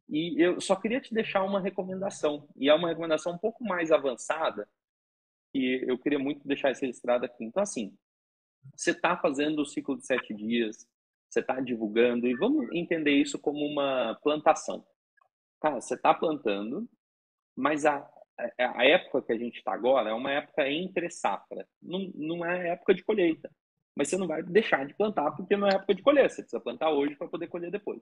E 0.10 0.42
eu 0.44 0.60
só 0.60 0.76
queria 0.76 1.00
te 1.00 1.14
deixar 1.14 1.44
uma 1.44 1.62
recomendação. 1.62 2.48
E 2.56 2.70
é 2.70 2.74
uma 2.74 2.90
recomendação 2.90 3.34
um 3.34 3.38
pouco 3.38 3.64
mais 3.64 3.92
avançada, 3.92 4.68
que 5.52 5.84
eu 5.88 5.98
queria 5.98 6.20
muito 6.20 6.48
deixar 6.48 6.72
isso 6.72 6.82
registrado 6.82 7.26
aqui. 7.26 7.44
Então, 7.44 7.64
assim, 7.64 7.96
você 8.76 8.92
está 8.92 9.18
fazendo 9.18 9.62
o 9.62 9.66
ciclo 9.66 9.98
de 9.98 10.06
sete 10.06 10.34
dias, 10.34 10.88
você 11.30 11.40
está 11.40 11.60
divulgando, 11.60 12.28
e 12.28 12.36
vamos 12.36 12.72
entender 12.74 13.12
isso 13.12 13.40
como 13.40 13.66
uma 13.66 14.18
plantação. 14.22 14.86
Cara, 15.62 15.80
você 15.80 15.96
está 15.96 16.14
plantando, 16.14 16.90
mas 17.56 17.86
a, 17.86 18.08
a 18.60 18.86
época 18.86 19.22
que 19.22 19.34
a 19.34 19.38
gente 19.38 19.58
está 19.58 19.74
agora 19.74 20.10
é 20.10 20.14
uma 20.14 20.32
época 20.32 20.70
entre 20.70 21.10
safra, 21.10 21.68
não, 21.82 22.12
não 22.16 22.46
é 22.46 22.70
época 22.70 22.94
de 22.94 23.04
colheita. 23.04 23.50
Mas 23.96 24.10
você 24.10 24.18
não 24.18 24.28
vai 24.28 24.42
deixar 24.42 24.86
de 24.86 24.94
plantar 24.96 25.32
porque 25.32 25.56
não 25.56 25.68
é 25.68 25.76
época 25.76 25.94
de 25.94 26.02
colher, 26.02 26.30
você 26.30 26.42
precisa 26.42 26.60
plantar 26.60 26.90
hoje 26.92 27.16
para 27.16 27.28
poder 27.28 27.48
colher 27.48 27.70
depois. 27.70 28.02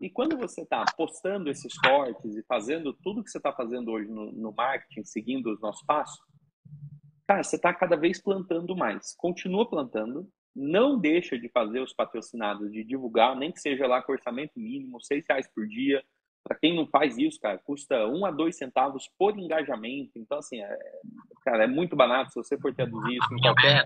E 0.00 0.08
quando 0.08 0.36
você 0.36 0.62
está 0.62 0.84
postando 0.96 1.50
esses 1.50 1.76
cortes 1.78 2.36
e 2.36 2.42
fazendo 2.44 2.92
tudo 2.92 3.22
que 3.22 3.30
você 3.30 3.38
está 3.38 3.52
fazendo 3.52 3.90
hoje 3.90 4.08
no, 4.08 4.32
no 4.32 4.52
marketing, 4.52 5.04
seguindo 5.04 5.52
os 5.52 5.60
nossos 5.60 5.84
passos, 5.84 6.18
cara, 7.26 7.42
você 7.42 7.56
está 7.56 7.74
cada 7.74 7.96
vez 7.96 8.22
plantando 8.22 8.74
mais. 8.76 9.14
Continua 9.16 9.68
plantando, 9.68 10.28
não 10.54 10.98
deixa 10.98 11.38
de 11.38 11.48
fazer 11.48 11.80
os 11.80 11.92
patrocinados, 11.92 12.72
de 12.72 12.82
divulgar, 12.84 13.36
nem 13.36 13.52
que 13.52 13.60
seja 13.60 13.86
lá 13.86 14.02
com 14.02 14.12
orçamento 14.12 14.52
mínimo, 14.56 15.02
seis 15.02 15.24
reais 15.28 15.48
por 15.52 15.66
dia. 15.66 16.02
Para 16.42 16.58
quem 16.58 16.74
não 16.74 16.86
faz 16.88 17.16
isso, 17.18 17.38
cara, 17.38 17.58
custa 17.58 18.06
um 18.06 18.24
a 18.24 18.30
dois 18.30 18.56
centavos 18.56 19.08
por 19.18 19.38
engajamento. 19.38 20.12
Então, 20.16 20.38
assim, 20.38 20.60
é, 20.60 20.78
cara, 21.42 21.64
é 21.64 21.66
muito 21.66 21.94
barato 21.94 22.32
se 22.32 22.36
você 22.36 22.58
for 22.58 22.74
traduzir 22.74 23.18
isso 23.18 23.34
em 23.34 23.40
qualquer... 23.40 23.84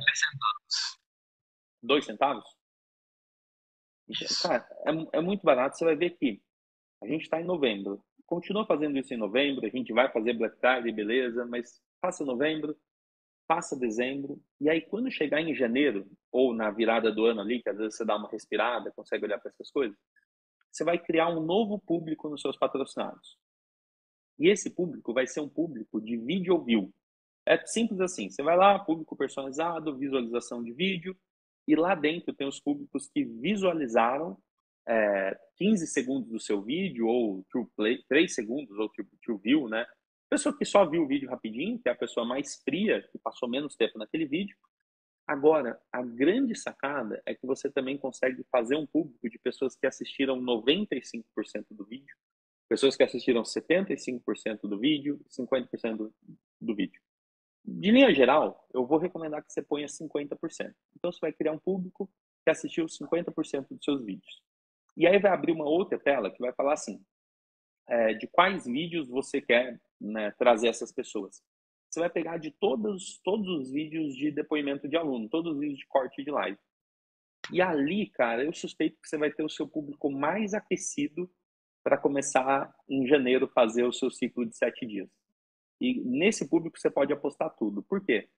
Dois 1.83 2.05
centavos? 2.05 2.45
Então, 4.09 4.29
cara, 4.43 4.67
é, 4.87 5.19
é 5.19 5.21
muito 5.21 5.43
barato. 5.43 5.77
Você 5.77 5.85
vai 5.85 5.97
ver 5.97 6.11
que 6.11 6.41
a 7.03 7.07
gente 7.07 7.23
está 7.23 7.41
em 7.41 7.45
novembro. 7.45 8.03
Continua 8.25 8.67
fazendo 8.67 8.99
isso 8.99 9.13
em 9.13 9.19
novembro. 9.19 9.67
A 9.67 9.71
gente 9.71 9.93
vai 9.93 10.11
fazer 10.11 10.33
Black 10.35 10.59
Friday, 10.59 10.93
beleza, 10.93 11.45
mas 11.45 11.83
faça 12.01 12.25
novembro, 12.25 12.77
passa 13.47 13.79
dezembro, 13.79 14.41
e 14.61 14.71
aí 14.71 14.81
quando 14.81 15.11
chegar 15.11 15.41
em 15.41 15.55
janeiro, 15.55 16.07
ou 16.33 16.55
na 16.55 16.71
virada 16.71 17.13
do 17.13 17.27
ano 17.27 17.41
ali, 17.41 17.63
que 17.63 17.69
às 17.69 17.77
vezes 17.77 17.97
você 17.97 18.05
dá 18.05 18.17
uma 18.17 18.31
respirada, 18.31 18.93
consegue 18.93 19.25
olhar 19.25 19.39
para 19.39 19.51
essas 19.51 19.71
coisas, 19.71 19.97
você 20.75 20.83
vai 20.83 20.99
criar 20.99 21.29
um 21.29 21.41
novo 21.41 21.79
público 21.79 22.29
nos 22.29 22.41
seus 22.41 22.57
patrocinados. 22.57 23.39
E 24.39 24.49
esse 24.49 24.69
público 24.69 25.15
vai 25.15 25.25
ser 25.25 25.41
um 25.41 25.49
público 25.49 26.01
de 26.01 26.17
vídeo 26.17 26.61
view. 26.65 26.93
É 27.47 27.65
simples 27.65 28.01
assim, 28.01 28.29
você 28.29 28.43
vai 28.43 28.57
lá, 28.57 28.79
público 28.81 29.15
personalizado, 29.15 29.97
visualização 29.97 30.65
de 30.65 30.73
vídeo, 30.73 31.17
e 31.69 31.77
lá 31.77 31.95
dentro 31.95 32.35
tem 32.35 32.49
os 32.49 32.59
públicos 32.59 33.09
que 33.09 33.25
visualizaram 33.25 34.37
é, 34.87 35.39
15 35.57 35.87
segundos 35.87 36.29
do 36.29 36.41
seu 36.41 36.61
vídeo, 36.61 37.07
ou 37.07 37.45
true 37.51 37.67
play, 37.77 38.03
3 38.09 38.35
segundos, 38.35 38.77
ou 38.77 38.89
true, 38.89 39.07
true 39.23 39.39
view, 39.39 39.69
né? 39.69 39.87
Pessoa 40.29 40.57
que 40.57 40.65
só 40.65 40.85
viu 40.85 41.05
o 41.05 41.07
vídeo 41.07 41.31
rapidinho, 41.31 41.79
que 41.79 41.89
é 41.89 41.93
a 41.93 41.97
pessoa 41.97 42.27
mais 42.27 42.57
fria, 42.63 43.07
que 43.13 43.19
passou 43.19 43.49
menos 43.49 43.77
tempo 43.77 43.99
naquele 43.99 44.27
vídeo. 44.27 44.57
Agora, 45.27 45.81
a 45.91 46.03
grande 46.03 46.55
sacada 46.55 47.23
é 47.25 47.35
que 47.35 47.47
você 47.47 47.71
também 47.71 47.97
consegue 47.97 48.45
fazer 48.51 48.77
um 48.77 48.87
público 48.87 49.29
de 49.29 49.39
pessoas 49.39 49.75
que 49.75 49.87
assistiram 49.87 50.39
95% 50.41 51.25
do 51.71 51.85
vídeo, 51.85 52.15
pessoas 52.69 52.97
que 52.97 53.03
assistiram 53.03 53.43
75% 53.43 54.61
do 54.63 54.79
vídeo, 54.79 55.19
50% 55.31 55.97
do, 55.97 56.15
do 56.61 56.75
vídeo. 56.75 57.01
De 57.65 57.91
linha 57.91 58.13
geral, 58.15 58.69
eu 58.75 58.87
vou 58.87 58.99
recomendar 58.99 59.43
que 59.43 59.51
você 59.51 59.63
ponha 59.63 59.87
50%. 59.87 60.75
Então, 60.97 61.11
você 61.11 61.19
vai 61.21 61.33
criar 61.33 61.53
um 61.53 61.59
público 61.59 62.11
que 62.45 62.51
assistiu 62.51 62.85
50% 62.85 63.69
dos 63.71 63.83
seus 63.83 64.05
vídeos. 64.05 64.43
E 64.95 65.07
aí 65.07 65.19
vai 65.19 65.33
abrir 65.33 65.53
uma 65.53 65.65
outra 65.65 65.99
tela 65.99 66.31
que 66.31 66.39
vai 66.39 66.53
falar 66.53 66.75
assim, 66.75 67.03
é, 67.89 68.13
de 68.13 68.27
quais 68.27 68.67
vídeos 68.67 69.09
você 69.09 69.41
quer 69.41 69.81
né, 69.99 70.31
trazer 70.33 70.69
essas 70.69 70.93
pessoas. 70.93 71.43
Você 71.95 72.01
vai 72.01 72.11
pegar 72.11 72.39
de 72.39 72.51
todos, 72.51 73.21
todos 73.23 73.47
os 73.47 73.71
vídeos 73.71 74.17
de 74.17 74.29
depoimento 74.33 74.89
de 74.89 74.97
aluno, 74.97 75.29
todos 75.29 75.53
os 75.53 75.61
vídeos 75.61 75.79
de 75.79 75.87
corte 75.87 76.25
de 76.25 76.31
live. 76.33 76.59
E 77.53 77.63
ali, 77.63 78.11
cara, 78.11 78.43
eu 78.43 78.53
suspeito 78.53 79.01
que 79.01 79.09
você 79.09 79.17
vai 79.17 79.31
ter 79.31 79.45
o 79.45 79.49
seu 79.49 79.69
público 79.69 80.11
mais 80.11 80.55
aquecido 80.55 81.31
para 81.85 81.97
começar 81.97 82.75
em 82.89 83.07
janeiro 83.07 83.47
fazer 83.47 83.85
o 83.85 83.93
seu 83.93 84.11
ciclo 84.11 84.45
de 84.45 84.57
sete 84.57 84.85
dias. 84.85 85.09
E 85.81 86.01
nesse 86.01 86.49
público 86.49 86.77
você 86.77 86.91
pode 86.91 87.13
apostar 87.13 87.55
tudo. 87.55 87.81
Por 87.81 88.05
quê? 88.05 88.29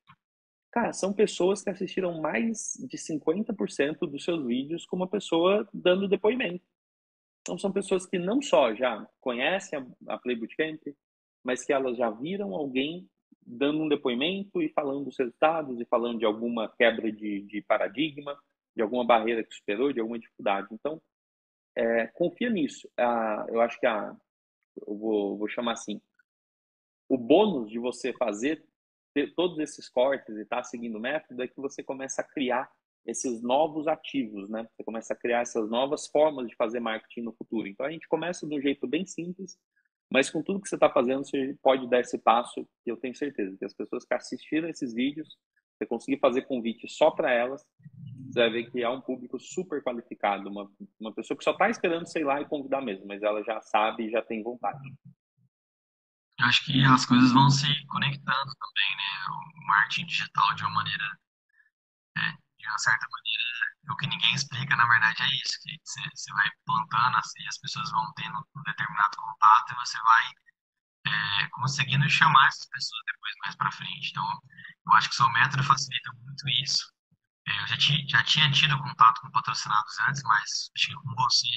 Cara, 0.70 0.92
são 0.92 1.14
pessoas 1.14 1.62
que 1.62 1.70
assistiram 1.70 2.20
mais 2.20 2.74
de 2.86 2.98
50% 2.98 4.00
dos 4.00 4.22
seus 4.22 4.44
vídeos 4.44 4.84
com 4.84 4.96
uma 4.96 5.08
pessoa 5.08 5.66
dando 5.72 6.06
depoimento. 6.06 6.66
Então, 7.40 7.56
são 7.56 7.72
pessoas 7.72 8.04
que 8.04 8.18
não 8.18 8.42
só 8.42 8.74
já 8.74 9.08
conhecem 9.18 9.78
a, 10.08 10.18
Play 10.18 10.36
Bootcamp, 10.36 10.82
mas 11.42 11.64
que 11.64 11.72
elas 11.72 11.96
já 11.96 12.10
viram 12.10 12.54
alguém 12.54 13.08
dando 13.46 13.82
um 13.82 13.88
depoimento 13.88 14.62
e 14.62 14.68
falando 14.70 15.04
dos 15.04 15.18
resultados 15.18 15.80
e 15.80 15.84
falando 15.84 16.18
de 16.18 16.24
alguma 16.24 16.68
quebra 16.68 17.10
de, 17.12 17.42
de 17.42 17.62
paradigma, 17.62 18.38
de 18.74 18.82
alguma 18.82 19.04
barreira 19.04 19.44
que 19.44 19.54
superou, 19.54 19.92
de 19.92 20.00
alguma 20.00 20.18
dificuldade. 20.18 20.68
Então, 20.72 21.00
é, 21.76 22.06
confia 22.08 22.50
nisso. 22.50 22.88
Ah, 22.96 23.46
eu 23.48 23.60
acho 23.60 23.78
que 23.78 23.86
a, 23.86 24.14
eu 24.86 24.96
vou, 24.96 25.38
vou 25.38 25.48
chamar 25.48 25.72
assim, 25.72 26.00
o 27.08 27.16
bônus 27.16 27.70
de 27.70 27.78
você 27.78 28.12
fazer 28.12 28.64
todos 29.34 29.58
esses 29.58 29.88
cortes 29.88 30.36
e 30.36 30.42
estar 30.42 30.56
tá 30.56 30.64
seguindo 30.64 30.96
o 30.96 31.00
método 31.00 31.42
é 31.42 31.48
que 31.48 31.56
você 31.56 31.82
começa 31.82 32.20
a 32.20 32.24
criar 32.24 32.70
esses 33.06 33.40
novos 33.40 33.86
ativos, 33.86 34.50
né? 34.50 34.68
Você 34.74 34.82
começa 34.82 35.14
a 35.14 35.16
criar 35.16 35.40
essas 35.40 35.70
novas 35.70 36.06
formas 36.08 36.48
de 36.48 36.56
fazer 36.56 36.80
marketing 36.80 37.22
no 37.22 37.32
futuro. 37.32 37.68
Então 37.68 37.86
a 37.86 37.90
gente 37.90 38.08
começa 38.08 38.46
de 38.46 38.54
um 38.54 38.60
jeito 38.60 38.86
bem 38.86 39.06
simples, 39.06 39.56
mas 40.16 40.30
com 40.30 40.42
tudo 40.42 40.62
que 40.62 40.66
você 40.66 40.76
está 40.76 40.88
fazendo, 40.88 41.26
você 41.26 41.54
pode 41.62 41.86
dar 41.90 42.00
esse 42.00 42.16
passo. 42.16 42.66
E 42.86 42.88
eu 42.88 42.96
tenho 42.96 43.14
certeza 43.14 43.54
que 43.58 43.66
as 43.66 43.74
pessoas 43.74 44.02
que 44.02 44.14
assistiram 44.14 44.66
esses 44.66 44.94
vídeos, 44.94 45.28
você 45.76 45.84
conseguir 45.84 46.18
fazer 46.18 46.46
convite 46.46 46.88
só 46.88 47.10
para 47.10 47.30
elas, 47.30 47.62
você 48.26 48.40
vai 48.40 48.50
ver 48.50 48.70
que 48.70 48.82
é 48.82 48.88
um 48.88 49.02
público 49.02 49.38
super 49.38 49.82
qualificado, 49.82 50.48
uma, 50.48 50.70
uma 50.98 51.12
pessoa 51.12 51.36
que 51.36 51.44
só 51.44 51.50
está 51.50 51.68
esperando, 51.68 52.06
sei 52.06 52.24
lá, 52.24 52.40
e 52.40 52.46
convidar 52.46 52.80
mesmo, 52.80 53.06
mas 53.06 53.22
ela 53.22 53.42
já 53.44 53.60
sabe 53.60 54.06
e 54.06 54.10
já 54.10 54.22
tem 54.22 54.42
vontade. 54.42 54.88
Eu 56.40 56.46
acho 56.46 56.64
que 56.64 56.82
as 56.82 57.04
coisas 57.04 57.30
vão 57.34 57.50
se 57.50 57.66
conectando 57.88 58.52
também, 58.58 58.96
né? 58.96 59.62
O 59.62 59.66
marketing 59.66 60.06
digital 60.06 60.54
de 60.54 60.62
uma 60.62 60.72
maneira, 60.76 61.18
é, 62.16 62.30
de 62.58 62.66
uma 62.66 62.78
certa 62.78 63.06
maneira, 63.12 63.65
o 63.88 63.96
que 63.96 64.06
ninguém 64.06 64.34
explica, 64.34 64.76
na 64.76 64.86
verdade, 64.86 65.22
é 65.22 65.28
isso, 65.36 65.58
que 65.62 65.78
você, 65.84 66.32
vai 66.32 66.50
plantando 66.64 67.16
assim, 67.18 67.46
as 67.46 67.58
pessoas 67.58 67.90
vão 67.90 68.12
tendo 68.14 68.38
um 68.56 68.62
determinado 68.62 69.16
contato 69.16 69.72
e 69.72 69.76
você 69.76 69.98
vai 70.02 70.24
é, 71.06 71.48
conseguindo 71.50 72.08
chamar 72.10 72.48
essas 72.48 72.66
pessoas 72.68 73.02
depois 73.06 73.34
mais 73.44 73.56
para 73.56 73.72
frente. 73.72 74.10
Então, 74.10 74.40
eu 74.86 74.92
acho 74.94 75.08
que 75.08 75.14
o 75.14 75.16
seu 75.16 75.30
método 75.32 75.62
facilita 75.64 76.10
muito 76.14 76.48
isso. 76.62 76.84
É, 77.48 77.62
eu 77.62 77.66
já, 77.68 77.76
já 78.08 78.24
tinha 78.24 78.50
tido 78.50 78.78
contato 78.78 79.20
com 79.20 79.30
patrocinados 79.30 79.98
antes, 80.00 80.22
mas 80.24 80.70
acho 80.76 80.88
que 80.88 80.94
com 80.94 81.14
você 81.14 81.48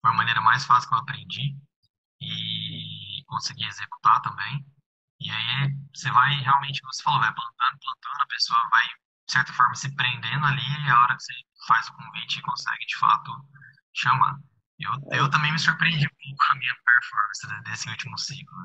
foi 0.00 0.10
a 0.10 0.14
maneira 0.14 0.40
mais 0.40 0.64
fácil 0.64 0.88
que 0.88 0.94
eu 0.94 0.98
aprendi 1.00 1.56
e 2.20 3.22
consegui 3.26 3.64
executar 3.66 4.20
também. 4.22 4.64
E 5.20 5.30
aí 5.30 5.74
você 5.94 6.10
vai 6.10 6.34
realmente, 6.40 6.80
você 6.84 7.02
falou, 7.02 7.20
vai 7.20 7.32
plantando, 7.34 7.78
plantando, 7.80 8.22
a 8.22 8.26
pessoa 8.26 8.68
vai, 8.70 8.86
de 8.86 9.32
certa 9.32 9.52
forma, 9.52 9.74
se 9.74 9.94
prendendo 9.94 10.46
ali 10.46 10.86
e 10.86 10.90
a 10.90 11.02
hora 11.02 11.16
que 11.16 11.22
você 11.22 11.32
faz 11.66 11.88
o 11.88 11.94
convite 11.94 12.42
consegue, 12.42 12.86
de 12.86 12.96
fato, 12.98 13.30
chamar. 13.94 14.38
Eu, 14.78 15.18
eu 15.18 15.30
também 15.30 15.52
me 15.52 15.58
surpreendi 15.58 16.06
um 16.06 16.08
pouco 16.08 16.36
com 16.36 16.52
a 16.52 16.56
minha 16.56 16.74
performance 16.74 17.70
desse 17.70 17.88
último 17.88 18.18
ciclo. 18.18 18.58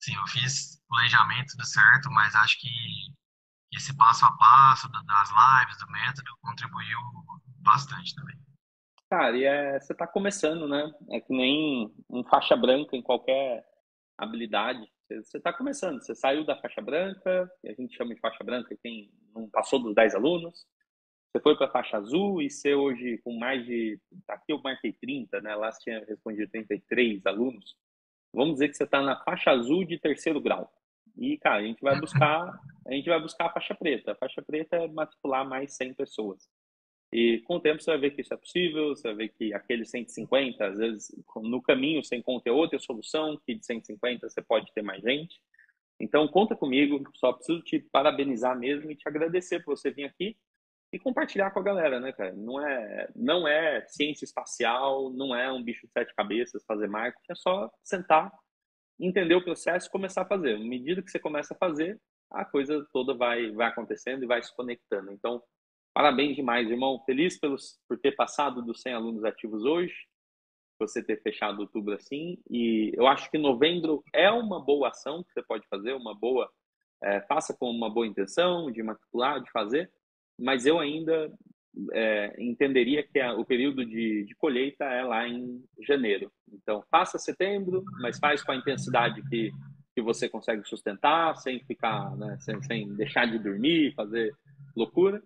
Sim, 0.00 0.16
eu 0.16 0.26
fiz 0.26 0.82
planejamento 0.88 1.56
do 1.56 1.64
certo, 1.64 2.10
mas 2.10 2.34
acho 2.34 2.58
que 2.60 2.68
esse 3.74 3.96
passo 3.96 4.24
a 4.24 4.32
passo 4.36 4.88
das 4.90 5.30
lives, 5.30 5.78
do 5.78 5.90
método, 5.90 6.30
contribuiu 6.42 6.98
bastante 7.60 8.14
também. 8.14 8.36
Cara, 9.08 9.36
e 9.36 9.44
é, 9.44 9.78
você 9.78 9.92
está 9.92 10.06
começando, 10.06 10.66
né? 10.66 10.90
É 11.10 11.20
que 11.20 11.32
nem 11.32 11.94
um 12.10 12.24
faixa 12.24 12.56
branca 12.56 12.96
em 12.96 13.02
qualquer 13.02 13.64
habilidade. 14.18 14.80
Você 15.08 15.36
está 15.36 15.52
começando, 15.52 16.00
você 16.00 16.14
saiu 16.14 16.46
da 16.46 16.56
faixa 16.56 16.80
branca, 16.80 17.50
a 17.66 17.72
gente 17.72 17.94
chama 17.94 18.14
de 18.14 18.20
faixa 18.20 18.42
branca, 18.42 18.74
quem 18.82 19.12
não 19.34 19.48
passou 19.50 19.78
dos 19.78 19.94
10 19.94 20.14
alunos. 20.14 20.66
Você 21.32 21.40
foi 21.40 21.56
para 21.56 21.66
a 21.66 21.70
faixa 21.70 21.96
azul 21.96 22.42
e 22.42 22.50
você 22.50 22.74
hoje, 22.74 23.16
com 23.24 23.32
mais 23.32 23.64
de. 23.64 23.98
Aqui 24.28 24.52
eu 24.52 24.60
marquei 24.60 24.92
30, 24.92 25.40
né? 25.40 25.54
Lá 25.54 25.72
você 25.72 25.80
tinha 25.84 26.04
respondido 26.04 26.50
33 26.50 27.24
alunos. 27.24 27.74
Vamos 28.34 28.54
dizer 28.54 28.68
que 28.68 28.76
você 28.76 28.84
está 28.84 29.00
na 29.00 29.16
faixa 29.24 29.50
azul 29.50 29.82
de 29.82 29.98
terceiro 29.98 30.42
grau. 30.42 30.70
E, 31.16 31.38
cara, 31.38 31.56
a 31.56 31.62
gente 31.62 31.80
vai 31.80 31.98
buscar, 31.98 32.60
a 32.86 32.92
gente 32.92 33.08
vai 33.08 33.18
buscar 33.18 33.46
a 33.46 33.52
faixa 33.52 33.74
preta. 33.74 34.12
A 34.12 34.14
faixa 34.14 34.42
preta 34.42 34.76
é 34.76 34.88
matricular 34.88 35.48
mais 35.48 35.74
100 35.74 35.94
pessoas. 35.94 36.46
E 37.10 37.38
com 37.46 37.56
o 37.56 37.60
tempo 37.60 37.82
você 37.82 37.90
vai 37.92 38.00
ver 38.00 38.10
que 38.10 38.20
isso 38.20 38.34
é 38.34 38.36
possível, 38.36 38.88
você 38.88 39.08
vai 39.08 39.26
ver 39.26 39.28
que 39.30 39.54
aquele 39.54 39.86
150, 39.86 40.66
às 40.66 40.78
vezes 40.78 41.14
no 41.36 41.62
caminho 41.62 42.04
você 42.04 42.16
encontra 42.16 42.52
outra 42.52 42.78
solução, 42.78 43.38
que 43.46 43.54
de 43.54 43.64
150 43.64 44.28
você 44.28 44.42
pode 44.42 44.70
ter 44.72 44.82
mais 44.82 45.02
gente. 45.02 45.40
Então 45.98 46.28
conta 46.28 46.54
comigo, 46.54 47.02
só 47.14 47.32
preciso 47.32 47.62
te 47.62 47.78
parabenizar 47.78 48.58
mesmo 48.58 48.90
e 48.90 48.96
te 48.96 49.08
agradecer 49.08 49.60
por 49.60 49.76
você 49.76 49.90
vir 49.90 50.04
aqui 50.04 50.36
e 50.92 50.98
compartilhar 50.98 51.50
com 51.50 51.60
a 51.60 51.62
galera, 51.62 51.98
né, 51.98 52.12
cara? 52.12 52.32
Não 52.32 52.60
é, 52.60 53.08
não 53.16 53.48
é 53.48 53.84
ciência 53.88 54.24
espacial, 54.24 55.10
não 55.10 55.34
é 55.34 55.50
um 55.50 55.62
bicho 55.62 55.86
de 55.86 55.92
sete 55.92 56.14
cabeças 56.14 56.64
fazer 56.64 56.88
marketing, 56.88 57.32
é 57.32 57.34
só 57.34 57.70
sentar, 57.82 58.30
entender 59.00 59.34
o 59.34 59.44
processo 59.44 59.88
e 59.88 59.90
começar 59.90 60.22
a 60.22 60.26
fazer. 60.26 60.56
À 60.56 60.58
medida 60.58 61.02
que 61.02 61.10
você 61.10 61.18
começa 61.18 61.54
a 61.54 61.56
fazer, 61.56 61.98
a 62.30 62.44
coisa 62.44 62.86
toda 62.92 63.14
vai, 63.14 63.50
vai 63.52 63.68
acontecendo 63.68 64.22
e 64.22 64.26
vai 64.26 64.42
se 64.42 64.54
conectando. 64.54 65.10
Então, 65.12 65.42
Parabéns 65.94 66.34
demais, 66.34 66.70
irmão. 66.70 67.02
Feliz 67.04 67.38
pelos, 67.38 67.78
por 67.86 67.98
ter 67.98 68.12
passado 68.12 68.62
dos 68.62 68.80
100 68.80 68.94
alunos 68.94 69.24
ativos 69.24 69.64
hoje, 69.64 69.94
você 70.78 71.02
ter 71.02 71.20
fechado 71.22 71.60
outubro 71.60 71.94
assim. 71.94 72.38
E 72.48 72.92
eu 72.94 73.06
acho 73.06 73.30
que 73.30 73.36
novembro 73.36 74.02
é 74.12 74.30
uma 74.30 74.58
boa 74.58 74.88
ação 74.88 75.22
que 75.22 75.32
você 75.32 75.42
pode 75.42 75.66
fazer, 75.68 75.92
uma 75.92 76.14
boa. 76.14 76.50
É, 77.02 77.20
faça 77.22 77.54
com 77.54 77.70
uma 77.70 77.90
boa 77.90 78.06
intenção 78.06 78.70
de 78.70 78.82
matricular, 78.82 79.42
de 79.42 79.50
fazer, 79.50 79.92
mas 80.42 80.66
eu 80.66 80.78
ainda 80.78 81.32
é, 81.92 82.34
entenderia 82.38 83.02
que 83.02 83.18
a, 83.20 83.34
o 83.34 83.44
período 83.44 83.84
de, 83.84 84.24
de, 84.24 84.34
colheita 84.34 84.84
é 84.84 85.02
lá 85.02 85.26
em 85.26 85.64
janeiro. 85.80 86.30
Então, 86.52 86.84
faça 86.90 87.18
setembro, 87.18 87.82
mas 88.00 88.18
faz 88.18 88.42
com 88.42 88.52
a 88.52 88.56
intensidade 88.56 89.22
que, 89.28 89.50
que 89.94 90.02
você 90.02 90.28
consegue 90.28 90.64
sustentar, 90.64 91.36
sem 91.36 91.60
ficar, 91.60 92.14
né, 92.16 92.36
sem, 92.40 92.62
sem 92.62 92.94
deixar 92.94 93.26
de 93.26 93.38
dormir, 93.38 93.94
fazer 93.94 94.34
loucura 94.76 95.22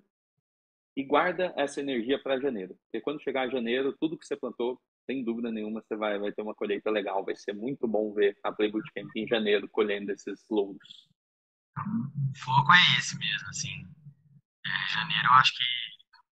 e 0.97 1.03
guarda 1.03 1.53
essa 1.57 1.81
energia 1.81 2.19
para 2.19 2.41
janeiro. 2.41 2.75
Porque 2.85 3.01
quando 3.01 3.23
chegar 3.23 3.51
janeiro, 3.51 3.95
tudo 4.01 4.17
que 4.17 4.27
você 4.27 4.37
plantou, 4.37 4.81
sem 5.05 5.23
dúvida 5.23 5.51
nenhuma, 5.51 5.83
você 5.83 5.95
vai, 5.95 6.19
vai 6.19 6.33
ter 6.33 6.43
uma 6.43 6.55
colheita 6.55 6.91
legal. 6.91 7.25
Vai 7.25 7.37
ser 7.37 7.53
muito 7.53 7.87
bom 7.87 8.13
ver 8.13 8.37
a 8.43 8.51
Play 8.51 8.71
Bootcamp 8.71 9.11
em 9.15 9.27
janeiro 9.27 9.69
colhendo 9.69 10.11
esses 10.11 10.45
louros. 10.51 11.09
O 11.77 12.39
foco 12.39 12.73
é 12.73 12.99
esse 12.99 13.17
mesmo, 13.19 13.49
assim. 13.49 13.87
É, 14.67 14.89
janeiro 14.89 15.27
eu 15.27 15.33
acho 15.33 15.53
que, 15.55 15.65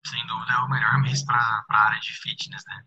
sem 0.08 0.26
dúvida, 0.26 0.52
é 0.52 0.58
o 0.58 0.68
melhor 0.68 0.98
mês 1.00 1.24
para 1.24 1.64
a 1.68 1.86
área 1.86 2.00
de 2.00 2.12
fitness, 2.12 2.64
né? 2.66 2.82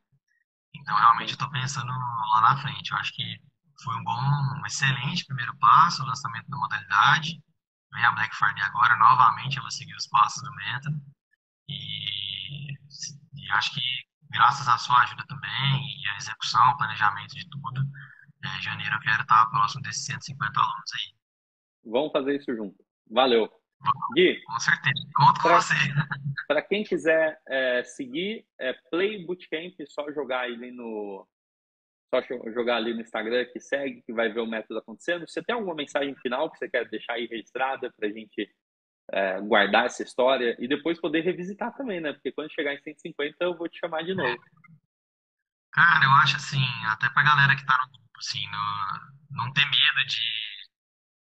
Então, 0.75 0.95
realmente, 0.95 1.29
eu 1.29 1.35
estou 1.35 1.49
pensando 1.51 1.87
lá 1.87 2.41
na 2.41 2.57
frente. 2.61 2.91
Eu 2.91 2.97
acho 2.97 3.13
que 3.13 3.39
foi 3.83 3.95
um 3.95 4.03
bom, 4.03 4.19
um 4.59 4.65
excelente 4.65 5.25
primeiro 5.25 5.55
passo, 5.57 6.03
o 6.03 6.05
lançamento 6.05 6.47
da 6.49 6.57
modalidade. 6.57 7.41
Vem 7.93 8.03
a 8.03 8.11
Black 8.11 8.35
Friday 8.35 8.63
agora, 8.63 8.95
novamente, 8.97 9.57
eu 9.57 9.63
vou 9.63 9.71
seguir 9.71 9.95
os 9.95 10.07
passos 10.07 10.43
do 10.43 10.53
método 10.53 11.01
e, 11.69 12.73
e, 12.73 13.51
acho 13.51 13.73
que 13.73 13.81
graças 14.29 14.67
à 14.67 14.77
sua 14.77 15.01
ajuda 15.03 15.25
também 15.27 16.01
e 16.01 16.07
a 16.09 16.17
execução, 16.17 16.77
planejamento 16.77 17.33
de 17.35 17.47
tudo, 17.49 17.81
é, 18.43 18.61
janeiro 18.61 18.95
eu 18.95 18.99
quero 18.99 19.21
estar 19.21 19.49
próximo 19.49 19.81
desses 19.81 20.05
150 20.05 20.59
alunos 20.59 20.91
aí. 20.93 21.15
Vamos 21.85 22.11
fazer 22.11 22.35
isso 22.35 22.53
junto. 22.55 22.75
Valeu. 23.09 23.49
Gui, 24.15 24.41
com 24.43 24.59
certeza. 24.59 25.07
Conto 25.15 25.41
com 25.41 25.49
você. 25.49 25.73
Para 26.47 26.61
quem 26.61 26.83
quiser 26.83 27.39
é, 27.47 27.83
seguir, 27.83 28.45
é 28.59 28.73
Play 28.91 29.25
Bootcamp, 29.25 29.73
só 29.87 30.11
jogar 30.11 30.41
ali 30.41 30.71
no 30.71 31.27
só 32.13 32.21
jogar 32.51 32.77
ali 32.77 32.93
no 32.93 33.01
Instagram 33.01 33.45
que 33.45 33.59
segue, 33.59 34.01
que 34.03 34.13
vai 34.13 34.31
ver 34.31 34.39
o 34.39 34.47
método 34.47 34.79
acontecendo. 34.79 35.27
Você 35.27 35.43
tem 35.43 35.55
alguma 35.55 35.75
mensagem 35.75 36.15
final 36.15 36.49
que 36.49 36.57
você 36.57 36.69
quer 36.69 36.87
deixar 36.87 37.13
aí 37.13 37.25
registrada 37.25 37.91
para 37.91 38.07
a 38.07 38.11
gente 38.11 38.49
é, 39.11 39.41
guardar 39.41 39.85
essa 39.85 40.03
história 40.03 40.55
e 40.59 40.67
depois 40.67 40.99
poder 40.99 41.21
revisitar 41.21 41.75
também, 41.75 41.99
né? 41.99 42.13
Porque 42.13 42.31
quando 42.31 42.53
chegar 42.53 42.73
em 42.73 42.81
150 42.81 43.35
eu 43.39 43.57
vou 43.57 43.67
te 43.67 43.79
chamar 43.79 44.03
de 44.03 44.13
novo. 44.13 44.37
Cara, 45.71 46.05
eu 46.05 46.11
acho 46.23 46.37
assim, 46.37 46.63
até 46.87 47.09
pra 47.09 47.23
galera 47.23 47.55
que 47.55 47.65
tá 47.65 47.77
no 47.83 47.91
grupo, 47.91 48.19
assim, 48.19 48.45
no, 48.49 49.43
não 49.43 49.51
ter 49.51 49.65
medo 49.65 50.07
de, 50.07 50.21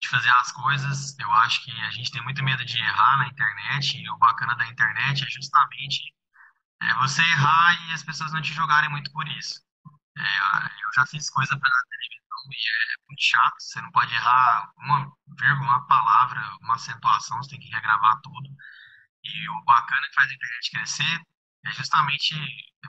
de 0.01 0.09
fazer 0.09 0.31
as 0.31 0.53
coisas. 0.53 1.19
Eu 1.19 1.31
acho 1.33 1.65
que 1.65 1.71
a 1.83 1.91
gente 1.91 2.11
tem 2.11 2.23
muito 2.23 2.43
medo 2.43 2.65
de 2.65 2.79
errar 2.79 3.19
na 3.19 3.29
internet 3.29 3.99
e 3.99 4.11
o 4.11 4.19
bacana 4.19 4.57
da 4.57 4.67
internet 4.67 5.25
é 5.25 5.29
justamente 5.29 6.15
é, 6.83 6.95
você 6.95 7.23
errar 7.23 7.75
e 7.89 7.93
as 7.93 8.03
pessoas 8.03 8.33
não 8.33 8.43
te 8.43 8.53
jogarem 8.55 8.91
muito 8.91 9.13
por 9.13 9.27
isso. 9.29 9.63
É, 10.17 10.23
eu 10.85 10.93
já 10.95 11.07
fiz 11.07 11.31
coisa 11.31 11.59
pra 11.59 11.71
televisão 11.91 12.51
e 12.51 12.57
é 12.57 12.97
muito 13.09 13.23
chato, 13.23 13.55
você 13.59 13.81
não 13.81 13.91
pode 13.93 14.15
errar 14.15 14.71
uma 14.79 15.13
vírgula, 15.39 15.69
uma 15.69 15.87
palavra, 15.87 16.41
uma 16.63 16.75
acentuação, 16.75 17.39
você 17.39 17.51
tem 17.51 17.61
que 17.61 17.71
regravar 17.71 18.21
tudo. 18.23 18.49
E 19.25 19.49
o 19.51 19.65
bacana 19.65 20.07
que 20.09 20.15
faz 20.15 20.31
a 20.31 20.35
internet 20.35 20.71
crescer 20.71 21.21
é 21.67 21.73
justamente 21.73 22.35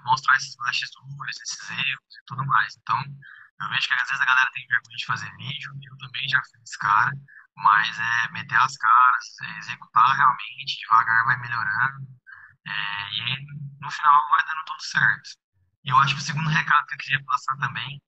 mostrar 0.04 0.36
esses 0.38 0.56
bastidores, 0.56 1.42
esses 1.42 1.70
erros 1.70 2.16
e 2.22 2.26
tudo 2.26 2.46
mais. 2.46 2.76
Então, 2.78 3.04
eu 3.62 3.70
vejo 3.70 3.88
que 3.88 3.94
às 3.94 4.08
vezes 4.08 4.22
a 4.22 4.26
galera 4.26 4.52
tem 4.54 4.68
vergonha 4.68 4.98
de 4.98 5.06
fazer 5.06 5.32
vídeo, 5.38 5.72
eu 5.90 5.98
também 5.98 6.28
já 6.30 6.42
fiz 6.44 6.78
cara, 6.78 7.12
mas 7.56 8.00
é 8.00 8.32
meter 8.32 8.58
as 8.58 8.78
caras, 8.78 9.26
é 9.44 9.58
executar 9.60 10.16
realmente, 10.16 10.80
devagar 10.80 11.26
vai 11.26 11.38
melhorando, 11.40 12.08
é, 12.68 13.10
e 13.14 13.46
no 13.80 13.92
final 13.92 14.30
vai 14.30 14.46
dando 14.46 14.66
tudo 14.66 14.82
certo. 14.84 15.30
E 15.84 15.90
eu 15.90 15.98
acho 15.98 16.16
que 16.16 16.22
o 16.22 16.24
segundo 16.24 16.50
recado 16.50 16.86
que 16.88 16.96
eu 16.96 17.00
queria 17.00 17.24
passar 17.26 17.58
também 17.58 18.02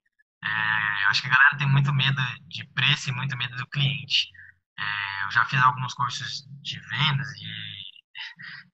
é, 0.44 1.04
eu 1.06 1.10
acho 1.10 1.22
que 1.22 1.28
a 1.28 1.32
galera 1.32 1.58
tem 1.58 1.68
muito 1.70 1.94
medo 1.94 2.22
de 2.48 2.66
preço 2.74 3.10
e 3.10 3.14
muito 3.14 3.38
medo 3.38 3.56
do 3.56 3.68
cliente. 3.68 4.30
É, 4.78 5.26
eu 5.26 5.32
já 5.32 5.46
fiz 5.46 5.62
alguns 5.62 5.94
cursos 5.94 6.46
de 6.62 6.80
vendas 6.80 7.28
e 7.38 7.48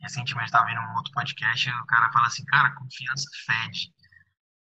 recentemente 0.02 0.48
estava 0.48 0.66
vendo 0.66 0.82
um 0.82 0.96
outro 0.96 1.12
podcast 1.14 1.70
e 1.70 1.72
o 1.72 1.86
cara 1.86 2.12
fala 2.12 2.28
assim, 2.28 2.44
cara, 2.46 2.74
confiança 2.76 3.30
fede. 3.46 3.94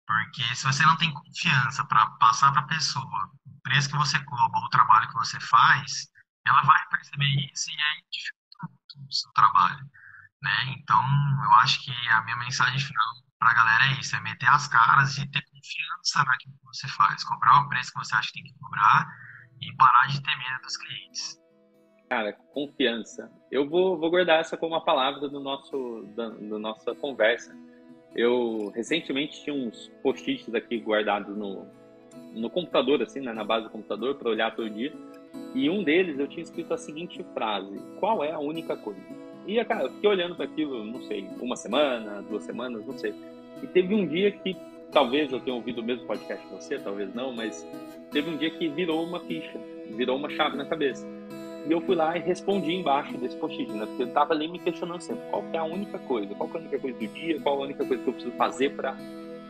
Porque 0.07 0.43
se 0.55 0.65
você 0.65 0.85
não 0.85 0.97
tem 0.97 1.13
confiança 1.13 1.85
para 1.87 2.07
passar 2.19 2.53
para 2.53 2.63
a 2.63 2.67
pessoa 2.67 3.31
o 3.47 3.61
preço 3.63 3.91
que 3.91 3.97
você 3.97 4.23
cobra, 4.25 4.61
o 4.61 4.69
trabalho 4.69 5.09
que 5.09 5.15
você 5.15 5.41
faz, 5.41 6.11
ela 6.47 6.63
vai 6.63 6.81
perceber 6.91 7.51
isso 7.53 7.71
e 7.71 7.75
aí 7.75 8.03
dificulta 8.11 8.69
muito 8.69 9.09
o 9.09 9.13
seu 9.13 9.33
trabalho. 9.33 9.85
Né? 10.43 10.77
Então, 10.79 11.03
eu 11.45 11.55
acho 11.55 11.83
que 11.83 11.93
a 12.09 12.23
minha 12.23 12.37
mensagem 12.37 12.79
final 12.79 13.15
para 13.39 13.51
a 13.51 13.55
galera 13.55 13.85
é 13.87 14.01
isso, 14.01 14.15
é 14.15 14.21
meter 14.21 14.49
as 14.49 14.69
caras 14.69 15.17
e 15.19 15.31
ter 15.31 15.43
confiança 15.43 16.25
naquilo 16.25 16.55
que 16.55 16.67
você 16.67 16.89
faz, 16.89 17.25
cobrar 17.25 17.61
o 17.61 17.69
preço 17.69 17.93
que 17.93 17.99
você 17.99 18.15
acha 18.15 18.29
que 18.29 18.43
tem 18.43 18.45
que 18.45 18.59
cobrar 18.59 19.07
e 19.61 19.75
parar 19.77 20.07
de 20.09 20.23
ter 20.23 20.37
medo 20.37 20.61
dos 20.63 20.77
clientes. 20.77 21.41
Cara, 22.09 22.33
confiança. 22.53 23.31
Eu 23.51 23.69
vou, 23.69 23.99
vou 23.99 24.11
guardar 24.11 24.41
essa 24.41 24.57
como 24.57 24.75
uma 24.75 24.85
palavra 24.85 25.29
do 25.29 25.41
nosso, 25.41 26.05
da, 26.15 26.29
do 26.29 26.59
nossa 26.59 26.95
conversa. 26.95 27.55
Eu 28.15 28.71
recentemente 28.75 29.43
tinha 29.43 29.55
uns 29.55 29.91
post-its 30.03 30.55
aqui 30.55 30.79
guardados 30.79 31.37
no, 31.37 31.67
no 32.33 32.49
computador, 32.49 33.03
assim, 33.03 33.21
né, 33.21 33.33
na 33.33 33.45
base 33.45 33.65
do 33.65 33.71
computador, 33.71 34.15
para 34.15 34.31
olhar 34.31 34.55
todo 34.55 34.71
dia. 34.71 34.93
E 35.55 35.69
um 35.69 35.83
deles 35.83 36.19
eu 36.19 36.29
tinha 36.29 36.43
escrito 36.43 36.73
a 36.73 36.79
seguinte 36.79 37.25
frase: 37.35 37.81
Qual 37.99 38.23
é 38.23 38.33
a 38.33 38.39
única 38.39 38.77
coisa? 38.77 39.01
E, 39.47 39.63
cara, 39.65 39.85
eu 39.85 39.91
fiquei 39.93 40.09
olhando 40.09 40.35
para 40.35 40.47
aquilo, 40.47 40.85
não 40.85 41.03
sei, 41.03 41.29
uma 41.41 41.57
semana, 41.57 42.23
duas 42.23 42.45
semanas, 42.45 42.87
não 42.87 42.97
sei. 42.97 43.15
E 43.63 43.67
teve 43.67 43.95
um 43.95 44.07
dia 44.07 44.31
que, 44.31 44.57
talvez 44.91 45.31
eu 45.33 45.41
tenha 45.41 45.55
ouvido 45.55 45.81
o 45.81 45.85
mesmo 45.85 46.07
podcast 46.07 46.47
que 46.47 46.55
você, 46.55 46.79
talvez 46.79 47.15
não, 47.15 47.33
mas 47.33 47.67
teve 48.11 48.31
um 48.31 48.37
dia 48.37 48.51
que 48.51 48.69
virou 48.69 49.05
uma 49.05 49.21
ficha, 49.21 49.61
virou 49.91 50.17
uma 50.17 50.31
chave 50.31 50.57
na 50.57 50.65
cabeça. 50.65 51.07
E 51.67 51.73
eu 51.73 51.81
fui 51.81 51.95
lá 51.95 52.17
e 52.17 52.21
respondi 52.21 52.73
embaixo 52.75 53.17
desse 53.17 53.37
post-it, 53.37 53.73
né? 53.73 53.87
Porque 53.87 54.03
eu 54.03 54.13
tava 54.13 54.35
ali 54.35 54.49
me 54.49 54.59
questionando 54.59 55.01
sempre, 55.01 55.25
qual 55.31 55.43
é 55.53 55.57
a 55.57 55.65
única 55.65 55.99
coisa? 56.01 56.35
Qual 56.35 56.51
é 56.53 56.57
a 56.57 56.61
única 56.61 56.79
coisa 56.79 56.99
do 56.99 57.07
dia? 57.07 57.41
Qual 57.41 57.57
é 57.57 57.59
a 57.59 57.65
única 57.65 57.85
coisa 57.87 58.03
que 58.03 58.09
eu 58.09 58.13
preciso 58.13 58.37
fazer 58.37 58.77
para 58.77 58.97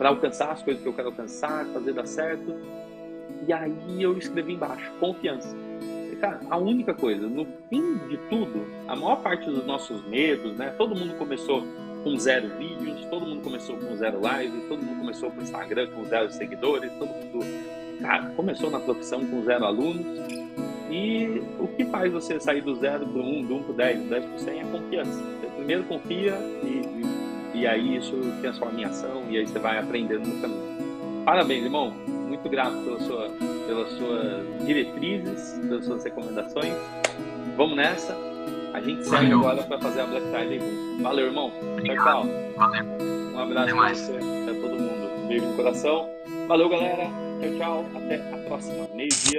alcançar 0.01 0.53
as 0.53 0.63
coisas 0.63 0.83
que 0.83 0.89
eu 0.89 0.93
quero 0.93 1.09
alcançar, 1.09 1.67
fazer 1.67 1.93
dar 1.93 2.07
certo? 2.07 2.55
E 3.47 3.53
aí 3.53 4.01
eu 4.01 4.17
escrevi 4.17 4.53
embaixo, 4.53 4.93
confiança. 5.01 5.57
E, 6.13 6.17
cara, 6.17 6.41
a 6.49 6.57
única 6.57 6.95
coisa, 6.95 7.27
no 7.27 7.47
fim 7.69 7.97
de 8.09 8.17
tudo, 8.31 8.65
a 8.87 8.95
maior 8.95 9.17
parte 9.17 9.51
dos 9.51 9.67
nossos 9.67 10.05
medos, 10.07 10.57
né? 10.57 10.71
Todo 10.79 10.95
mundo 10.95 11.15
começou 11.19 11.65
com 12.05 12.17
zero 12.17 12.49
vídeos, 12.59 13.05
todo 13.07 13.27
mundo 13.27 13.43
começou 13.43 13.77
com 13.77 13.97
zero 13.97 14.21
lives, 14.21 14.69
todo 14.69 14.83
mundo 14.83 15.01
começou 15.01 15.31
com 15.31 15.41
Instagram 15.41 15.89
com 15.89 16.05
zero 16.05 16.31
seguidores, 16.31 16.93
todo 16.99 17.09
mundo 17.09 17.45
cara, 18.01 18.27
começou 18.37 18.71
na 18.71 18.79
profissão 18.79 19.27
com 19.27 19.43
zero 19.43 19.65
alunos. 19.65 20.44
E 20.95 21.43
o 21.59 21.67
que 21.67 21.85
faz 21.87 22.13
você 22.13 22.39
sair 22.39 22.61
do 22.61 22.77
zero 22.77 23.05
para 23.05 23.21
um, 23.21 23.43
do 23.43 23.57
um 23.57 23.63
para 23.65 23.73
o 23.73 23.75
10, 23.75 24.03
do 24.05 24.11
10 24.11 24.25
para 24.27 24.35
o 24.37 24.39
100 24.39 24.61
é 24.61 24.65
confiança. 24.65 25.11
Você 25.11 25.47
primeiro 25.57 25.83
confia 25.85 26.39
e, 26.63 27.03
e, 27.53 27.59
e, 27.59 27.67
aí 27.67 27.97
isso 27.97 28.17
transforma 28.41 28.81
em 28.81 28.85
ação 28.85 29.25
e 29.29 29.39
aí 29.39 29.45
você 29.45 29.59
vai 29.59 29.77
aprendendo 29.77 30.29
no 30.29 30.41
caminho. 30.41 31.25
Parabéns, 31.25 31.65
irmão. 31.65 31.91
Muito 31.91 32.49
grato 32.49 32.77
pela 32.85 33.01
sua, 33.01 33.29
pelas 33.67 33.91
suas 33.91 34.67
diretrizes, 34.67 35.59
pelas 35.67 35.85
suas 35.85 36.05
recomendações. 36.05 36.75
Vamos 37.57 37.77
nessa. 37.77 38.17
A 38.73 38.81
gente 38.81 39.03
Valeu. 39.09 39.41
agora 39.41 39.65
para 39.65 39.81
fazer 39.81 40.01
a 40.01 40.07
Black 40.07 40.27
Friday. 40.29 40.61
Valeu, 41.01 41.27
irmão. 41.27 41.53
Tchau, 41.85 41.97
tchau. 41.97 42.27
Valeu. 42.57 42.85
Um 43.35 43.39
abraço 43.41 43.75
para 43.75 43.95
você, 43.95 44.13
para 44.13 44.55
todo 44.55 44.81
mundo. 44.81 45.25
Um 45.25 45.27
beijo 45.27 45.45
no 45.45 45.57
coração. 45.57 46.09
Valeu, 46.47 46.69
galera. 46.69 47.09
Tchau, 47.41 47.59
tchau. 47.59 47.85
Até 47.97 48.15
a 48.33 48.39
próxima. 48.47 48.89
Meio-dia. 48.95 49.33